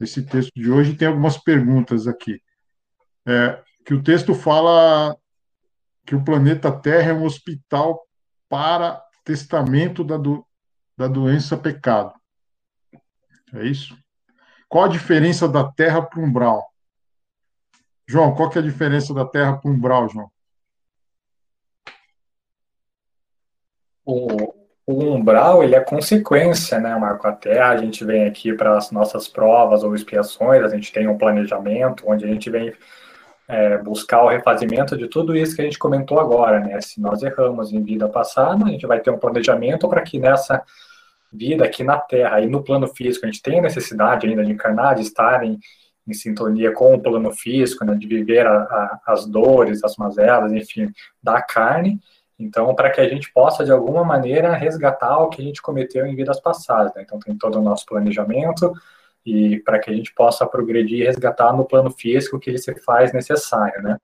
esse 0.00 0.22
texto 0.22 0.52
de 0.54 0.70
hoje. 0.70 0.94
Tem 0.94 1.08
algumas 1.08 1.36
perguntas 1.36 2.06
aqui. 2.06 2.40
É, 3.26 3.60
que 3.84 3.94
o 3.94 4.02
texto 4.02 4.34
fala 4.34 5.16
que 6.06 6.14
o 6.14 6.24
planeta 6.24 6.70
Terra 6.70 7.10
é 7.10 7.14
um 7.14 7.24
hospital 7.24 8.00
para 8.48 9.02
testamento 9.24 10.04
da, 10.04 10.16
do, 10.16 10.46
da 10.96 11.08
doença 11.08 11.56
pecado. 11.56 12.12
É 13.54 13.64
isso? 13.64 13.96
Qual 14.68 14.84
a 14.84 14.88
diferença 14.88 15.48
da 15.48 15.70
Terra 15.70 16.00
para 16.00 16.18
o 16.18 16.22
umbral? 16.22 16.66
João, 18.06 18.34
qual 18.34 18.48
que 18.48 18.58
é 18.58 18.60
a 18.60 18.64
diferença 18.64 19.12
da 19.12 19.24
Terra 19.24 19.56
para 19.56 19.70
o 19.70 19.74
umbral, 19.74 20.08
João? 20.08 20.30
O, 24.04 24.54
o 24.86 25.04
umbral, 25.14 25.62
ele 25.62 25.74
é 25.74 25.80
consequência, 25.80 26.80
né, 26.80 26.96
Marco? 26.96 27.26
A 27.26 27.32
Terra, 27.32 27.70
a 27.70 27.76
gente 27.76 28.04
vem 28.04 28.24
aqui 28.26 28.52
para 28.52 28.76
as 28.76 28.90
nossas 28.90 29.28
provas 29.28 29.84
ou 29.84 29.94
expiações, 29.94 30.62
a 30.62 30.68
gente 30.68 30.92
tem 30.92 31.06
um 31.06 31.18
planejamento 31.18 32.04
onde 32.06 32.24
a 32.24 32.28
gente 32.28 32.50
vem 32.50 32.72
é, 33.48 33.76
buscar 33.78 34.22
o 34.22 34.28
refazimento 34.28 34.96
de 34.96 35.06
tudo 35.08 35.36
isso 35.36 35.54
que 35.54 35.60
a 35.60 35.64
gente 35.64 35.78
comentou 35.78 36.18
agora, 36.18 36.60
né? 36.60 36.80
Se 36.80 37.00
nós 37.00 37.22
erramos 37.22 37.72
em 37.72 37.82
vida 37.82 38.08
passada, 38.08 38.64
a 38.64 38.68
gente 38.68 38.86
vai 38.86 39.00
ter 39.00 39.10
um 39.10 39.18
planejamento 39.18 39.88
para 39.88 40.02
que 40.02 40.18
nessa 40.18 40.62
vida 41.32 41.64
aqui 41.64 41.82
na 41.82 41.98
Terra 41.98 42.40
e 42.40 42.46
no 42.46 42.62
plano 42.62 42.86
físico 42.86 43.24
a 43.24 43.28
gente 43.28 43.42
tenha 43.42 43.62
necessidade 43.62 44.26
ainda 44.26 44.44
de 44.44 44.52
encarnar, 44.52 44.96
de 44.96 45.02
estar 45.02 45.44
em, 45.44 45.58
em 46.06 46.12
sintonia 46.12 46.72
com 46.72 46.94
o 46.94 47.00
plano 47.00 47.32
físico, 47.32 47.84
né? 47.84 47.94
De 47.94 48.06
viver 48.06 48.46
a, 48.46 48.54
a, 48.54 49.00
as 49.06 49.26
dores, 49.26 49.82
as 49.82 49.96
mazelas, 49.96 50.52
enfim, 50.52 50.92
da 51.22 51.40
carne. 51.40 51.98
Então, 52.38 52.74
para 52.74 52.90
que 52.90 53.00
a 53.00 53.08
gente 53.08 53.32
possa, 53.32 53.64
de 53.64 53.70
alguma 53.70 54.04
maneira, 54.04 54.54
resgatar 54.54 55.18
o 55.18 55.28
que 55.28 55.40
a 55.40 55.44
gente 55.44 55.62
cometeu 55.62 56.06
em 56.06 56.16
vidas 56.16 56.40
passadas. 56.40 56.92
Né? 56.94 57.02
Então, 57.02 57.18
tem 57.18 57.36
todo 57.36 57.58
o 57.58 57.62
nosso 57.62 57.86
planejamento, 57.86 58.72
e 59.24 59.60
para 59.60 59.78
que 59.78 59.90
a 59.90 59.94
gente 59.94 60.12
possa 60.12 60.46
progredir 60.46 61.00
e 61.00 61.04
resgatar 61.04 61.52
no 61.52 61.64
plano 61.64 61.90
físico 61.90 62.36
o 62.36 62.40
que 62.40 62.58
se 62.58 62.74
faz 62.80 63.12
necessário, 63.12 63.80
né? 63.82 63.96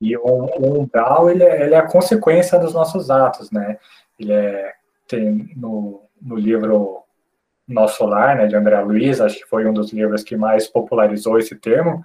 E 0.00 0.16
o, 0.16 0.22
o 0.22 0.80
umbral, 0.80 1.30
ele 1.30 1.42
é, 1.42 1.64
ele 1.64 1.74
é, 1.74 1.78
a 1.78 1.86
consequência 1.86 2.58
dos 2.58 2.72
nossos 2.72 3.10
atos, 3.10 3.50
né? 3.50 3.78
Ele 4.18 4.32
é, 4.32 4.72
tem 5.06 5.52
no, 5.56 6.05
no 6.20 6.36
livro 6.36 7.02
Nosso 7.66 8.04
Lar, 8.04 8.36
né, 8.36 8.46
de 8.46 8.56
André 8.56 8.80
Luiz, 8.80 9.20
acho 9.20 9.38
que 9.38 9.48
foi 9.48 9.66
um 9.66 9.72
dos 9.72 9.92
livros 9.92 10.22
que 10.22 10.36
mais 10.36 10.66
popularizou 10.66 11.38
esse 11.38 11.56
termo, 11.56 12.04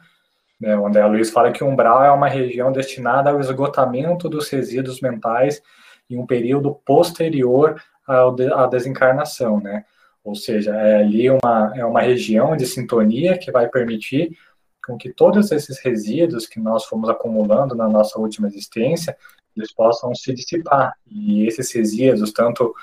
né, 0.61 0.75
o 0.77 1.07
Luiz 1.07 1.31
fala 1.31 1.51
que 1.51 1.63
o 1.63 1.67
umbral 1.67 2.03
é 2.03 2.11
uma 2.11 2.27
região 2.27 2.71
destinada 2.71 3.31
ao 3.31 3.39
esgotamento 3.39 4.29
dos 4.29 4.47
resíduos 4.47 5.01
mentais 5.01 5.59
em 6.07 6.17
um 6.17 6.25
período 6.27 6.75
posterior 6.85 7.81
à 8.07 8.67
desencarnação, 8.67 9.59
né? 9.59 9.85
Ou 10.23 10.35
seja, 10.35 10.75
é 10.75 10.97
ali 10.97 11.31
uma, 11.31 11.73
é 11.75 11.83
uma 11.83 12.01
região 12.01 12.55
de 12.55 12.67
sintonia 12.67 13.39
que 13.39 13.51
vai 13.51 13.67
permitir 13.69 14.37
com 14.85 14.97
que 14.97 15.11
todos 15.11 15.51
esses 15.51 15.79
resíduos 15.79 16.45
que 16.45 16.59
nós 16.59 16.85
fomos 16.85 17.09
acumulando 17.09 17.73
na 17.73 17.89
nossa 17.89 18.19
última 18.19 18.47
existência, 18.47 19.17
eles 19.55 19.73
possam 19.73 20.13
se 20.13 20.31
dissipar. 20.31 20.93
E 21.07 21.47
esses 21.47 21.71
resíduos, 21.73 22.31
tanto 22.31 22.73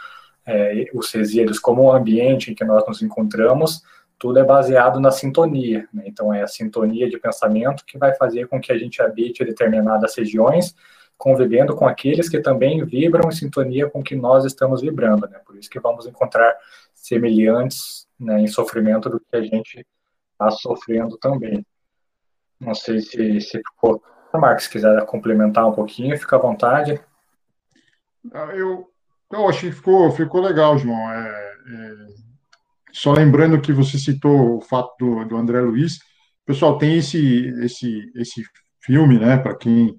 é, 0.49 0.87
os 0.95 1.13
resíduos 1.13 1.59
como 1.59 1.83
o 1.83 1.93
ambiente 1.93 2.51
em 2.51 2.55
que 2.55 2.65
nós 2.65 2.85
nos 2.87 3.03
encontramos, 3.03 3.83
tudo 4.19 4.39
é 4.39 4.45
baseado 4.45 4.99
na 4.99 5.11
sintonia. 5.11 5.87
Né? 5.93 6.05
Então, 6.07 6.33
é 6.33 6.43
a 6.43 6.49
sintonia 6.49 7.09
de 7.09 7.19
pensamento 7.19 7.85
que 7.85 7.99
vai 7.99 8.15
fazer 8.17 8.49
com 8.49 8.59
que 8.59 8.73
a 8.73 8.79
gente 8.79 9.03
habite 9.03 9.45
determinadas 9.45 10.17
regiões 10.17 10.75
convivendo 11.19 11.75
com 11.75 11.87
aqueles 11.87 12.29
que 12.29 12.41
também 12.41 12.85
vibram 12.85 13.29
em 13.29 13.33
sintonia 13.33 13.91
com 13.91 14.03
que 14.03 14.15
nós 14.15 14.45
estamos 14.45 14.81
vibrando, 14.81 15.27
né? 15.27 15.41
Por 15.45 15.57
isso 15.57 15.69
que 15.69 15.81
vamos 15.81 16.07
encontrar 16.07 16.57
semelhantes 16.95 18.07
né, 18.19 18.41
em 18.41 18.47
sofrimento 18.47 19.11
do 19.11 19.19
que 19.19 19.37
a 19.37 19.43
gente 19.43 19.85
está 20.33 20.51
sofrendo 20.53 21.19
também. 21.19 21.67
Não 22.61 22.73
sei 22.73 23.01
se, 23.01 23.41
se 23.41 23.59
ficou. 23.59 24.01
Marcos, 24.33 24.65
se 24.65 24.71
quiser 24.71 25.05
complementar 25.07 25.67
um 25.67 25.73
pouquinho, 25.73 26.17
fica 26.17 26.37
à 26.37 26.39
vontade. 26.39 27.01
Ah, 28.33 28.55
eu, 28.55 28.89
eu 29.33 29.49
achei 29.49 29.71
que 29.71 29.77
ficou, 29.77 30.11
ficou 30.11 30.41
legal, 30.41 30.79
João. 30.79 31.11
É, 31.11 31.29
é, 31.29 31.95
só 32.93 33.13
lembrando 33.13 33.61
que 33.61 33.73
você 33.73 33.99
citou 33.99 34.59
o 34.59 34.61
fato 34.61 34.95
do, 34.99 35.25
do 35.25 35.37
André 35.37 35.61
Luiz. 35.61 35.99
Pessoal, 36.47 36.79
tem 36.79 36.97
esse, 36.99 37.47
esse, 37.63 38.11
esse 38.15 38.43
filme, 38.81 39.19
né, 39.19 39.37
para 39.37 39.57
quem 39.57 39.95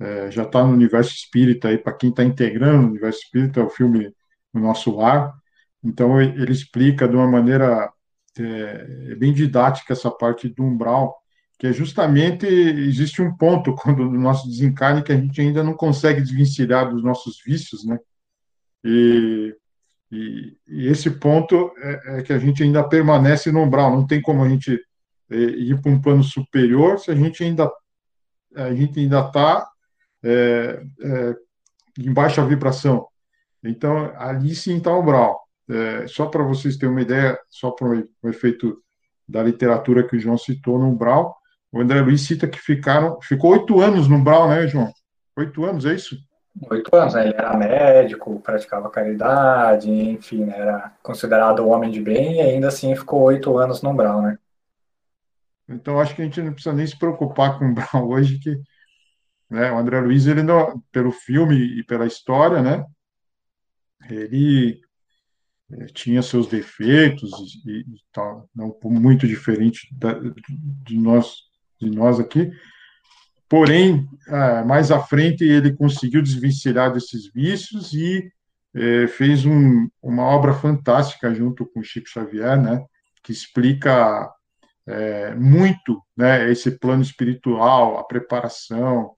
é, 0.00 0.30
já 0.30 0.42
está 0.42 0.64
no 0.64 0.72
universo 0.72 1.14
espírita, 1.14 1.76
para 1.78 1.92
quem 1.92 2.10
está 2.10 2.24
integrando 2.24 2.86
o 2.86 2.90
universo 2.90 3.20
espírita, 3.20 3.60
é 3.60 3.64
o 3.64 3.70
filme 3.70 4.12
O 4.52 4.58
Nosso 4.58 4.96
Lar. 4.96 5.32
Então, 5.82 6.20
ele 6.20 6.52
explica 6.52 7.08
de 7.08 7.14
uma 7.14 7.28
maneira 7.28 7.90
é, 8.38 9.14
bem 9.16 9.32
didática 9.32 9.92
essa 9.92 10.10
parte 10.10 10.48
do 10.48 10.64
umbral, 10.64 11.16
que 11.58 11.66
é 11.66 11.72
justamente, 11.72 12.46
existe 12.46 13.22
um 13.22 13.36
ponto 13.36 13.74
quando 13.76 14.04
no 14.04 14.20
nosso 14.20 14.48
desencarne 14.48 15.02
que 15.02 15.12
a 15.12 15.16
gente 15.16 15.40
ainda 15.40 15.62
não 15.62 15.74
consegue 15.74 16.20
desvencilhar 16.20 16.90
dos 16.90 17.02
nossos 17.02 17.40
vícios, 17.44 17.84
né? 17.84 17.98
E, 18.84 19.54
e, 20.10 20.56
e 20.66 20.86
esse 20.88 21.10
ponto 21.10 21.72
é, 21.78 22.18
é, 22.18 22.22
que 22.22 22.32
a 22.32 22.38
gente 22.38 22.62
ainda 22.62 22.88
permanece 22.88 23.50
no 23.52 23.62
umbral, 23.62 23.90
não 23.90 24.06
tem 24.06 24.20
como 24.20 24.42
a 24.42 24.48
gente 24.48 24.80
é, 25.30 25.36
ir 25.36 25.80
para 25.80 25.90
um 25.90 26.00
plano 26.00 26.22
superior 26.22 26.98
se 26.98 27.10
a 27.10 27.14
gente 27.14 27.42
ainda 27.42 27.70
a 28.56 28.74
gente 28.74 28.98
ainda 28.98 29.20
está 29.20 29.68
é, 30.24 30.82
é, 31.00 31.36
em 31.98 32.12
baixa 32.12 32.44
vibração. 32.44 33.06
Então, 33.62 34.12
ali 34.16 34.54
sim 34.54 34.78
está 34.78 34.94
o 34.94 35.02
Brau. 35.02 35.38
É, 35.68 36.06
só 36.06 36.26
para 36.26 36.42
vocês 36.42 36.76
terem 36.76 36.94
uma 36.94 37.02
ideia, 37.02 37.38
só 37.50 37.70
para 37.70 37.88
o 38.22 38.28
efeito 38.28 38.82
da 39.28 39.42
literatura 39.42 40.06
que 40.06 40.16
o 40.16 40.20
João 40.20 40.38
citou 40.38 40.78
no 40.78 40.94
Brau, 40.96 41.36
o 41.70 41.80
André 41.80 42.00
Luiz 42.00 42.22
cita 42.22 42.48
que 42.48 42.58
ficaram, 42.58 43.20
ficou 43.20 43.52
oito 43.52 43.80
anos 43.80 44.08
no 44.08 44.22
Brau, 44.22 44.48
né, 44.48 44.66
João? 44.66 44.90
Oito 45.36 45.64
anos, 45.64 45.84
é 45.84 45.94
isso? 45.94 46.16
Oito 46.70 46.94
anos, 46.96 47.14
né? 47.14 47.28
Ele 47.28 47.34
era 47.36 47.56
médico, 47.56 48.40
praticava 48.40 48.90
caridade, 48.90 49.90
enfim, 49.90 50.44
né? 50.44 50.58
era 50.58 50.92
considerado 51.02 51.62
um 51.62 51.70
homem 51.70 51.90
de 51.90 52.00
bem 52.00 52.36
e 52.36 52.40
ainda 52.40 52.68
assim 52.68 52.94
ficou 52.96 53.22
oito 53.22 53.56
anos 53.56 53.82
no 53.82 53.94
Brau, 53.94 54.22
né? 54.22 54.38
Então, 55.68 56.00
acho 56.00 56.14
que 56.16 56.22
a 56.22 56.24
gente 56.24 56.40
não 56.40 56.52
precisa 56.52 56.74
nem 56.74 56.86
se 56.86 56.98
preocupar 56.98 57.58
com 57.58 57.66
o 57.66 57.74
Brau 57.74 58.08
hoje, 58.08 58.38
que 58.38 58.58
né? 59.50 59.72
O 59.72 59.78
André 59.78 60.00
Luiz, 60.00 60.26
ele 60.26 60.42
não, 60.42 60.80
pelo 60.92 61.10
filme 61.10 61.56
e 61.56 61.82
pela 61.84 62.06
história, 62.06 62.60
né? 62.60 62.84
Ele 64.10 64.80
eh, 65.72 65.86
tinha 65.86 66.22
seus 66.22 66.46
defeitos 66.46 67.30
e, 67.64 67.80
e 67.80 68.00
tal, 68.12 68.48
não 68.54 68.76
muito 68.84 69.26
diferente 69.26 69.88
da, 69.92 70.12
de 70.12 70.98
nós 70.98 71.48
de 71.80 71.90
nós 71.90 72.18
aqui. 72.18 72.50
Porém, 73.48 74.06
ah, 74.28 74.64
mais 74.64 74.90
à 74.90 75.00
frente 75.00 75.42
ele 75.44 75.72
conseguiu 75.74 76.22
desvencilhar 76.22 76.92
desses 76.92 77.32
vícios 77.32 77.92
e 77.94 78.30
eh, 78.74 79.06
fez 79.08 79.46
um, 79.46 79.88
uma 80.02 80.24
obra 80.24 80.52
fantástica 80.52 81.34
junto 81.34 81.66
com 81.66 81.82
Chico 81.82 82.08
Xavier, 82.08 82.60
né? 82.60 82.84
Que 83.22 83.32
explica 83.32 84.30
é, 84.86 85.34
muito 85.34 86.02
né, 86.16 86.50
esse 86.50 86.78
plano 86.78 87.02
espiritual, 87.02 87.98
a 87.98 88.04
preparação, 88.04 89.12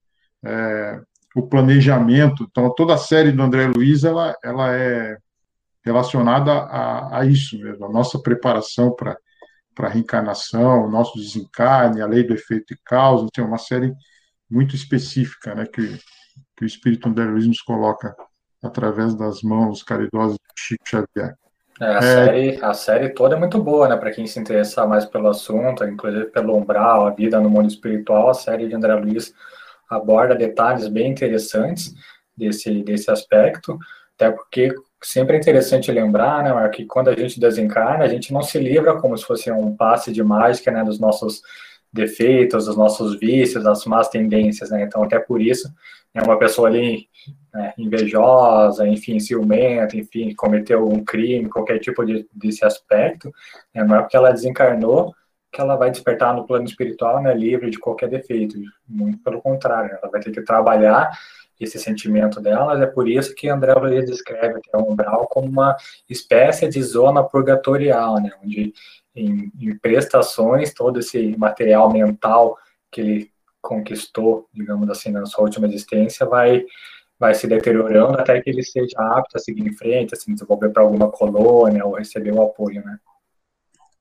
é, 0.45 1.01
o 1.37 1.47
planejamento. 1.49 2.47
Então, 2.51 2.75
toda 2.75 2.95
a 2.95 2.99
série 2.99 3.33
do 3.33 3.43
André 3.43 3.67
Luiz 3.67 4.05
ela, 4.05 4.37
ela 4.43 4.75
é 4.77 5.17
relacionada 5.85 6.53
a, 6.53 7.21
a 7.21 7.27
isso 7.27 7.59
mesmo, 7.59 7.87
a 7.87 7.93
nossa 7.93 8.21
preparação 8.21 8.95
para 8.95 9.17
para 9.73 9.89
a 9.89 9.91
reencarnação, 9.93 10.85
o 10.85 10.91
nosso 10.91 11.17
desencarne, 11.17 12.03
a 12.03 12.07
lei 12.07 12.23
do 12.23 12.35
efeito 12.35 12.75
e 12.75 12.79
causa, 12.85 13.29
tem 13.33 13.43
uma 13.43 13.57
série 13.57 13.95
muito 14.51 14.75
específica, 14.75 15.55
né, 15.55 15.65
que, 15.67 15.99
que 16.57 16.65
o 16.65 16.67
Espírito 16.67 17.09
André 17.09 17.25
Luiz 17.25 17.47
nos 17.47 17.63
coloca 17.63 18.15
através 18.63 19.15
das 19.15 19.43
mãos 19.43 19.83
caridosas 19.83 20.37
de 20.37 20.63
Chico 20.63 20.89
Xavier. 20.89 21.35
É, 21.81 21.87
a, 21.87 21.97
é... 21.97 22.01
Série, 22.01 22.65
a 22.65 22.75
série 22.75 23.09
toda 23.11 23.37
é 23.37 23.39
muito 23.39 23.63
boa, 23.63 23.89
né, 23.89 23.97
para 23.97 24.11
quem 24.11 24.27
se 24.27 24.39
interessar 24.39 24.87
mais 24.87 25.05
pelo 25.07 25.29
assunto, 25.29 25.85
inclusive 25.85 26.27
pelo 26.27 26.57
umbral, 26.57 27.07
a 27.07 27.11
vida 27.11 27.41
no 27.41 27.49
mundo 27.49 27.69
espiritual, 27.69 28.31
a 28.31 28.35
série 28.35 28.69
de 28.69 28.75
André 28.75 28.95
Luiz 28.95 29.33
aborda 29.89 30.35
detalhes 30.35 30.89
bem 30.89 31.11
interessantes 31.11 31.95
desse, 32.37 32.83
desse 32.83 33.11
aspecto, 33.11 33.79
até 34.15 34.31
porque 34.31 34.75
sempre 35.03 35.37
é 35.37 35.41
interessante 35.41 35.91
lembrar, 35.91 36.43
né, 36.43 36.69
que 36.69 36.85
quando 36.85 37.09
a 37.09 37.17
gente 37.17 37.41
desencarna, 37.41 38.05
a 38.05 38.09
gente 38.09 38.33
não 38.33 38.43
se 38.43 38.59
livra 38.59 39.01
como 39.01 39.17
se 39.17 39.25
fosse 39.25 39.51
um 39.51 39.75
passe 39.75 40.13
de 40.13 40.23
mágica, 40.23 40.71
né, 40.71 40.85
dos 40.85 41.01
nossos 41.01 41.41
defeitos, 41.93 42.67
dos 42.67 42.77
nossos 42.77 43.19
vícios, 43.19 43.65
das 43.65 43.85
más 43.85 44.09
tendências, 44.09 44.71
né, 44.71 44.83
então 44.83 45.03
até 45.03 45.19
por 45.19 45.41
isso, 45.41 45.69
é 46.15 46.23
uma 46.23 46.39
pessoa 46.39 46.69
ali 46.69 47.09
né, 47.53 47.73
invejosa, 47.79 48.87
enfim, 48.87 49.19
ciumenta, 49.19 49.97
enfim, 49.97 50.35
cometeu 50.35 50.89
um 50.89 51.05
crime, 51.05 51.49
qualquer 51.49 51.79
tipo 51.79 52.05
de, 52.05 52.29
desse 52.33 52.65
aspecto, 52.65 53.33
né, 53.75 53.85
não 53.85 53.97
é 53.97 54.01
porque 54.01 54.17
ela 54.17 54.31
desencarnou 54.31 55.15
que 55.53 55.61
ela 55.61 55.75
vai 55.75 55.91
despertar 55.91 56.35
no 56.35 56.47
plano 56.47 56.65
espiritual, 56.65 57.21
né, 57.21 57.35
livre 57.35 57.71
de 57.71 57.79
qualquer 57.79 58.09
defeito, 58.09 58.57
muito 58.89 59.19
pelo 59.19 59.41
contrário, 59.41 59.99
ela 60.01 60.11
vai 60.11 60.21
ter 60.21 60.31
que 60.31 60.43
trabalhar 60.43 61.11
esse 61.59 61.79
sentimento 61.79 62.41
delas, 62.41 62.81
é 62.81 62.87
por 62.87 63.09
isso 63.09 63.35
que 63.35 63.49
André 63.49 63.75
Luiz 63.75 64.07
descreve 64.07 64.61
que 64.63 64.71
é 64.73 64.79
um 64.79 64.93
umbral 64.93 65.27
como 65.29 65.47
uma 65.47 65.77
espécie 66.09 66.69
de 66.69 66.83
zona 66.83 67.23
purgatorial, 67.23 68.21
né, 68.21 68.31
onde 68.43 68.73
em, 69.15 69.51
em 69.59 69.77
prestações 69.79 70.73
todo 70.73 71.01
esse 71.01 71.37
material 71.37 71.93
mental 71.93 72.57
que 72.91 73.01
ele 73.01 73.31
conquistou, 73.61 74.49
digamos 74.53 74.89
assim, 74.89 75.11
na 75.11 75.27
sua 75.27 75.45
última 75.45 75.67
existência, 75.67 76.27
vai 76.27 76.65
vai 77.19 77.35
se 77.35 77.47
deteriorando 77.47 78.19
até 78.19 78.41
que 78.41 78.49
ele 78.49 78.63
seja 78.63 78.97
apto 78.99 79.37
a 79.37 79.39
seguir 79.39 79.69
em 79.69 79.75
frente, 79.75 80.15
a 80.15 80.17
se 80.17 80.33
desenvolver 80.33 80.71
para 80.71 80.83
alguma 80.83 81.11
colônia 81.11 81.85
ou 81.85 81.95
receber 81.95 82.33
o 82.33 82.41
apoio, 82.41 82.83
né? 82.83 82.99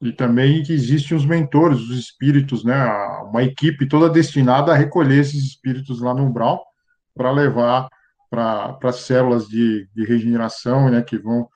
E 0.02 0.14
também 0.14 0.64
que 0.64 0.72
existem 0.72 1.18
os 1.18 1.26
mentores, 1.26 1.82
os 1.82 2.00
espíritos, 2.00 2.64
né? 2.64 2.82
Uma 3.30 3.44
equipe 3.44 3.86
toda 3.86 4.10
destinada 4.10 4.72
a 4.72 4.76
recolher 4.76 5.20
esses 5.20 5.44
espíritos 5.44 6.00
lá 6.00 6.14
no 6.14 6.24
umbral 6.24 6.66
para 7.14 7.30
levar 7.30 7.90
para 8.30 8.78
as 8.84 9.02
células 9.02 9.50
de, 9.50 9.90
de 9.94 10.06
regeneração, 10.06 10.90
né? 10.90 11.02
Que 11.02 11.18
vão 11.18 11.50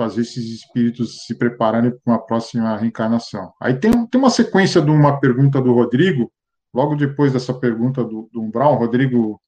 fazer 0.00 0.22
esses 0.22 0.46
espíritos 0.46 1.26
se 1.26 1.34
prepararem 1.34 1.90
para 1.90 2.14
uma 2.14 2.24
próxima 2.24 2.74
reencarnação. 2.78 3.52
Aí 3.60 3.78
tem, 3.78 4.06
tem 4.06 4.18
uma 4.18 4.30
sequência 4.30 4.80
de 4.80 4.90
uma 4.90 5.20
pergunta 5.20 5.60
do 5.60 5.74
Rodrigo, 5.74 6.32
logo 6.72 6.96
depois 6.96 7.34
dessa 7.34 7.52
pergunta 7.52 8.02
do, 8.02 8.30
do 8.32 8.40
Umbral, 8.40 8.76
Rodrigo 8.76 9.38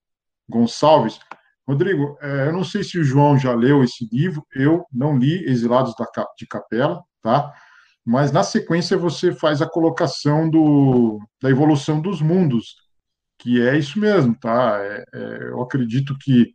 Gonçalves. 0.47 1.19
Rodrigo, 1.67 2.19
é, 2.21 2.49
eu 2.49 2.53
não 2.53 2.65
sei 2.65 2.85
se 2.85 2.99
o 2.99 3.05
João 3.05 3.39
já 3.39 3.55
leu 3.55 3.83
esse 3.83 4.07
livro, 4.13 4.45
eu 4.55 4.85
não 4.93 5.17
li 5.17 5.43
Exilados 5.49 5.95
da, 5.97 6.07
de 6.37 6.47
Capela, 6.47 7.03
tá? 7.23 7.51
mas 8.05 8.31
na 8.31 8.43
sequência 8.43 8.95
você 8.95 9.33
faz 9.33 9.63
a 9.63 9.69
colocação 9.69 10.51
do, 10.51 11.19
da 11.41 11.49
evolução 11.49 11.99
dos 11.99 12.21
mundos, 12.21 12.75
que 13.39 13.67
é 13.67 13.79
isso 13.79 13.99
mesmo, 13.99 14.37
tá? 14.39 14.79
É, 14.81 15.05
é, 15.15 15.49
eu 15.49 15.63
acredito 15.63 16.15
que, 16.19 16.55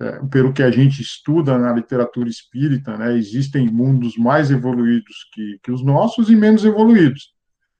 é, 0.00 0.20
pelo 0.30 0.52
que 0.52 0.62
a 0.62 0.70
gente 0.70 1.02
estuda 1.02 1.58
na 1.58 1.72
literatura 1.72 2.28
espírita, 2.28 2.96
né, 2.96 3.16
existem 3.16 3.66
mundos 3.66 4.16
mais 4.16 4.50
evoluídos 4.50 5.28
que, 5.32 5.58
que 5.62 5.72
os 5.72 5.84
nossos 5.84 6.30
e 6.30 6.36
menos 6.36 6.64
evoluídos. 6.64 7.34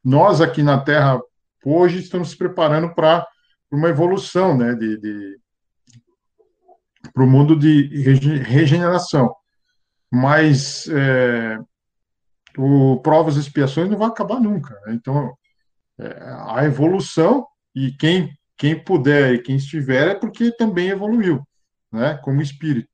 Nós 0.05 0.41
aqui 0.41 0.63
na 0.63 0.81
Terra, 0.81 1.21
hoje, 1.65 1.99
estamos 1.99 2.31
se 2.31 2.37
preparando 2.37 2.95
para 2.95 3.27
uma 3.71 3.89
evolução, 3.89 4.57
né, 4.57 4.75
de, 4.75 4.99
de 4.99 5.39
para 7.13 7.25
o 7.25 7.27
mundo 7.27 7.57
de 7.57 7.83
regeneração. 8.39 9.35
Mas 10.11 10.89
é, 10.89 11.59
o 12.57 13.01
provas 13.01 13.37
e 13.37 13.41
expiações 13.41 13.89
não 13.89 13.99
vai 13.99 14.09
acabar 14.09 14.41
nunca. 14.41 14.75
Né? 14.87 14.95
Então, 14.95 15.33
é, 15.99 16.17
a 16.49 16.65
evolução, 16.65 17.47
e 17.75 17.93
quem, 17.93 18.31
quem 18.57 18.83
puder 18.83 19.35
e 19.35 19.39
quem 19.43 19.57
estiver, 19.57 20.09
é 20.09 20.15
porque 20.15 20.51
também 20.53 20.89
evoluiu, 20.89 21.47
né? 21.93 22.19
como 22.23 22.43
espírito. 22.43 22.89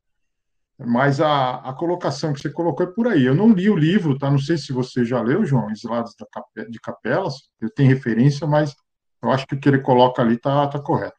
Mas 0.78 1.20
a, 1.20 1.56
a 1.56 1.72
colocação 1.72 2.32
que 2.32 2.40
você 2.40 2.50
colocou 2.50 2.86
é 2.86 2.90
por 2.90 3.06
aí. 3.06 3.24
Eu 3.24 3.34
não 3.34 3.52
li 3.52 3.70
o 3.70 3.76
livro, 3.76 4.18
tá? 4.18 4.28
Não 4.30 4.38
sei 4.38 4.56
se 4.56 4.72
você 4.72 5.04
já 5.04 5.22
leu, 5.22 5.44
João, 5.44 5.70
Exilados 5.70 6.14
de 6.68 6.80
Capelas. 6.80 7.48
Eu 7.60 7.70
tenho 7.70 7.88
referência, 7.88 8.46
mas 8.46 8.74
eu 9.22 9.30
acho 9.30 9.46
que 9.46 9.54
o 9.54 9.60
que 9.60 9.68
ele 9.68 9.80
coloca 9.80 10.20
ali 10.20 10.36
tá, 10.36 10.66
tá 10.66 10.80
correto. 10.80 11.16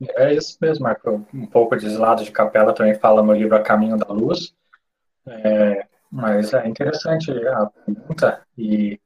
É 0.00 0.34
isso 0.34 0.58
mesmo, 0.60 0.84
Marco. 0.84 1.24
Um 1.32 1.46
pouco 1.46 1.76
de 1.76 1.86
Exilados 1.86 2.24
de 2.24 2.32
Capela 2.32 2.74
também 2.74 2.96
fala 2.96 3.22
no 3.22 3.32
livro 3.32 3.56
A 3.56 3.62
Caminho 3.62 3.96
da 3.96 4.12
Luz. 4.12 4.54
É, 5.26 5.86
mas 6.10 6.52
é 6.52 6.66
interessante 6.66 7.30
a 7.30 7.66
pergunta 7.66 8.42
e 8.56 9.00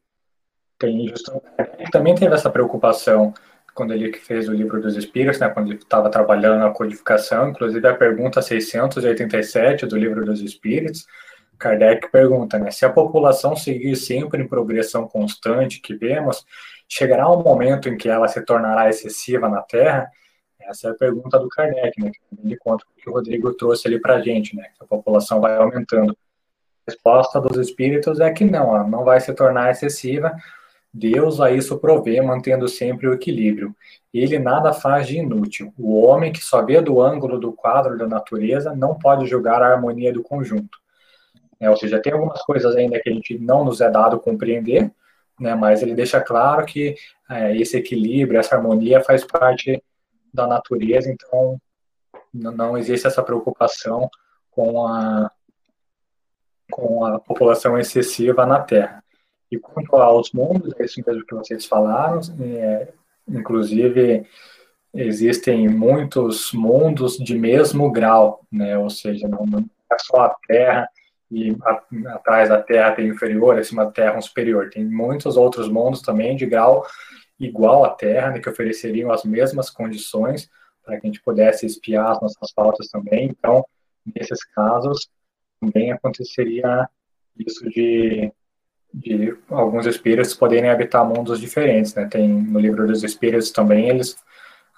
tem 0.79 1.09
justamente, 1.09 1.91
também 1.93 2.15
teve 2.15 2.35
essa 2.35 2.51
preocupação 2.51 3.33
quando 3.81 3.95
ele 3.95 4.13
fez 4.13 4.47
o 4.47 4.53
livro 4.53 4.79
dos 4.79 4.95
Espíritos, 4.95 5.41
né, 5.41 5.49
quando 5.49 5.69
ele 5.69 5.79
estava 5.79 6.11
trabalhando 6.11 6.59
na 6.59 6.69
codificação, 6.69 7.49
inclusive 7.49 7.89
a 7.89 7.95
pergunta 7.95 8.43
687 8.43 9.87
do 9.87 9.97
livro 9.97 10.23
dos 10.23 10.43
Espíritos, 10.43 11.07
Kardec 11.59 12.11
pergunta, 12.11 12.59
né, 12.59 12.71
se 12.71 12.85
a 12.85 12.91
população 12.91 13.57
seguir 13.57 13.97
sempre 13.97 14.43
em 14.43 14.47
progressão 14.47 15.09
constante 15.09 15.81
que 15.81 15.95
vemos, 15.95 16.45
chegará 16.87 17.31
um 17.31 17.43
momento 17.43 17.89
em 17.89 17.97
que 17.97 18.07
ela 18.07 18.29
se 18.29 18.45
tornará 18.45 18.91
excessiva 18.91 19.49
na 19.49 19.63
Terra? 19.63 20.11
Essa 20.61 20.89
é 20.89 20.91
a 20.91 20.95
pergunta 20.95 21.39
do 21.39 21.49
Kardec, 21.49 21.99
né, 22.03 22.11
de 22.31 22.57
conta 22.59 22.85
que 22.99 23.09
o 23.09 23.15
Rodrigo 23.15 23.55
trouxe 23.55 23.89
ali 23.89 23.99
para 23.99 24.17
a 24.17 24.21
gente, 24.21 24.55
né, 24.55 24.65
que 24.77 24.85
a 24.85 24.87
população 24.87 25.41
vai 25.41 25.57
aumentando 25.57 26.15
resposta 26.87 27.41
dos 27.41 27.57
espíritos 27.57 28.21
é 28.21 28.31
que 28.31 28.45
não, 28.45 28.77
ela 28.77 28.87
não 28.87 29.05
vai 29.05 29.21
se 29.21 29.33
tornar 29.33 29.71
excessiva. 29.71 30.37
Deus 30.93 31.41
a 31.41 31.51
isso 31.51 31.79
provê, 31.79 32.21
mantendo 32.21 32.69
sempre 32.69 33.07
o 33.09 33.15
equilíbrio. 33.15 33.75
Ele 34.13 34.39
nada 34.39 34.73
faz 34.73 35.07
de 35.07 35.19
inútil. 35.19 35.73
O 35.79 36.01
homem 36.01 36.33
que 36.33 36.41
só 36.41 36.65
vê 36.65 36.81
do 36.81 37.01
ângulo 37.01 37.39
do 37.39 37.53
quadro 37.53 37.97
da 37.97 38.07
natureza 38.07 38.75
não 38.75 38.99
pode 38.99 39.27
julgar 39.27 39.63
a 39.63 39.73
harmonia 39.73 40.13
do 40.13 40.23
conjunto. 40.23 40.79
É, 41.61 41.71
ou 41.71 41.77
seja, 41.77 42.01
tem 42.01 42.13
algumas 42.13 42.43
coisas 42.43 42.75
ainda 42.75 42.99
que 43.01 43.09
a 43.09 43.13
gente 43.13 43.39
não 43.39 43.65
nos 43.65 43.81
é 43.81 43.91
dado 43.91 44.19
compreender, 44.19 44.91
né, 45.39 45.55
mas 45.55 45.83
ele 45.83 45.95
deixa 45.95 46.21
claro 46.21 46.65
que 46.65 46.95
é, 47.29 47.57
esse 47.57 47.77
equilíbrio, 47.77 48.41
essa 48.41 48.57
harmonia 48.57 49.03
faz 49.03 49.25
parte 49.25 49.83
da 50.33 50.47
natureza, 50.47 51.11
então 51.11 51.61
não 52.33 52.79
existe 52.79 53.07
essa 53.07 53.23
preocupação 53.23 54.09
com 54.51 54.87
a, 54.87 55.31
com 56.71 57.05
a 57.05 57.19
população 57.19 57.79
excessiva 57.79 58.47
na 58.47 58.61
Terra. 58.61 59.05
E 59.51 59.59
quanto 59.59 59.97
aos 59.97 60.33
mundos, 60.33 60.73
é 60.79 60.85
isso 60.85 61.03
mesmo 61.05 61.27
que 61.27 61.35
vocês 61.35 61.67
falaram, 61.67 62.21
é, 62.41 62.89
inclusive 63.29 64.27
existem 64.95 65.69
muitos 65.69 66.53
mundos 66.53 67.17
de 67.17 67.39
mesmo 67.39 67.91
grau, 67.91 68.45
né? 68.51 68.77
ou 68.79 68.91
seja, 68.91 69.29
não, 69.29 69.45
é 69.93 69.97
só 69.99 70.23
a 70.23 70.37
Terra 70.47 70.89
e 71.31 71.57
a, 71.65 72.15
atrás 72.15 72.49
da 72.49 72.61
Terra 72.61 72.93
tem 72.93 73.09
inferior, 73.09 73.59
acima 73.59 73.85
da 73.85 73.93
Terra 73.93 74.19
um 74.19 74.23
superior. 74.23 74.71
Tem 74.71 74.85
muitos 74.85 75.37
outros 75.37 75.69
mundos 75.69 76.03
também 76.03 76.37
de 76.37 76.47
grau 76.47 76.85
igual 77.39 77.85
à 77.85 77.91
Terra, 77.91 78.31
né, 78.31 78.41
que 78.41 78.49
ofereceriam 78.49 79.11
as 79.11 79.25
mesmas 79.25 79.71
condições 79.71 80.49
para 80.85 81.01
que 81.01 81.07
a 81.07 81.11
gente 81.11 81.23
pudesse 81.23 81.67
espiar 81.67 82.11
as 82.11 82.21
nossas 82.21 82.51
faltas 82.53 82.89
também. 82.89 83.29
Então, 83.29 83.65
nesses 84.15 84.45
casos, 84.45 85.09
também 85.61 85.93
aconteceria 85.93 86.89
isso 87.37 87.69
de, 87.71 88.33
de 88.93 89.37
alguns 89.49 89.87
espíritos 89.87 90.35
poderem 90.35 90.71
habitar 90.71 91.05
mundos 91.07 91.41
diferentes, 91.41 91.95
né? 91.95 92.07
Tem 92.07 92.29
no 92.29 92.59
livro 92.59 92.87
dos 92.87 93.03
espíritos 93.03 93.51
também 93.51 93.89
eles 93.89 94.17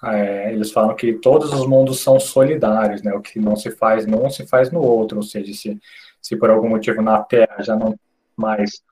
é, 0.03 0.51
eles 0.51 0.71
falam 0.71 0.95
que 0.95 1.13
todos 1.13 1.53
os 1.53 1.65
mundos 1.65 2.01
são 2.01 2.19
solidários, 2.19 3.01
né? 3.01 3.13
O 3.13 3.21
que 3.21 3.39
não 3.39 3.55
se 3.55 3.71
faz 3.71 4.05
num 4.05 4.29
se 4.29 4.45
faz 4.47 4.71
no 4.71 4.81
outro, 4.81 5.17
ou 5.17 5.23
seja, 5.23 5.53
se 5.53 5.79
se 6.21 6.37
por 6.37 6.49
algum 6.49 6.69
motivo 6.69 7.01
na 7.01 7.21
Terra 7.21 7.61
já 7.61 7.75
não 7.75 7.95
mais 8.35 8.83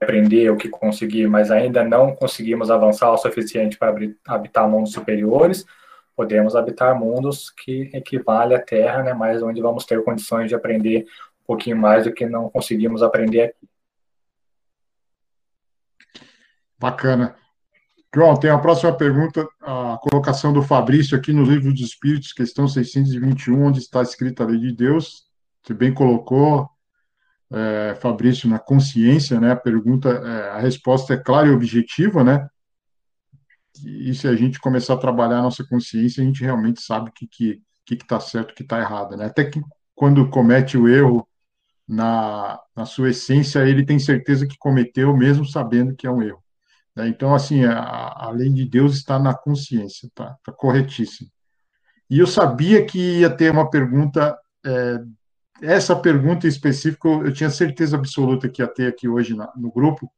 aprender 0.00 0.50
o 0.50 0.56
que 0.56 0.68
conseguir, 0.68 1.26
mas 1.28 1.50
ainda 1.50 1.84
não 1.84 2.14
conseguimos 2.14 2.70
avançar 2.70 3.12
o 3.12 3.18
suficiente 3.18 3.76
para 3.78 3.94
habitar 4.26 4.68
mundos 4.68 4.92
superiores, 4.92 5.64
podemos 6.16 6.56
habitar 6.56 6.98
mundos 6.98 7.50
que 7.50 7.90
equivale 7.92 8.54
à 8.54 8.60
Terra, 8.60 9.02
né, 9.02 9.12
mas 9.12 9.42
onde 9.42 9.60
vamos 9.60 9.84
ter 9.84 10.02
condições 10.02 10.48
de 10.48 10.54
aprender 10.54 11.06
pouquinho 11.50 11.76
mais 11.76 12.04
do 12.04 12.12
que 12.12 12.26
não 12.26 12.48
conseguimos 12.48 13.02
aprender 13.02 13.42
aqui. 13.42 13.68
Bacana. 16.80 17.36
João, 18.12 18.36
tem 18.36 18.50
a 18.50 18.58
próxima 18.58 18.92
pergunta, 18.92 19.46
a 19.60 19.98
colocação 20.02 20.52
do 20.52 20.62
Fabrício 20.62 21.16
aqui 21.16 21.32
no 21.32 21.44
Livro 21.44 21.72
dos 21.72 21.82
Espíritos, 21.82 22.32
questão 22.32 22.66
621, 22.66 23.62
onde 23.62 23.78
está 23.78 24.02
escrita 24.02 24.42
a 24.42 24.46
lei 24.46 24.58
de 24.58 24.72
Deus. 24.72 25.24
Você 25.62 25.74
bem 25.74 25.94
colocou, 25.94 26.68
é, 27.52 27.94
Fabrício, 28.00 28.48
na 28.48 28.58
consciência, 28.58 29.38
né? 29.38 29.52
A 29.52 29.56
pergunta, 29.56 30.08
é, 30.08 30.50
a 30.50 30.58
resposta 30.58 31.14
é 31.14 31.16
clara 31.16 31.48
e 31.48 31.52
objetiva, 31.52 32.24
né? 32.24 32.48
E 33.84 34.12
se 34.14 34.26
a 34.26 34.34
gente 34.34 34.58
começar 34.58 34.94
a 34.94 34.98
trabalhar 34.98 35.38
a 35.38 35.42
nossa 35.42 35.64
consciência, 35.64 36.22
a 36.22 36.26
gente 36.26 36.42
realmente 36.42 36.80
sabe 36.82 37.10
o 37.10 37.12
que 37.12 37.26
que 37.26 37.62
que 37.84 37.94
está 37.94 38.20
certo, 38.20 38.52
o 38.52 38.54
que 38.54 38.62
está 38.62 38.78
errado, 38.78 39.16
né? 39.16 39.26
Até 39.26 39.44
que 39.44 39.60
quando 39.94 40.28
comete 40.30 40.78
o 40.78 40.88
erro, 40.88 41.26
na, 41.90 42.60
na 42.74 42.86
sua 42.86 43.10
essência, 43.10 43.66
ele 43.66 43.84
tem 43.84 43.98
certeza 43.98 44.46
que 44.46 44.56
cometeu, 44.56 45.16
mesmo 45.16 45.44
sabendo 45.44 45.94
que 45.96 46.06
é 46.06 46.10
um 46.10 46.22
erro. 46.22 46.40
Né? 47.00 47.08
Então, 47.08 47.34
assim, 47.34 47.64
a, 47.64 47.78
a 47.78 48.30
lei 48.30 48.50
de 48.50 48.64
Deus 48.64 48.94
está 48.94 49.18
na 49.18 49.34
consciência, 49.34 50.08
tá? 50.14 50.36
Está 50.38 50.52
corretíssimo. 50.52 51.30
E 52.08 52.18
eu 52.18 52.26
sabia 52.26 52.84
que 52.84 53.20
ia 53.20 53.30
ter 53.30 53.50
uma 53.50 53.70
pergunta, 53.70 54.36
é, 54.64 54.98
essa 55.62 55.94
pergunta 55.96 56.46
em 56.46 56.50
específico, 56.50 57.22
eu 57.24 57.32
tinha 57.32 57.50
certeza 57.50 57.96
absoluta 57.96 58.48
que 58.48 58.62
ia 58.62 58.68
ter 58.68 58.88
aqui 58.88 59.08
hoje 59.08 59.34
na, 59.34 59.52
no 59.56 59.70
grupo, 59.72 60.10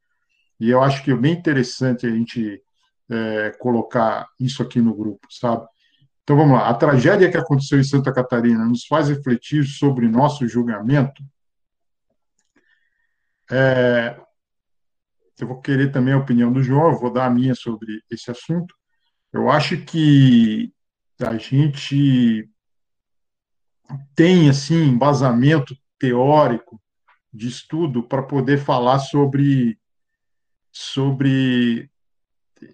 e 0.59 0.71
eu 0.71 0.83
acho 0.83 1.03
que 1.05 1.11
é 1.11 1.17
bem 1.17 1.35
interessante 1.35 2.07
a 2.07 2.11
gente 2.11 2.63
é, 3.11 3.51
colocar 3.59 4.29
isso 4.41 4.63
aqui 4.63 4.81
no 4.81 4.95
grupo, 4.95 5.27
sabe? 5.31 5.67
Então 6.23 6.37
vamos 6.37 6.55
lá. 6.55 6.69
A 6.69 6.75
tragédia 6.75 7.31
que 7.31 7.37
aconteceu 7.37 7.79
em 7.79 7.85
Santa 7.85 8.13
Catarina 8.13 8.65
nos 8.65 8.87
faz 8.87 9.09
refletir 9.09 9.65
sobre 9.65 10.09
nosso 10.09 10.47
julgamento. 10.47 11.23
É, 13.51 14.17
eu 15.43 15.49
vou 15.49 15.61
querer 15.61 15.91
também 15.91 16.15
a 16.15 16.19
opinião 16.19 16.53
do 16.53 16.63
João, 16.63 16.97
vou 16.97 17.13
dar 17.13 17.27
a 17.27 17.31
minha 17.31 17.55
sobre 17.55 18.01
esse 18.09 18.31
assunto. 18.31 18.75
Eu 19.33 19.51
acho 19.51 19.85
que 19.85 20.73
a 21.21 21.37
gente 21.37 22.49
tem 24.15 24.49
assim 24.49 24.85
embasamento 24.85 25.77
teórico 25.99 26.81
de 27.33 27.49
estudo 27.49 28.05
para 28.05 28.23
poder 28.23 28.59
falar 28.59 29.01
sobre 29.01 29.79
sobre 30.71 31.91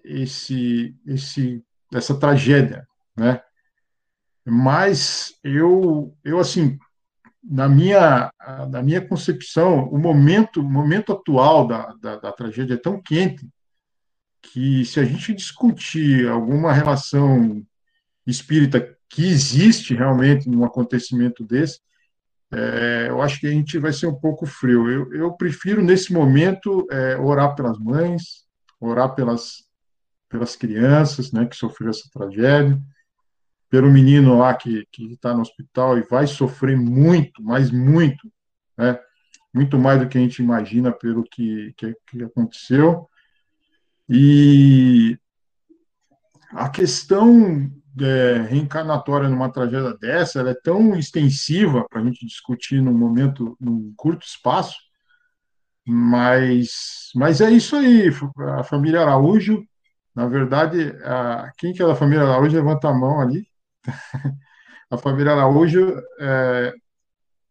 esse 0.03 0.95
esse 1.07 1.63
essa 1.91 2.19
tragédia, 2.19 2.87
né? 3.17 3.41
Mas 4.45 5.33
eu 5.43 6.15
eu 6.23 6.39
assim 6.39 6.77
na 7.43 7.69
minha 7.69 8.31
na 8.69 8.81
minha 8.81 8.99
concepção 8.99 9.85
o 9.89 9.97
momento 9.97 10.59
o 10.59 10.63
momento 10.63 11.13
atual 11.13 11.65
da, 11.67 11.93
da, 12.01 12.15
da 12.17 12.31
tragédia 12.31 12.73
é 12.73 12.77
tão 12.77 13.01
quente 13.01 13.47
que 14.41 14.85
se 14.85 14.99
a 14.99 15.05
gente 15.05 15.33
discutir 15.33 16.27
alguma 16.27 16.73
relação 16.73 17.63
espírita 18.25 18.95
que 19.09 19.27
existe 19.27 19.95
realmente 19.95 20.47
num 20.47 20.63
acontecimento 20.63 21.43
desse, 21.43 21.79
é, 22.51 23.07
eu 23.09 23.21
acho 23.21 23.39
que 23.39 23.47
a 23.47 23.51
gente 23.51 23.77
vai 23.77 23.91
ser 23.91 24.07
um 24.07 24.15
pouco 24.15 24.45
frio. 24.45 24.89
Eu, 24.89 25.13
eu 25.13 25.33
prefiro, 25.33 25.83
nesse 25.83 26.13
momento, 26.13 26.87
é, 26.91 27.17
orar 27.17 27.55
pelas 27.55 27.77
mães, 27.77 28.45
orar 28.79 29.13
pelas, 29.13 29.65
pelas 30.27 30.55
crianças 30.55 31.31
né, 31.31 31.45
que 31.45 31.55
sofreram 31.55 31.91
essa 31.91 32.09
tragédia, 32.11 32.79
pelo 33.69 33.91
menino 33.91 34.37
lá 34.37 34.53
que 34.53 34.87
está 34.93 35.33
no 35.33 35.41
hospital 35.41 35.97
e 35.97 36.01
vai 36.01 36.25
sofrer 36.25 36.75
muito, 36.75 37.43
mas 37.43 37.71
muito, 37.71 38.31
né, 38.77 38.99
muito 39.53 39.77
mais 39.77 39.99
do 39.99 40.07
que 40.07 40.17
a 40.17 40.21
gente 40.21 40.41
imagina 40.41 40.91
pelo 40.91 41.23
que, 41.23 41.73
que, 41.77 41.95
que 42.07 42.23
aconteceu. 42.23 43.07
E 44.07 45.17
a 46.51 46.67
questão 46.69 47.71
é, 48.01 48.41
reencarnatória 48.49 49.29
numa 49.29 49.51
tragédia 49.51 49.95
dessa, 49.97 50.41
é 50.41 50.53
tão 50.53 50.97
extensiva 50.97 51.85
para 51.89 52.01
a 52.01 52.03
gente 52.03 52.25
discutir 52.25 52.81
num 52.81 52.97
momento, 52.97 53.55
num 53.59 53.93
curto 53.95 54.25
espaço, 54.25 54.77
mas, 55.85 57.09
mas 57.15 57.41
é 57.41 57.51
isso 57.51 57.75
aí, 57.75 58.09
a 58.57 58.63
família 58.63 59.01
Araújo, 59.01 59.63
na 60.15 60.27
verdade, 60.27 60.93
a, 61.03 61.51
quem 61.57 61.73
que 61.73 61.81
é 61.81 61.85
da 61.85 61.95
família 61.95 62.23
Araújo, 62.23 62.55
levanta 62.55 62.89
a 62.89 62.93
mão 62.93 63.21
ali. 63.21 63.47
a 64.89 64.97
família 64.97 65.33
Araújo 65.33 66.01
é, 66.19 66.73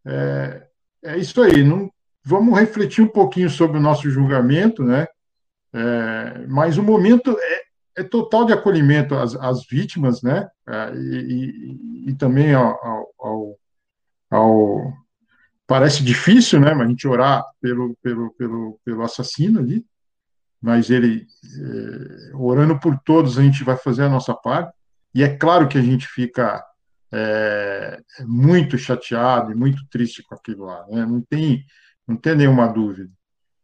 é, 0.07 0.68
é 1.05 1.18
isso 1.18 1.41
aí, 1.41 1.62
não, 1.62 1.91
vamos 2.24 2.59
refletir 2.59 3.03
um 3.03 3.09
pouquinho 3.09 3.49
sobre 3.49 3.79
o 3.79 3.83
nosso 3.83 4.11
julgamento, 4.11 4.83
né? 4.83 5.07
É, 5.72 6.47
mas 6.47 6.79
o 6.79 6.83
momento 6.83 7.37
é, 7.39 7.62
é 7.99 8.03
total 8.03 8.45
de 8.45 8.53
acolhimento 8.53 9.14
às, 9.14 9.35
às 9.37 9.66
vítimas, 9.66 10.22
né? 10.22 10.49
É, 10.66 10.93
e, 10.95 12.07
e, 12.07 12.11
e 12.11 12.14
também 12.14 12.55
ao, 12.55 12.79
ao, 13.18 13.59
ao, 14.31 14.93
Parece 15.66 16.03
difícil, 16.03 16.61
né? 16.61 16.72
A 16.72 16.87
gente 16.87 17.07
orar 17.07 17.45
pelo, 17.61 17.95
pelo, 18.03 18.33
pelo, 18.33 18.81
pelo 18.85 19.03
assassino 19.03 19.61
ali, 19.61 19.85
mas 20.61 20.89
ele, 20.89 21.26
é, 21.61 22.37
orando 22.37 22.79
por 22.81 22.99
todos, 23.01 23.39
a 23.39 23.43
gente 23.43 23.62
vai 23.62 23.76
fazer 23.76 24.05
a 24.05 24.09
nossa 24.09 24.35
parte. 24.35 24.78
E 25.14 25.22
é 25.22 25.36
claro 25.36 25.68
que 25.68 25.78
a 25.78 25.82
gente 25.82 26.06
fica 26.06 26.64
é, 27.12 28.00
muito 28.20 28.76
chateado 28.76 29.52
e 29.52 29.54
muito 29.54 29.82
triste 29.90 30.22
com 30.22 30.34
aquilo 30.34 30.64
lá, 30.64 30.86
né? 30.88 31.06
Não 31.06 31.20
tem, 31.22 31.64
não 32.06 32.16
tem 32.16 32.36
nenhuma 32.36 32.66
dúvida. 32.66 33.11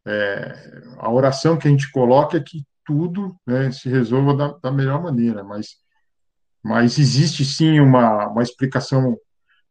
É, 0.06 0.82
a 0.98 1.10
oração 1.10 1.56
que 1.56 1.66
a 1.66 1.70
gente 1.70 1.90
coloca 1.90 2.36
é 2.36 2.40
que 2.40 2.64
tudo 2.84 3.34
né, 3.46 3.70
se 3.72 3.88
resolva 3.88 4.34
da, 4.36 4.48
da, 4.58 4.70
melhor 4.70 5.02
maneira, 5.02 5.42
mas, 5.42 5.76
mas 6.62 6.98
existe 6.98 7.44
sim 7.44 7.80
uma, 7.80 8.28
uma 8.28 8.42
explicação. 8.42 9.16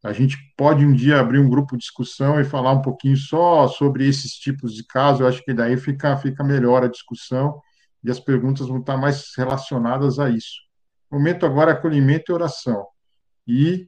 A 0.03 0.11
gente 0.11 0.38
pode 0.57 0.86
um 0.86 0.93
dia 0.93 1.19
abrir 1.19 1.39
um 1.39 1.49
grupo 1.49 1.78
de 1.78 1.84
discussão 1.84 2.39
e 2.39 2.43
falar 2.43 2.74
um 2.74 2.82
pouquinho 2.82 3.15
só 3.15 3.67
sobre 3.67 4.07
esses 4.07 4.34
tipos 4.34 4.74
de 4.74 4.86
casos. 4.86 5.21
Eu 5.21 5.28
acho 5.28 5.43
que 5.43 5.53
daí 5.53 5.78
fica, 5.78 6.17
fica 6.17 6.43
melhor 6.43 6.84
a 6.84 6.89
discussão 6.89 7.61
e 8.03 8.11
as 8.11 8.19
perguntas 8.19 8.67
vão 8.67 8.80
estar 8.80 8.97
mais 8.97 9.32
relacionadas 9.38 10.19
a 10.19 10.30
isso. 10.30 10.63
Momento 11.14 11.45
agora 11.45 11.74
acolhimento 11.74 12.32
e 12.32 12.34
oração. 12.34 12.88
E 13.47 13.88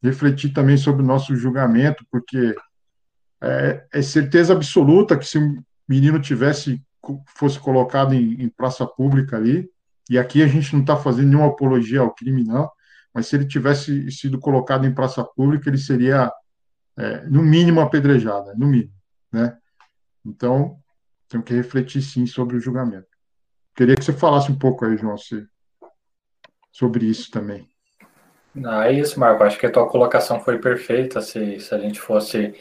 refletir 0.00 0.52
também 0.52 0.76
sobre 0.76 1.02
o 1.02 1.06
nosso 1.06 1.34
julgamento, 1.34 2.06
porque 2.08 2.54
é, 3.40 3.84
é 3.92 4.02
certeza 4.02 4.52
absoluta 4.52 5.18
que 5.18 5.26
se 5.26 5.38
um 5.38 5.60
menino 5.88 6.20
tivesse 6.20 6.80
fosse 7.36 7.58
colocado 7.58 8.14
em, 8.14 8.40
em 8.40 8.48
praça 8.48 8.86
pública 8.86 9.36
ali, 9.36 9.68
e 10.08 10.16
aqui 10.16 10.40
a 10.40 10.46
gente 10.46 10.72
não 10.72 10.82
está 10.82 10.96
fazendo 10.96 11.30
nenhuma 11.30 11.48
apologia 11.48 11.98
ao 11.98 12.14
crime, 12.14 12.44
não, 12.44 12.70
mas 13.12 13.26
se 13.26 13.34
ele 13.34 13.46
tivesse 13.46 14.08
sido 14.12 14.38
colocado 14.38 14.86
em 14.86 14.94
praça 14.94 15.24
pública, 15.24 15.68
ele 15.68 15.78
seria, 15.78 16.32
é, 16.96 17.26
no 17.26 17.42
mínimo, 17.42 17.80
apedrejado, 17.80 18.56
no 18.56 18.68
mínimo, 18.68 18.94
né? 19.32 19.58
Então, 20.24 20.78
temos 21.28 21.44
que 21.44 21.54
refletir, 21.54 22.02
sim, 22.02 22.24
sobre 22.24 22.56
o 22.56 22.60
julgamento. 22.60 23.08
Queria 23.74 23.96
que 23.96 24.04
você 24.04 24.12
falasse 24.12 24.52
um 24.52 24.58
pouco 24.58 24.84
aí, 24.84 24.96
João, 24.96 25.16
sobre 26.72 27.04
isso 27.06 27.30
também. 27.30 27.68
Ah, 28.64 28.88
é 28.88 28.92
isso, 28.92 29.20
Marco. 29.20 29.44
Acho 29.44 29.58
que 29.58 29.66
a 29.66 29.70
tua 29.70 29.88
colocação 29.88 30.40
foi 30.40 30.58
perfeita. 30.58 31.20
Se, 31.20 31.60
se 31.60 31.74
a 31.74 31.78
gente 31.78 32.00
fosse 32.00 32.54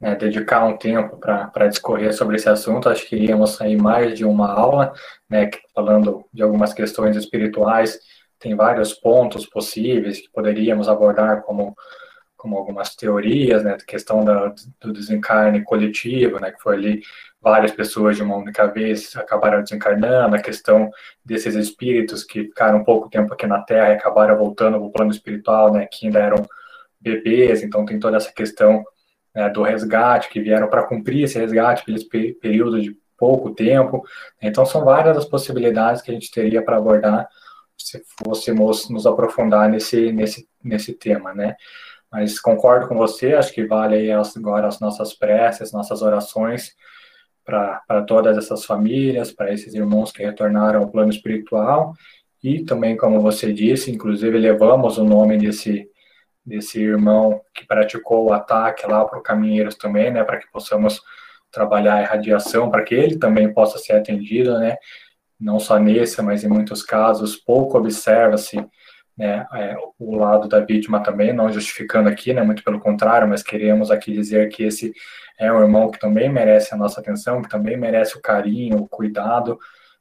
né, 0.00 0.16
dedicar 0.16 0.64
um 0.64 0.76
tempo 0.76 1.18
para 1.18 1.68
discorrer 1.68 2.14
sobre 2.14 2.36
esse 2.36 2.48
assunto. 2.48 2.88
Acho 2.88 3.06
que 3.06 3.16
iríamos 3.16 3.50
sair 3.50 3.76
mais 3.76 4.16
de 4.16 4.24
uma 4.24 4.50
aula, 4.50 4.92
né, 5.28 5.50
falando 5.74 6.24
de 6.32 6.42
algumas 6.42 6.72
questões 6.72 7.16
espirituais. 7.16 8.00
Tem 8.38 8.56
vários 8.56 8.94
pontos 8.94 9.46
possíveis 9.46 10.20
que 10.20 10.30
poderíamos 10.32 10.88
abordar 10.88 11.42
como 11.42 11.76
como 12.40 12.56
algumas 12.56 12.96
teorias, 12.96 13.62
né, 13.62 13.76
questão 13.86 14.24
da, 14.24 14.54
do 14.80 14.92
desencarne 14.94 15.62
coletivo, 15.62 16.40
né, 16.40 16.50
que 16.50 16.62
foi 16.62 16.74
ali 16.74 17.02
várias 17.40 17.70
pessoas 17.70 18.16
de 18.16 18.22
uma 18.22 18.36
única 18.36 18.66
vez 18.66 19.14
acabaram 19.14 19.62
desencarnando, 19.62 20.34
a 20.34 20.40
questão 20.40 20.90
desses 21.22 21.54
espíritos 21.54 22.24
que 22.24 22.44
ficaram 22.44 22.82
pouco 22.82 23.10
tempo 23.10 23.34
aqui 23.34 23.46
na 23.46 23.60
Terra 23.60 23.90
e 23.90 23.92
acabaram 23.92 24.38
voltando 24.38 24.78
para 24.78 24.86
o 24.86 24.90
plano 24.90 25.10
espiritual, 25.10 25.70
né, 25.70 25.86
que 25.86 26.06
ainda 26.06 26.18
eram 26.18 26.46
bebês, 26.98 27.62
então 27.62 27.84
tem 27.84 27.98
toda 27.98 28.16
essa 28.16 28.32
questão 28.32 28.82
né, 29.34 29.50
do 29.50 29.62
resgate, 29.62 30.30
que 30.30 30.40
vieram 30.40 30.68
para 30.68 30.84
cumprir 30.84 31.24
esse 31.24 31.38
resgate 31.38 31.84
pelo 31.84 31.98
período 32.40 32.80
de 32.80 32.96
pouco 33.18 33.54
tempo. 33.54 34.02
Então, 34.40 34.64
são 34.64 34.82
várias 34.82 35.16
as 35.16 35.26
possibilidades 35.26 36.00
que 36.00 36.10
a 36.10 36.14
gente 36.14 36.30
teria 36.30 36.62
para 36.62 36.78
abordar 36.78 37.28
se 37.76 38.02
fôssemos 38.22 38.88
nos 38.90 39.06
aprofundar 39.06 39.68
nesse, 39.68 40.12
nesse, 40.12 40.48
nesse 40.62 40.92
tema, 40.92 41.32
né? 41.34 41.56
Mas 42.10 42.40
concordo 42.40 42.88
com 42.88 42.96
você, 42.96 43.34
acho 43.34 43.52
que 43.52 43.64
vale 43.64 43.96
aí 43.96 44.10
agora 44.10 44.66
as 44.66 44.80
nossas 44.80 45.14
preces, 45.14 45.72
nossas 45.72 46.02
orações 46.02 46.74
para 47.44 48.02
todas 48.06 48.36
essas 48.36 48.64
famílias, 48.64 49.32
para 49.32 49.52
esses 49.52 49.74
irmãos 49.74 50.12
que 50.12 50.22
retornaram 50.22 50.80
ao 50.80 50.90
plano 50.90 51.10
espiritual. 51.10 51.94
E 52.42 52.64
também, 52.64 52.96
como 52.96 53.20
você 53.20 53.52
disse, 53.52 53.90
inclusive 53.90 54.38
levamos 54.38 54.98
o 54.98 55.04
nome 55.04 55.36
desse 55.38 55.88
desse 56.44 56.80
irmão 56.80 57.40
que 57.54 57.66
praticou 57.66 58.26
o 58.26 58.32
ataque 58.32 58.86
lá 58.86 59.04
para 59.04 59.18
o 59.18 59.22
Caminheiros 59.22 59.76
também, 59.76 60.10
né, 60.10 60.24
para 60.24 60.38
que 60.38 60.50
possamos 60.50 61.00
trabalhar 61.50 61.94
a 61.96 62.02
irradiação, 62.02 62.70
para 62.70 62.82
que 62.82 62.94
ele 62.94 63.18
também 63.18 63.52
possa 63.52 63.78
ser 63.78 63.92
atendido, 63.92 64.58
né, 64.58 64.76
não 65.38 65.60
só 65.60 65.78
nesse, 65.78 66.20
mas 66.22 66.42
em 66.42 66.48
muitos 66.48 66.82
casos, 66.82 67.36
pouco 67.36 67.78
observa-se 67.78 68.56
né, 69.16 69.46
é, 69.52 69.76
o 69.98 70.16
lado 70.16 70.48
da 70.48 70.60
vítima 70.60 71.02
também, 71.02 71.32
não 71.32 71.52
justificando 71.52 72.08
aqui, 72.08 72.32
né, 72.32 72.42
muito 72.42 72.64
pelo 72.64 72.80
contrário, 72.80 73.28
mas 73.28 73.42
queremos 73.42 73.90
aqui 73.90 74.12
dizer 74.12 74.48
que 74.48 74.62
esse 74.62 74.92
é 75.38 75.52
um 75.52 75.60
irmão 75.60 75.90
que 75.90 75.98
também 75.98 76.28
merece 76.28 76.74
a 76.74 76.76
nossa 76.76 77.00
atenção, 77.00 77.42
que 77.42 77.48
também 77.48 77.76
merece 77.76 78.16
o 78.16 78.22
carinho, 78.22 78.78
o 78.78 78.88
cuidado, 78.88 79.58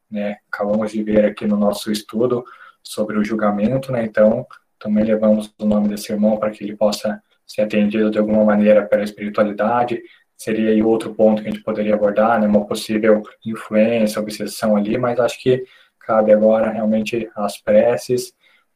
né, 0.10 0.38
acabamos 0.52 0.92
de 0.92 1.04
ver 1.04 1.26
aqui 1.26 1.46
no 1.46 1.58
nosso 1.58 1.92
estudo 1.92 2.44
sobre 2.82 3.18
o 3.18 3.24
julgamento, 3.24 3.92
né, 3.92 4.04
então 4.04 4.46
também 4.80 5.04
levamos 5.04 5.54
o 5.60 5.66
nome 5.66 5.90
desse 5.90 6.12
irmão 6.12 6.38
para 6.38 6.52
que 6.52 6.64
ele 6.64 6.76
possa 6.76 7.22
ser 7.46 7.64
atendido 7.64 8.10
de 8.10 8.18
alguma 8.18 8.46
maneira 8.46 8.86
pela 8.86 9.04
espiritualidade, 9.04 10.02
seria 10.38 10.72
aí 10.72 10.82
outro 10.82 11.14
ponto 11.14 11.42
que 11.42 11.50
a 11.50 11.52
gente 11.52 11.64
poderia 11.64 11.96
abordar, 11.96 12.40
né, 12.40 12.48
uma 12.48 12.66
possível 12.66 13.22
influência, 13.46 14.22
obsessão 14.22 14.78
ali, 14.78 14.98
mas 14.98 15.20
acho 15.20 15.42
que 15.42 15.66
cabe 16.00 16.32
agora 16.32 16.72
realmente 16.72 17.30
as 17.36 17.62
preces 17.62 18.34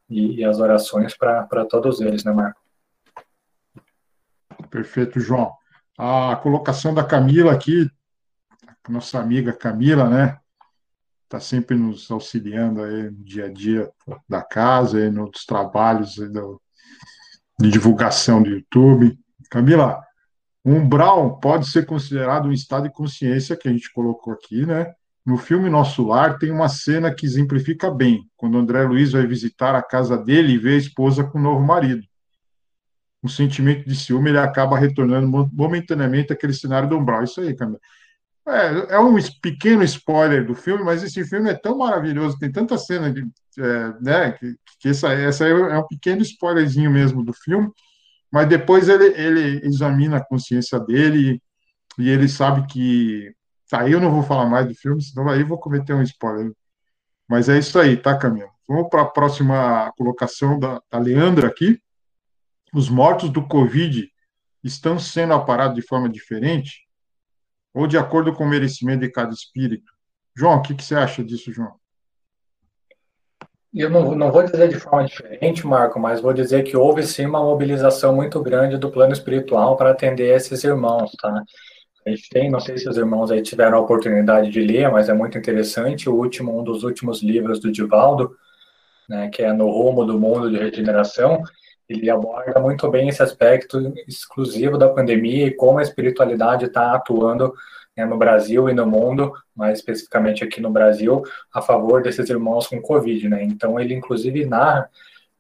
e, 0.10 0.39
e 0.39 0.45
as 0.45 0.60
orações 0.60 1.16
para 1.18 1.66
todos 1.66 2.01
eles, 2.01 2.24
né, 2.24 2.32
Marco? 2.32 2.62
Perfeito, 4.70 5.20
João. 5.20 5.54
A 5.97 6.36
colocação 6.38 6.93
da 6.93 7.04
Camila 7.04 7.54
aqui, 7.54 7.89
nossa 8.89 9.20
amiga 9.20 9.54
Camila, 9.54 10.10
né? 10.10 10.39
Está 11.24 11.39
sempre 11.39 11.76
nos 11.76 12.10
auxiliando 12.12 12.82
aí 12.84 13.04
no 13.04 13.24
dia 13.24 13.45
a 13.45 13.51
dia 13.51 13.91
da 14.28 14.41
casa, 14.41 14.99
e 14.99 15.10
nos 15.10 15.45
trabalhos 15.45 16.16
de 17.60 17.72
divulgação 17.72 18.41
do 18.41 18.49
YouTube. 18.49 19.18
Camila, 19.49 20.04
umbral 20.66 21.39
pode 21.39 21.68
ser 21.68 21.86
considerado 21.86 22.47
um 22.47 22.51
estado 22.51 22.84
de 22.84 22.93
consciência 22.93 23.58
que 23.58 23.68
a 23.68 23.72
gente 23.72 23.91
colocou 23.93 24.34
aqui, 24.34 24.66
né? 24.66 24.93
No 25.26 25.38
filme 25.38 25.69
Nosso 25.69 26.05
Lar 26.05 26.38
tem 26.38 26.51
uma 26.51 26.67
cena 26.67 27.13
que 27.13 27.26
exemplifica 27.26 27.89
bem, 27.89 28.30
quando 28.36 28.57
André 28.57 28.84
Luiz 28.84 29.13
vai 29.13 29.26
visitar 29.26 29.74
a 29.74 29.82
casa 29.82 30.17
dele 30.17 30.53
e 30.53 30.57
vê 30.57 30.76
a 30.76 30.78
esposa 30.78 31.24
com 31.24 31.39
o 31.39 31.41
novo 31.41 31.61
marido. 31.65 32.03
Um 33.24 33.30
sentimento 33.30 33.88
de 33.88 33.95
ciúme, 33.95 34.32
ele 34.32 34.39
acaba 34.39 34.78
retornando 34.78 35.49
momentaneamente 35.53 36.34
àquele 36.34 36.53
cenário 36.53 36.89
do 36.89 36.97
umbral. 36.97 37.24
Isso 37.24 37.39
aí, 37.39 37.55
Camila. 37.55 37.80
É, 38.45 38.95
é 38.95 38.99
um 38.99 39.15
pequeno 39.41 39.82
spoiler 39.84 40.45
do 40.45 40.53
filme, 40.53 40.84
mas 40.84 41.01
esse 41.01 41.24
filme 41.24 41.49
é 41.49 41.53
tão 41.53 41.78
maravilhoso, 41.78 42.38
tem 42.38 42.51
tanta 42.51 42.78
cena 42.78 43.09
de, 43.09 43.26
é, 43.57 43.93
né, 44.01 44.32
que, 44.34 44.55
que 44.80 44.89
essa, 44.89 45.13
essa 45.13 45.47
é 45.47 45.78
um 45.78 45.88
pequeno 45.88 46.21
spoilerzinho 46.21 46.91
mesmo 46.91 47.24
do 47.24 47.32
filme, 47.32 47.71
mas 48.30 48.49
depois 48.49 48.89
ele, 48.89 49.05
ele 49.15 49.65
examina 49.65 50.17
a 50.17 50.26
consciência 50.26 50.78
dele 50.78 51.41
e 51.97 52.09
ele 52.09 52.28
sabe 52.28 52.67
que 52.67 53.34
Tá, 53.70 53.88
eu 53.89 53.99
não 53.99 54.11
vou 54.11 54.24
falar 54.24 54.45
mais 54.45 54.68
do 54.68 54.76
filme, 54.76 55.01
senão 55.01 55.30
aí 55.30 55.43
vou 55.43 55.57
cometer 55.57 55.93
um 55.93 56.03
spoiler. 56.03 56.51
Mas 57.28 57.49
é 57.49 57.57
isso 57.57 57.80
aí, 57.80 57.97
tá, 57.97 58.18
Camila? 58.18 58.49
Vamos 58.68 58.89
para 58.89 59.01
a 59.01 59.05
próxima 59.05 59.91
colocação 59.97 60.59
da, 60.59 60.82
da 60.91 60.99
Leandra 60.99 61.47
aqui. 61.47 61.82
Os 62.74 62.89
mortos 62.89 63.30
do 63.30 63.47
Covid 63.47 64.07
estão 64.64 64.97
sendo 64.97 65.34
aparados 65.34 65.76
de 65.76 65.82
forma 65.82 66.09
diferente 66.09 66.88
ou 67.74 67.88
de 67.88 67.97
acordo 67.97 68.34
com 68.34 68.43
o 68.43 68.47
merecimento 68.47 69.01
de 69.01 69.11
cada 69.11 69.34
espírito? 69.34 69.91
João, 70.36 70.57
o 70.57 70.61
que, 70.61 70.76
que 70.76 70.84
você 70.84 70.95
acha 70.95 71.24
disso, 71.24 71.51
João? 71.51 71.74
Eu 73.74 73.89
não, 73.89 74.14
não 74.14 74.32
vou 74.32 74.43
dizer 74.43 74.70
de 74.70 74.80
forma 74.80 75.05
diferente, 75.05 75.66
Marco, 75.66 75.99
mas 75.99 76.22
vou 76.22 76.32
dizer 76.32 76.64
que 76.64 76.78
houve 76.78 77.01
sim 77.01 77.26
uma 77.26 77.41
mobilização 77.41 78.16
muito 78.16 78.39
grande 78.41 78.78
do 78.78 78.91
plano 78.91 79.14
espiritual 79.14 79.76
para 79.76 79.89
atender 79.89 80.36
esses 80.36 80.64
irmãos, 80.64 81.11
tá? 81.20 81.43
A 82.06 82.10
gente 82.10 82.30
tem, 82.30 82.49
não 82.49 82.60
sei 82.60 82.78
se 82.78 82.88
os 82.88 82.97
irmãos 82.97 83.32
aí 83.32 83.41
tiveram 83.41 83.78
a 83.78 83.82
oportunidade 83.82 84.49
de 84.49 84.62
ler, 84.62 84.91
mas 84.91 85.10
é 85.10 85.14
muito 85.14 85.38
interessante, 85.38 86.10
o 86.10 86.16
último, 86.16 86.60
um 86.60 86.64
dos 86.64 86.84
últimos 86.84 87.24
livros 87.24 87.60
do 87.60 87.72
Divaldo, 87.72 88.36
né, 89.08 89.30
que 89.30 89.41
é 89.41 89.54
No 89.54 89.70
Rumo 89.70 90.06
do 90.06 90.20
Mundo 90.20 90.49
de 90.49 90.58
Regeneração, 90.58 91.41
ele 91.88 92.10
aborda 92.10 92.60
muito 92.60 92.89
bem 92.89 93.10
esse 93.10 93.22
aspecto 93.22 93.93
exclusivo 94.08 94.78
da 94.78 94.89
pandemia 94.89 95.47
e 95.47 95.54
como 95.54 95.80
a 95.80 95.82
espiritualidade 95.82 96.66
está 96.66 96.93
atuando 96.93 97.54
né, 97.95 98.06
no 98.06 98.18
Brasil 98.18 98.70
e 98.70 98.74
no 98.74 98.86
mundo, 98.86 99.34
mais 99.56 99.80
especificamente 99.80 100.43
aqui 100.43 100.62
no 100.62 100.72
Brasil, 100.72 101.24
a 101.54 101.62
favor 101.62 102.01
desses 102.01 102.30
irmãos 102.30 102.68
com 102.68 102.82
Covid. 102.82 103.30
Né? 103.30 103.43
Então, 103.43 103.80
ele 103.80 103.93
inclusive 103.93 104.45
narra 104.45 104.89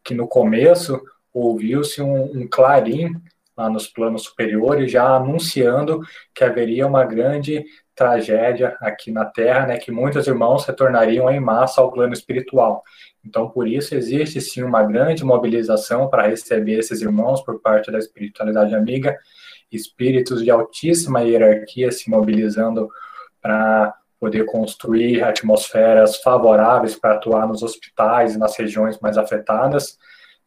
que 0.03 0.13
no 0.13 0.27
começo 0.27 1.01
ouviu-se 1.33 2.01
um, 2.01 2.23
um 2.23 2.47
clarim 2.47 3.15
lá 3.55 3.69
nos 3.69 3.87
planos 3.87 4.23
superiores, 4.23 4.91
já 4.91 5.15
anunciando 5.15 6.01
que 6.33 6.43
haveria 6.43 6.87
uma 6.87 7.05
grande 7.05 7.63
tragédia 7.95 8.75
aqui 8.81 9.11
na 9.11 9.25
Terra, 9.25 9.67
né, 9.67 9.77
que 9.77 9.91
muitos 9.91 10.25
irmãos 10.27 10.65
retornariam 10.65 11.29
em 11.29 11.39
massa 11.39 11.81
ao 11.81 11.91
plano 11.91 12.13
espiritual. 12.13 12.83
Então, 13.23 13.49
por 13.49 13.67
isso, 13.67 13.95
existe 13.95 14.41
sim 14.41 14.63
uma 14.63 14.83
grande 14.83 15.23
mobilização 15.23 16.09
para 16.09 16.27
receber 16.27 16.79
esses 16.79 17.01
irmãos 17.01 17.41
por 17.41 17.61
parte 17.61 17.91
da 17.91 17.99
espiritualidade 17.99 18.75
amiga, 18.75 19.17
espíritos 19.71 20.43
de 20.43 20.51
altíssima 20.51 21.21
hierarquia 21.21 21.91
se 21.91 22.09
mobilizando 22.09 22.89
para 23.41 23.93
poder 24.19 24.45
construir 24.45 25.21
atmosferas 25.23 26.17
favoráveis 26.17 26.95
para 26.95 27.15
atuar 27.15 27.47
nos 27.47 27.61
hospitais 27.61 28.35
e 28.35 28.39
nas 28.39 28.57
regiões 28.57 28.99
mais 28.99 29.17
afetadas. 29.17 29.97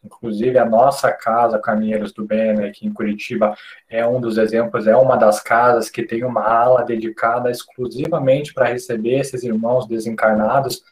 Inclusive, 0.05 0.59
a 0.59 0.65
nossa 0.65 1.11
casa, 1.11 1.59
Caminheiros 1.59 2.13
do 2.13 2.25
Bem, 2.25 2.65
aqui 2.65 2.87
em 2.87 2.93
Curitiba, 2.93 3.57
é 3.89 4.07
um 4.07 4.21
dos 4.21 4.39
exemplos, 4.39 4.87
é 4.87 4.97
uma 4.97 5.17
das 5.17 5.41
casas 5.41 5.91
que 5.91 6.05
tem 6.05 6.25
uma 6.25 6.43
ala 6.43 6.85
dedicada 6.85 7.51
exclusivamente 7.51 8.55
para 8.55 8.67
receber 8.67 9.19
esses 9.19 9.43
irmãos 9.43 9.87
desencarnados 9.87 10.83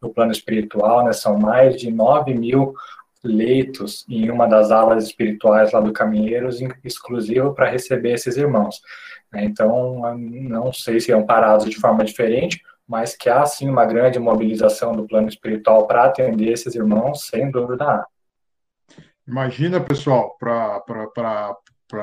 no 0.00 0.12
plano 0.12 0.32
espiritual, 0.32 1.04
né? 1.04 1.12
São 1.12 1.38
mais 1.38 1.76
de 1.76 1.90
9 1.90 2.34
mil 2.34 2.74
leitos 3.24 4.04
em 4.08 4.30
uma 4.30 4.46
das 4.46 4.70
alas 4.70 5.04
espirituais 5.04 5.70
lá 5.72 5.80
do 5.80 5.92
Caminheiros, 5.92 6.60
exclusivo 6.82 7.54
para 7.54 7.70
receber 7.70 8.14
esses 8.14 8.36
irmãos. 8.36 8.80
Né? 9.32 9.44
Então, 9.44 10.02
não 10.18 10.72
sei 10.72 10.98
se 10.98 11.12
é 11.12 11.22
parados 11.22 11.66
de 11.66 11.76
forma 11.76 12.04
diferente, 12.04 12.60
mas 12.86 13.16
que 13.16 13.30
há 13.30 13.44
sim 13.46 13.68
uma 13.68 13.86
grande 13.86 14.18
mobilização 14.18 14.94
do 14.94 15.06
plano 15.06 15.28
espiritual 15.28 15.86
para 15.86 16.04
atender 16.04 16.52
esses 16.52 16.74
irmãos, 16.74 17.26
sem 17.26 17.50
dúvida. 17.50 18.04
Imagina, 19.26 19.80
pessoal, 19.80 20.36
para 20.38 20.82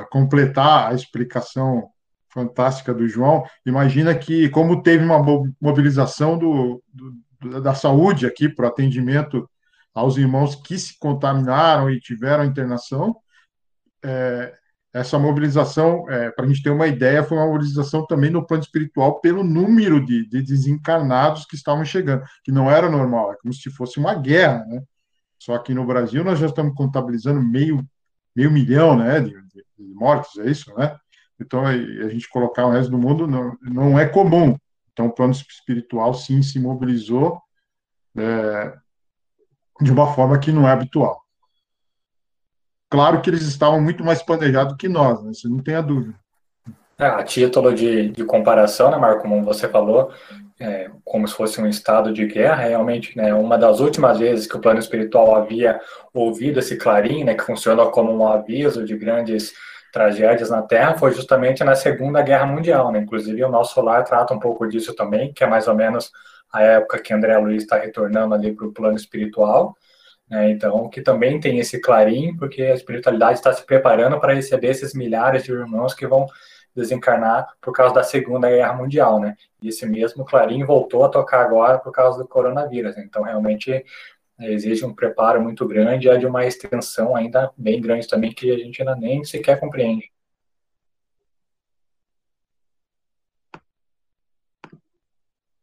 completar 0.09 0.91
a 0.91 0.93
explicação 0.93 1.89
fantástica 2.29 2.93
do 2.93 3.07
João, 3.07 3.43
imagina 3.65 4.15
que, 4.15 4.49
como 4.49 4.83
teve 4.83 5.03
uma 5.03 5.19
mobilização 5.59 6.37
do, 6.37 6.83
do 6.93 7.13
da 7.61 7.73
saúde 7.73 8.25
aqui 8.25 8.49
para 8.49 8.65
o 8.65 8.67
atendimento 8.67 9.49
aos 9.93 10.17
irmãos 10.17 10.55
que 10.55 10.77
se 10.77 10.97
contaminaram 10.99 11.89
e 11.89 11.99
tiveram 11.99 12.43
internação, 12.43 13.15
é, 14.03 14.53
essa 14.93 15.19
mobilização, 15.19 16.09
é, 16.09 16.31
para 16.31 16.45
a 16.45 16.47
gente 16.47 16.63
ter 16.63 16.69
uma 16.69 16.87
ideia, 16.87 17.23
foi 17.23 17.37
uma 17.37 17.47
mobilização 17.47 18.05
também 18.05 18.29
no 18.29 18.45
plano 18.45 18.63
espiritual 18.63 19.21
pelo 19.21 19.43
número 19.43 20.03
de, 20.03 20.27
de 20.27 20.41
desencarnados 20.41 21.45
que 21.45 21.55
estavam 21.55 21.85
chegando, 21.85 22.23
que 22.43 22.51
não 22.51 22.69
era 22.69 22.89
normal, 22.89 23.31
é 23.33 23.35
como 23.37 23.53
se 23.53 23.69
fosse 23.69 23.99
uma 23.99 24.15
guerra, 24.15 24.65
né? 24.65 24.81
Só 25.39 25.57
que 25.57 25.73
no 25.73 25.85
Brasil 25.85 26.23
nós 26.23 26.37
já 26.37 26.47
estamos 26.47 26.75
contabilizando 26.75 27.41
meio, 27.41 27.83
meio 28.35 28.51
milhão 28.51 28.97
né, 28.97 29.21
de, 29.21 29.31
de 29.31 29.93
mortes, 29.95 30.37
é 30.37 30.49
isso, 30.49 30.73
né? 30.75 30.97
Então, 31.39 31.65
a 31.65 31.73
gente 32.09 32.27
colocar 32.27 32.65
o 32.65 32.71
resto 32.71 32.91
do 32.91 32.97
mundo 32.97 33.25
não, 33.25 33.57
não 33.61 33.97
é 33.97 34.05
comum. 34.05 34.57
Então, 34.91 35.07
o 35.07 35.11
plano 35.11 35.31
espiritual, 35.31 36.13
sim, 36.13 36.41
se 36.41 36.59
mobilizou 36.59 37.41
é, 38.17 38.73
de 39.79 39.91
uma 39.91 40.13
forma 40.13 40.37
que 40.37 40.51
não 40.51 40.67
é 40.67 40.71
habitual. 40.73 41.23
Claro 42.89 43.21
que 43.21 43.29
eles 43.29 43.43
estavam 43.43 43.79
muito 43.79 44.03
mais 44.03 44.21
planejados 44.21 44.75
que 44.77 44.89
nós, 44.89 45.23
né? 45.23 45.31
você 45.33 45.47
não 45.47 45.59
tem 45.59 45.75
a 45.75 45.81
dúvida. 45.81 46.13
É, 46.97 47.05
a 47.05 47.23
título 47.23 47.73
de, 47.73 48.09
de 48.09 48.25
comparação, 48.25 48.91
né, 48.91 48.97
Marco, 48.97 49.21
como 49.21 49.41
você 49.41 49.69
falou, 49.69 50.11
é, 50.59 50.89
como 51.05 51.27
se 51.27 51.33
fosse 51.33 51.61
um 51.61 51.67
estado 51.67 52.11
de 52.11 52.25
guerra, 52.25 52.63
realmente, 52.63 53.15
né, 53.15 53.33
uma 53.33 53.57
das 53.57 53.79
últimas 53.79 54.19
vezes 54.19 54.45
que 54.45 54.57
o 54.57 54.59
plano 54.59 54.79
espiritual 54.79 55.35
havia 55.35 55.79
ouvido 56.13 56.59
esse 56.59 56.75
clarim, 56.75 57.23
né, 57.23 57.33
que 57.33 57.43
funciona 57.43 57.85
como 57.85 58.11
um 58.11 58.27
aviso 58.27 58.83
de 58.83 58.97
grandes 58.97 59.53
tragédias 59.93 60.49
na 60.49 60.61
Terra, 60.61 60.97
foi 60.97 61.13
justamente 61.13 61.63
na 61.63 61.75
Segunda 61.75 62.21
Guerra 62.21 62.45
Mundial, 62.45 62.91
né, 62.91 62.99
inclusive 62.99 63.43
o 63.43 63.49
nosso 63.49 63.81
lar 63.81 64.03
trata 64.03 64.33
um 64.33 64.39
pouco 64.39 64.67
disso 64.67 64.93
também, 64.93 65.31
que 65.31 65.43
é 65.43 65.47
mais 65.47 65.67
ou 65.67 65.75
menos 65.75 66.11
a 66.51 66.61
época 66.61 66.99
que 66.99 67.13
André 67.13 67.37
Luiz 67.37 67.63
está 67.63 67.77
retornando 67.77 68.33
ali 68.33 68.53
para 68.53 68.67
o 68.67 68.73
plano 68.73 68.97
espiritual, 68.97 69.75
né, 70.29 70.51
então, 70.51 70.89
que 70.89 71.01
também 71.01 71.39
tem 71.39 71.57
esse 71.57 71.79
clarim, 71.79 72.35
porque 72.35 72.63
a 72.63 72.73
espiritualidade 72.73 73.39
está 73.39 73.53
se 73.53 73.65
preparando 73.65 74.19
para 74.19 74.33
receber 74.33 74.67
esses 74.67 74.93
milhares 74.93 75.43
de 75.43 75.51
irmãos 75.51 75.93
que 75.93 76.05
vão 76.05 76.27
desencarnar 76.79 77.47
por 77.61 77.73
causa 77.73 77.93
da 77.93 78.03
Segunda 78.03 78.49
Guerra 78.49 78.73
Mundial, 78.73 79.19
né? 79.19 79.35
E 79.61 79.69
esse 79.69 79.85
mesmo 79.85 80.25
Clarim 80.25 80.63
voltou 80.63 81.03
a 81.03 81.09
tocar 81.09 81.41
agora 81.41 81.77
por 81.79 81.91
causa 81.91 82.17
do 82.19 82.27
coronavírus. 82.27 82.95
Né? 82.95 83.03
Então, 83.05 83.23
realmente 83.23 83.71
é, 84.39 84.51
exige 84.51 84.85
um 84.85 84.93
preparo 84.93 85.41
muito 85.41 85.67
grande 85.67 86.07
e 86.07 86.09
é 86.09 86.17
de 86.17 86.25
uma 86.25 86.45
extensão 86.45 87.15
ainda 87.15 87.51
bem 87.57 87.81
grande 87.81 88.07
também 88.07 88.33
que 88.33 88.51
a 88.51 88.57
gente 88.57 88.81
ainda 88.81 88.95
nem 88.95 89.23
sequer 89.23 89.59
compreende. 89.59 90.11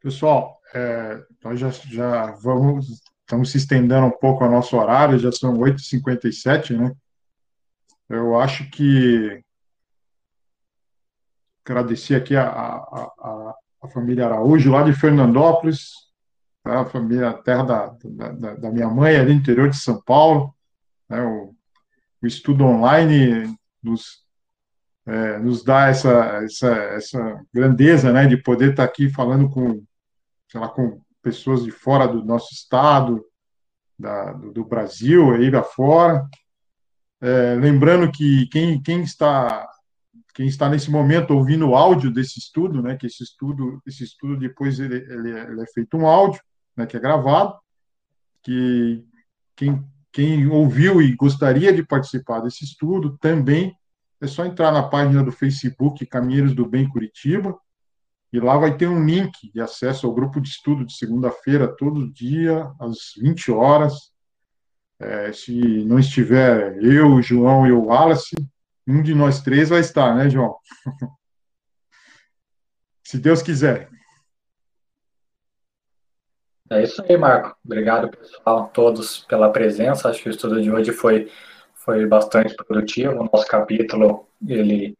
Pessoal, 0.01 0.61
é, 0.75 1.21
nós 1.43 1.59
já, 1.59 1.71
já 1.71 2.31
vamos, 2.43 3.03
estamos 3.21 3.51
se 3.51 3.57
estendendo 3.59 4.07
um 4.07 4.11
pouco 4.11 4.45
ao 4.45 4.51
nosso 4.51 4.77
horário, 4.77 5.19
já 5.19 5.33
são 5.33 5.55
8h57, 5.55 6.77
né? 6.77 6.93
Eu 8.09 8.39
acho 8.39 8.71
que 8.71 9.43
agradecer 11.67 12.14
aqui 12.14 12.37
a, 12.37 12.49
a, 12.49 12.77
a, 13.19 13.55
a, 13.83 13.89
família 13.89 14.27
Araújo, 14.27 14.71
lá 14.71 14.83
de 14.83 14.93
Fernandópolis, 14.93 15.91
tá? 16.62 16.81
a 16.81 16.85
família, 16.85 17.33
terra 17.33 17.62
da, 17.64 17.97
da, 18.05 18.55
da, 18.55 18.71
minha 18.71 18.89
mãe, 18.89 19.17
ali 19.17 19.33
no 19.33 19.41
interior 19.41 19.69
de 19.69 19.77
São 19.77 20.01
Paulo. 20.03 20.55
Né? 21.09 21.21
O, 21.21 21.55
o, 22.23 22.27
estudo 22.27 22.64
online 22.64 23.57
nos, 23.83 24.25
é, 25.07 25.39
nos 25.39 25.64
dá 25.64 25.89
essa, 25.89 26.43
essa, 26.45 26.69
essa 26.69 27.45
grandeza, 27.53 28.12
né, 28.12 28.27
de 28.27 28.37
poder 28.37 28.71
estar 28.71 28.85
aqui 28.85 29.11
falando 29.11 29.51
com, 29.51 29.83
sei 30.49 30.61
lá, 30.61 30.69
com 30.69 31.01
pessoas 31.21 31.64
de 31.64 31.73
fora 31.73 32.07
do 32.07 32.25
nosso 32.25 32.55
estado, 32.55 33.25
da, 33.99 34.33
do, 34.33 34.53
do 34.53 34.64
Brasil, 34.64 35.33
aí 35.33 35.51
da 35.51 35.62
fora. 35.62 36.25
É, 37.21 37.55
lembrando 37.55 38.12
que 38.12 38.47
quem, 38.49 38.81
quem 38.81 39.03
está 39.03 39.67
quem 40.37 40.47
está 40.47 40.68
nesse 40.68 40.91
momento 40.91 41.30
ouvindo 41.30 41.66
o 41.66 41.74
áudio 41.74 42.12
desse 42.12 42.39
estudo, 42.39 42.82
né, 42.82 42.95
que 42.95 43.07
esse 43.07 43.24
estudo, 43.24 43.80
esse 43.87 44.05
estudo 44.05 44.37
depois 44.37 44.78
ele, 44.78 44.97
ele, 44.97 45.32
é, 45.32 45.51
ele 45.51 45.62
é 45.62 45.66
feito 45.66 45.97
um 45.97 46.07
áudio, 46.07 46.39
né, 46.76 46.84
que 46.84 46.95
é 46.95 47.01
gravado, 47.01 47.59
que 48.43 49.03
quem, 49.57 49.82
quem 50.12 50.47
ouviu 50.47 51.01
e 51.01 51.16
gostaria 51.16 51.72
de 51.72 51.82
participar 51.82 52.41
desse 52.41 52.64
estudo 52.64 53.16
também 53.16 53.74
é 54.20 54.26
só 54.26 54.45
entrar 54.45 54.70
na 54.72 54.82
página 54.82 55.24
do 55.24 55.32
Facebook 55.32 56.05
Caminheiros 56.05 56.55
do 56.55 56.68
Bem 56.68 56.87
Curitiba, 56.87 57.59
e 58.30 58.39
lá 58.39 58.59
vai 58.59 58.76
ter 58.76 58.89
um 58.89 59.07
link 59.07 59.51
de 59.51 59.61
acesso 59.62 60.07
ao 60.07 60.14
grupo 60.14 60.39
de 60.39 60.51
estudo 60.51 60.84
de 60.84 60.95
segunda-feira, 60.95 61.66
todo 61.66 62.12
dia, 62.12 62.70
às 62.78 63.14
20 63.18 63.51
horas. 63.53 64.12
É, 64.99 65.32
se 65.32 65.82
não 65.87 65.99
estiver 65.99 66.76
eu, 66.82 67.22
João 67.22 67.66
e 67.66 67.72
o 67.72 67.87
Wallace, 67.87 68.37
um 68.87 69.03
de 69.03 69.14
nós 69.14 69.41
três 69.41 69.68
vai 69.68 69.80
estar, 69.80 70.14
né, 70.14 70.30
João? 70.30 70.57
se 73.03 73.18
Deus 73.18 73.43
quiser. 73.43 73.89
É 76.70 76.82
isso 76.82 77.03
aí, 77.03 77.16
Marco. 77.16 77.57
Obrigado, 77.64 78.11
pessoal, 78.11 78.68
todos 78.74 79.20
pela 79.20 79.53
presença. 79.53 80.09
Acho 80.09 80.22
que 80.22 80.28
o 80.28 80.30
estudo 80.30 80.61
de 80.61 80.70
hoje 80.70 80.93
foi, 80.93 81.30
foi 81.74 82.07
bastante 82.07 82.55
produtivo. 82.57 83.20
O 83.20 83.30
nosso 83.32 83.47
capítulo, 83.47 84.28
ele 84.45 84.97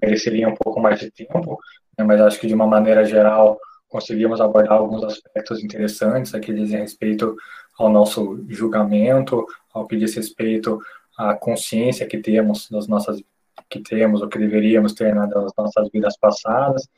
mereceria 0.00 0.48
um 0.48 0.54
pouco 0.54 0.80
mais 0.80 1.00
de 1.00 1.10
tempo, 1.10 1.58
né, 1.98 2.04
mas 2.04 2.20
acho 2.20 2.40
que 2.40 2.46
de 2.46 2.54
uma 2.54 2.66
maneira 2.66 3.04
geral 3.04 3.58
conseguimos 3.88 4.40
abordar 4.40 4.78
alguns 4.78 5.04
aspectos 5.04 5.62
interessantes 5.62 6.34
aqui 6.34 6.52
dizem 6.52 6.80
respeito 6.80 7.36
ao 7.78 7.88
nosso 7.90 8.44
julgamento, 8.48 9.46
ao 9.72 9.86
que 9.86 9.96
diz 9.96 10.14
respeito 10.14 10.80
à 11.16 11.34
consciência 11.34 12.06
que 12.06 12.18
temos 12.18 12.68
das 12.70 12.86
nossas 12.86 13.22
que 13.70 13.80
temos 13.80 14.20
ou 14.22 14.28
que 14.28 14.38
deveríamos 14.38 14.92
ter 14.92 15.14
das 15.14 15.52
nossas 15.56 15.88
vidas 15.92 16.16
passadas. 16.16 16.88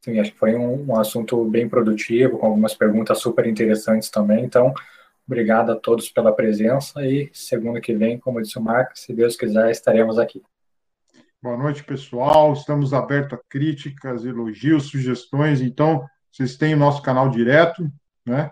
Sim, 0.00 0.18
acho 0.18 0.32
que 0.32 0.38
foi 0.38 0.54
um, 0.54 0.90
um, 0.90 0.98
assunto 0.98 1.44
bem 1.44 1.68
produtivo, 1.68 2.38
com 2.38 2.46
algumas 2.46 2.74
perguntas 2.74 3.18
super 3.18 3.46
interessantes 3.46 4.08
também. 4.08 4.44
Então, 4.44 4.72
obrigado 5.26 5.72
a 5.72 5.76
todos 5.76 6.08
pela 6.08 6.32
presença 6.32 7.04
e 7.04 7.30
segunda 7.32 7.80
que 7.80 7.94
vem, 7.94 8.18
como 8.18 8.40
disse 8.40 8.58
o 8.58 8.62
Marco, 8.62 8.98
se 8.98 9.12
Deus 9.12 9.36
quiser, 9.36 9.70
estaremos 9.70 10.18
aqui. 10.18 10.42
Boa 11.42 11.56
noite, 11.56 11.84
pessoal. 11.84 12.52
Estamos 12.52 12.92
abertos 12.92 13.38
a 13.38 13.42
críticas, 13.48 14.24
elogios, 14.24 14.90
sugestões. 14.90 15.60
Então, 15.60 16.06
vocês 16.30 16.56
têm 16.56 16.74
o 16.74 16.78
nosso 16.78 17.02
canal 17.02 17.30
direto, 17.30 17.90
né? 18.24 18.50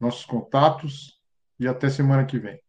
Nossos 0.00 0.24
contatos 0.24 1.20
e 1.58 1.66
até 1.66 1.88
semana 1.88 2.24
que 2.24 2.38
vem. 2.38 2.60